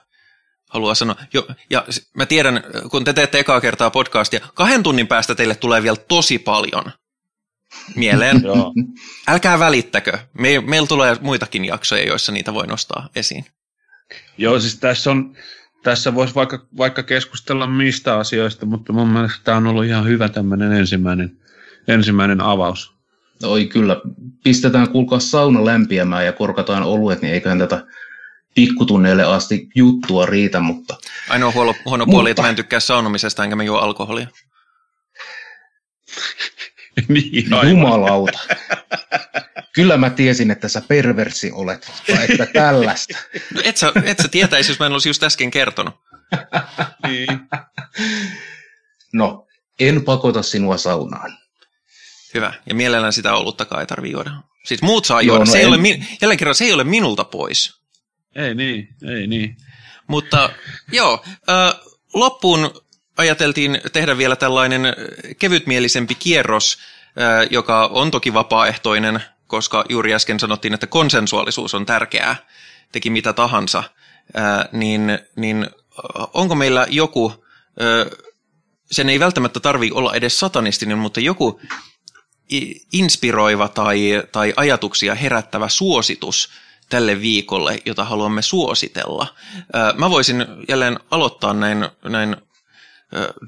[0.69, 1.15] haluaa sanoa?
[1.33, 5.83] Jo, ja mä tiedän, kun te teette ekaa kertaa podcastia, kahden tunnin päästä teille tulee
[5.83, 6.91] vielä tosi paljon
[7.95, 8.41] mieleen.
[9.27, 10.17] Älkää välittäkö.
[10.33, 13.45] Me, meillä tulee muitakin jaksoja, joissa niitä voi nostaa esiin.
[14.37, 15.35] Joo, siis tässä on,
[15.83, 20.29] tässä voisi vaikka, vaikka keskustella mistä asioista, mutta mun mielestä tämä on ollut ihan hyvä
[20.29, 21.37] tämmöinen ensimmäinen,
[21.87, 22.93] ensimmäinen avaus.
[23.43, 24.01] Oi kyllä,
[24.43, 27.85] pistetään kuulkaa sauna lämpiämään ja korkataan oluet, niin eiköhän tätä
[28.55, 30.97] pikkutunneille asti juttua riitä, mutta
[31.29, 34.27] Ainoa huono, huono puoli, Mutta- että mä en tykkää saunomisesta enkä mä juo alkoholia.
[37.07, 37.69] niin, aivan.
[37.69, 38.39] jumalauta.
[39.73, 43.17] Kyllä mä tiesin, että sä perversi olet, tai että tällaista.
[43.53, 45.93] No et sä, et sä tietäisi, jos mä en olisi just äsken kertonut.
[47.07, 47.27] Niin.
[49.13, 49.47] No,
[49.79, 51.37] en pakota sinua saunaan.
[52.33, 52.53] Hyvä.
[52.65, 54.31] Ja mielellään sitä oluttakaan ei tarvitse juoda.
[54.65, 55.45] Siis muut saa Joo, juoda.
[55.45, 57.73] no se ei en- ole, mi- jälleen kerran, se ei ole minulta pois.
[58.35, 58.87] Ei niin,
[59.17, 59.57] ei niin.
[60.07, 60.49] Mutta
[60.91, 61.81] joo, äh,
[62.13, 62.81] loppuun
[63.17, 64.81] ajateltiin tehdä vielä tällainen
[65.39, 66.77] kevytmielisempi kierros,
[67.49, 72.35] joka on toki vapaaehtoinen koska juuri äsken sanottiin, että konsensuaalisuus on tärkeää,
[72.91, 73.83] teki mitä tahansa,
[74.71, 75.67] niin, niin
[76.33, 77.45] onko meillä joku,
[78.91, 81.61] sen ei välttämättä tarvi olla edes satanistinen, mutta joku
[82.93, 86.49] inspiroiva tai, tai ajatuksia herättävä suositus
[86.89, 89.27] tälle viikolle, jota haluamme suositella.
[89.95, 92.37] Mä voisin jälleen aloittaa näin, näin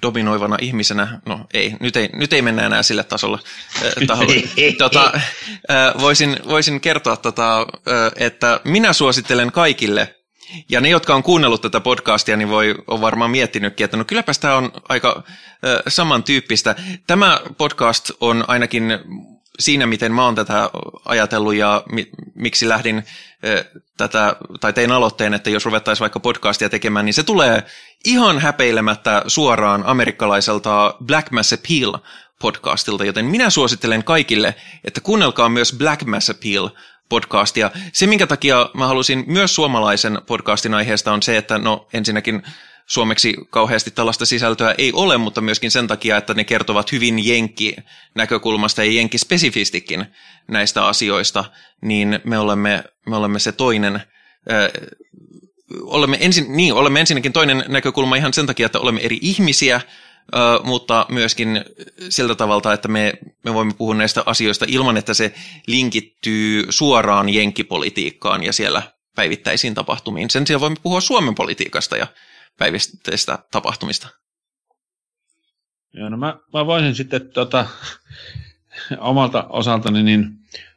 [0.01, 3.39] dominoivana ihmisenä, no ei, nyt ei, nyt ei mennä enää sille tasolle,
[4.07, 4.33] taholle.
[4.77, 5.11] tota,
[6.01, 7.67] voisin, voisin kertoa, tota,
[8.15, 10.15] että minä suosittelen kaikille,
[10.69, 14.39] ja ne, jotka on kuunnellut tätä podcastia, niin voi on varmaan miettinytkin, että no kylläpäs
[14.39, 15.23] tämä on aika
[15.87, 16.75] samantyyppistä.
[17.07, 18.83] Tämä podcast on ainakin
[19.61, 20.69] siinä, miten mä oon tätä
[21.05, 23.03] ajatellut ja mi- miksi lähdin
[23.97, 27.63] tätä, tai tein aloitteen, että jos ruvettaisiin vaikka podcastia tekemään, niin se tulee
[28.05, 31.93] ihan häpeilemättä suoraan amerikkalaiselta Black Mass Appeal
[32.41, 36.69] podcastilta, joten minä suosittelen kaikille, että kuunnelkaa myös Black Mass Appeal
[37.09, 37.71] podcastia.
[37.93, 42.43] Se, minkä takia mä halusin myös suomalaisen podcastin aiheesta on se, että no ensinnäkin
[42.85, 47.75] suomeksi kauheasti tällaista sisältöä ei ole, mutta myöskin sen takia, että ne kertovat hyvin jenkki
[48.15, 50.05] näkökulmasta ja jenkki spesifistikin
[50.47, 51.45] näistä asioista,
[51.81, 54.01] niin me olemme, me olemme se toinen
[54.51, 54.71] ö,
[55.81, 59.81] olemme, ensin, niin, olemme ensinnäkin toinen näkökulma ihan sen takia, että olemme eri ihmisiä,
[60.35, 61.65] Uh, mutta myöskin
[62.09, 63.13] siltä tavalla, että me,
[63.43, 65.33] me voimme puhua näistä asioista ilman, että se
[65.67, 68.83] linkittyy suoraan jenkkipolitiikkaan ja siellä
[69.15, 70.29] päivittäisiin tapahtumiin.
[70.29, 72.07] Sen sijaan voimme puhua Suomen politiikasta ja
[72.57, 74.07] päivittäistä tapahtumista.
[75.93, 77.65] Joo, no mä, mä voisin sitten tota,
[78.97, 80.29] omalta osaltani niin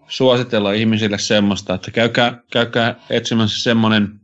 [0.09, 4.21] suositella ihmisille semmoista, että käykää, käykää etsimässä semmoinen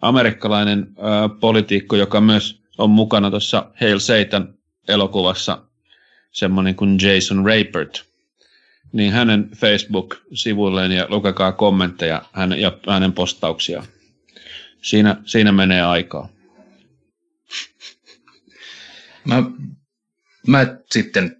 [0.00, 1.02] amerikkalainen ö,
[1.40, 4.54] politiikko, joka myös on mukana tuossa Hail Satan
[4.88, 5.62] elokuvassa,
[6.32, 8.04] semmoinen kuin Jason Rapert.
[8.92, 13.86] Niin hänen Facebook-sivuilleen ja lukekaa kommentteja hänen, ja hänen postauksiaan.
[14.82, 16.28] Siinä, siinä menee aikaa.
[19.24, 19.42] Mä,
[20.46, 21.36] mä sitten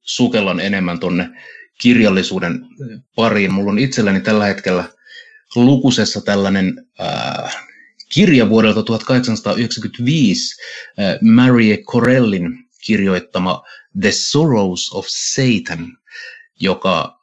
[0.00, 1.30] sukellan enemmän tonne
[1.80, 2.66] kirjallisuuden
[3.16, 3.52] pariin.
[3.52, 4.84] Mulla on itselläni tällä hetkellä
[5.56, 7.56] lukusessa tällainen äh,
[8.14, 10.62] kirja vuodelta 1895,
[10.98, 13.62] äh, Marie Corellin kirjoittama
[14.00, 15.98] The Sorrows of Satan,
[16.60, 17.20] joka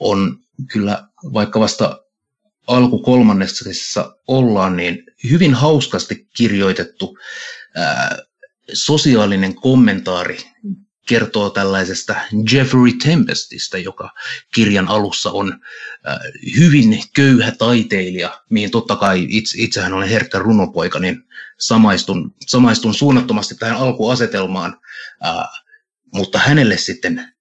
[0.00, 0.38] on
[0.72, 2.04] kyllä vaikka vasta
[2.66, 7.18] alku kolmannessa ollaan, niin hyvin hauskasti kirjoitettu
[7.76, 8.18] ää,
[8.72, 10.38] sosiaalinen kommentaari
[11.08, 12.14] kertoo tällaisesta
[12.52, 14.10] Jeffrey Tempestistä, joka
[14.54, 15.52] kirjan alussa on
[16.08, 16.18] äh,
[16.58, 21.24] hyvin köyhä taiteilija, mihin totta kai itse, itsehän olen herkkä runopoika, niin
[21.58, 24.80] samaistun, samaistun suunnattomasti tähän alkuasetelmaan,
[25.26, 25.44] äh,
[26.14, 27.32] mutta hänelle sitten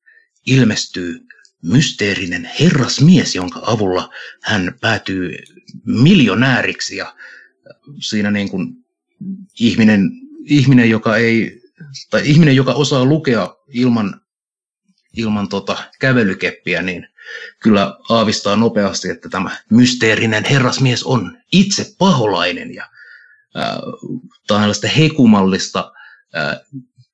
[0.48, 1.20] ilmestyy
[1.64, 4.10] mysteerinen herrasmies, jonka avulla
[4.44, 5.38] hän päätyy
[5.86, 7.16] miljonääriksi ja
[8.00, 8.74] siinä niin kuin
[9.60, 10.12] ihminen,
[10.50, 11.62] ihminen, joka ei,
[12.10, 14.22] tai ihminen, joka osaa lukea ilman,
[15.18, 17.08] ilman tota kävelykeppiä, niin
[17.60, 22.84] kyllä aavistaa nopeasti, että tämä mysteerinen herrasmies on itse paholainen ja
[23.58, 23.78] äh,
[24.48, 25.92] tällaista hekumallista
[26.36, 26.58] äh,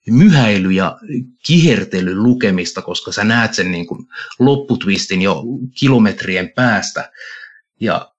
[0.10, 0.98] myhäily ja
[1.46, 4.08] kihertely lukemista, koska sä näet sen niin kuin
[4.40, 5.44] lopputwistin jo
[5.80, 7.12] kilometrien päästä.
[7.80, 8.12] Ja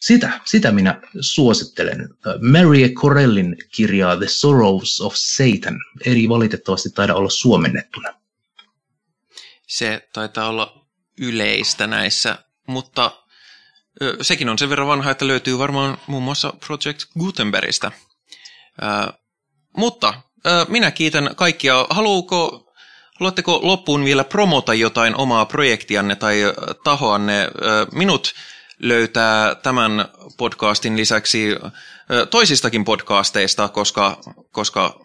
[0.00, 2.08] sitä, sitä minä suosittelen.
[2.52, 5.80] Mary Corellin kirjaa The Sorrows of Satan.
[6.06, 8.14] Eri valitettavasti taida olla suomennettuna.
[9.66, 10.86] Se taitaa olla
[11.20, 13.22] yleistä näissä, mutta
[14.22, 17.92] sekin on sen verran vanha, että löytyy varmaan muun muassa Project Gutenbergistä.
[19.76, 20.14] mutta
[20.68, 21.86] minä kiitän kaikkia.
[21.90, 22.66] Haluuko
[23.20, 26.42] Haluatteko loppuun vielä promota jotain omaa projektianne tai
[26.84, 27.48] tahoanne?
[27.92, 28.34] Minut
[28.78, 30.04] löytää tämän
[30.36, 31.56] podcastin lisäksi
[32.30, 34.20] toisistakin podcasteista, koska,
[34.50, 35.00] koska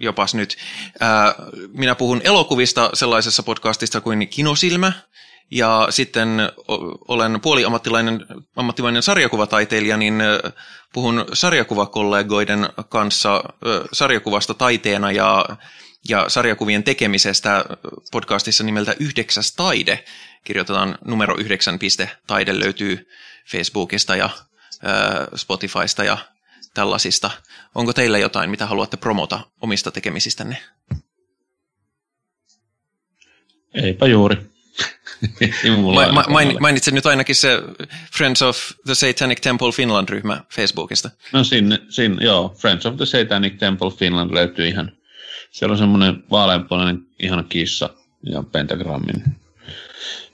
[0.00, 0.56] jopas nyt.
[1.72, 4.92] Minä puhun elokuvista sellaisessa podcastissa kuin Kinosilmä,
[5.50, 6.28] ja sitten
[7.08, 8.26] olen puoliammattilainen
[8.56, 10.22] ammattimainen sarjakuvataiteilija, niin
[10.92, 13.44] puhun sarjakuvakollegoiden kanssa
[13.92, 15.46] sarjakuvasta taiteena ja,
[16.08, 17.64] ja sarjakuvien tekemisestä
[18.12, 20.04] podcastissa nimeltä Yhdeksäs taide.
[20.44, 23.08] Kirjoitetaan numero yhdeksän piste taide löytyy
[23.50, 24.30] Facebookista ja
[25.36, 26.18] Spotifysta ja
[26.74, 27.30] tällaisista.
[27.74, 30.56] Onko teillä jotain, mitä haluatte promota omista tekemisistänne?
[33.74, 34.36] Eipä juuri.
[35.94, 37.62] Ma- ma- main, mainitsen nyt ainakin se
[38.16, 38.56] Friends of
[38.86, 41.10] the Satanic Temple Finland-ryhmä Facebookista.
[41.32, 44.92] No sinne, sinne, joo, Friends of the Satanic Temple Finland löytyy ihan,
[45.52, 47.90] siellä on semmoinen vaaleanpunainen ihana kissa
[48.22, 49.24] ja pentagrammin.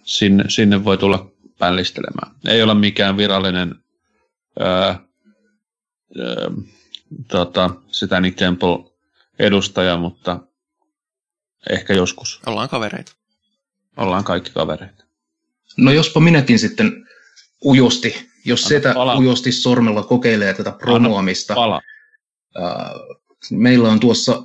[0.04, 2.34] sinne, sinne voi tulla pällistelemään.
[2.48, 3.74] Ei ole mikään virallinen
[4.60, 5.00] ää, ää,
[7.28, 8.78] tota, Satanic Temple
[9.38, 10.40] edustaja, mutta
[11.70, 12.40] ehkä joskus.
[12.46, 13.12] Ollaan kavereita.
[13.96, 15.04] Ollaan kaikki kavereita.
[15.76, 17.06] No jospa minäkin sitten
[17.64, 19.16] ujosti, jos Anna setä pala.
[19.18, 21.54] ujosti sormella kokeilee tätä promoamista.
[21.54, 21.80] Pala.
[22.54, 22.90] Ää,
[23.50, 24.42] Meillä on tuossa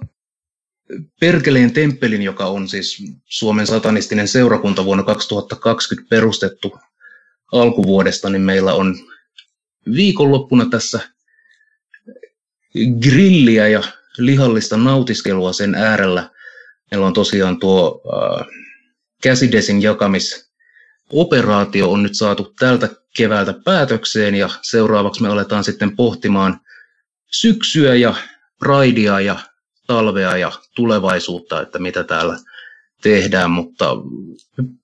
[1.20, 6.80] Perkeleen temppelin, joka on siis Suomen satanistinen seurakunta vuonna 2020 perustettu
[7.52, 8.96] alkuvuodesta, niin meillä on
[9.96, 11.00] viikonloppuna tässä
[13.02, 13.84] grilliä ja
[14.18, 16.30] lihallista nautiskelua sen äärellä.
[16.92, 18.48] Meillä on tosiaan tuo äh,
[19.24, 26.60] käsidesin jakamisoperaatio on nyt saatu tältä keväältä päätökseen ja seuraavaksi me aletaan sitten pohtimaan
[27.32, 28.16] syksyä ja
[28.60, 29.40] Pridea ja
[29.88, 32.38] talvea ja tulevaisuutta, että mitä täällä
[33.02, 33.90] tehdään, mutta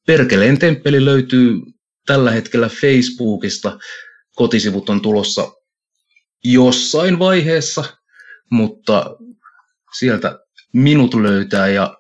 [0.08, 1.62] Perkeleen temppeli löytyy
[2.06, 3.80] tällä hetkellä Facebookista.
[4.36, 5.52] Kotisivut on tulossa
[6.44, 7.84] jossain vaiheessa,
[8.52, 9.06] mutta
[9.98, 10.40] sieltä
[10.74, 11.98] minut löytää ja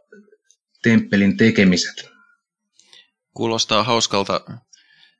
[0.83, 2.09] temppelin tekemiset.
[3.33, 4.41] Kuulostaa hauskalta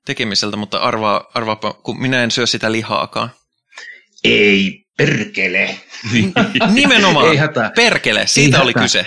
[0.06, 3.30] tekemiseltä, mutta arvaa, arvaapa, kun minä en syö sitä lihaakaan.
[4.24, 5.80] Ei perkele!
[6.74, 7.30] Nimenomaan.
[7.30, 7.72] Ei hätää.
[7.76, 8.84] Perkele, siitä Ei oli hätää.
[8.84, 9.06] kyse.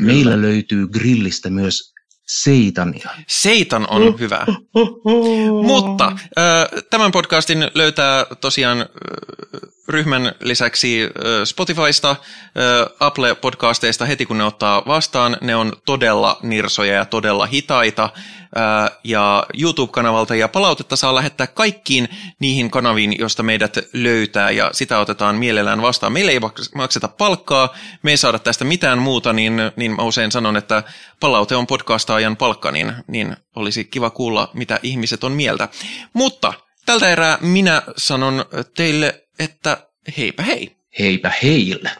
[0.00, 1.92] Meillä löytyy grillistä myös
[2.26, 3.10] seitania.
[3.28, 4.46] Seitan on hyvä.
[5.66, 6.06] Mutta
[6.38, 8.86] äh, tämän podcastin löytää tosiaan äh,
[9.88, 11.00] ryhmän lisäksi
[11.44, 12.16] Spotifysta,
[13.00, 15.36] Apple-podcasteista heti kun ne ottaa vastaan.
[15.40, 18.10] Ne on todella nirsoja ja todella hitaita.
[19.04, 25.36] Ja YouTube-kanavalta ja palautetta saa lähettää kaikkiin niihin kanaviin, joista meidät löytää ja sitä otetaan
[25.36, 26.12] mielellään vastaan.
[26.12, 30.32] Meille ei maks- makseta palkkaa, me ei saada tästä mitään muuta, niin, niin mä usein
[30.32, 30.82] sanon, että
[31.20, 35.68] palaute on podcastaajan palkka, niin, niin olisi kiva kuulla, mitä ihmiset on mieltä.
[36.12, 36.52] Mutta
[36.86, 38.44] tältä erää minä sanon
[38.76, 39.86] teille, että
[40.16, 40.76] heipä hei!
[40.98, 41.90] Heipä heille!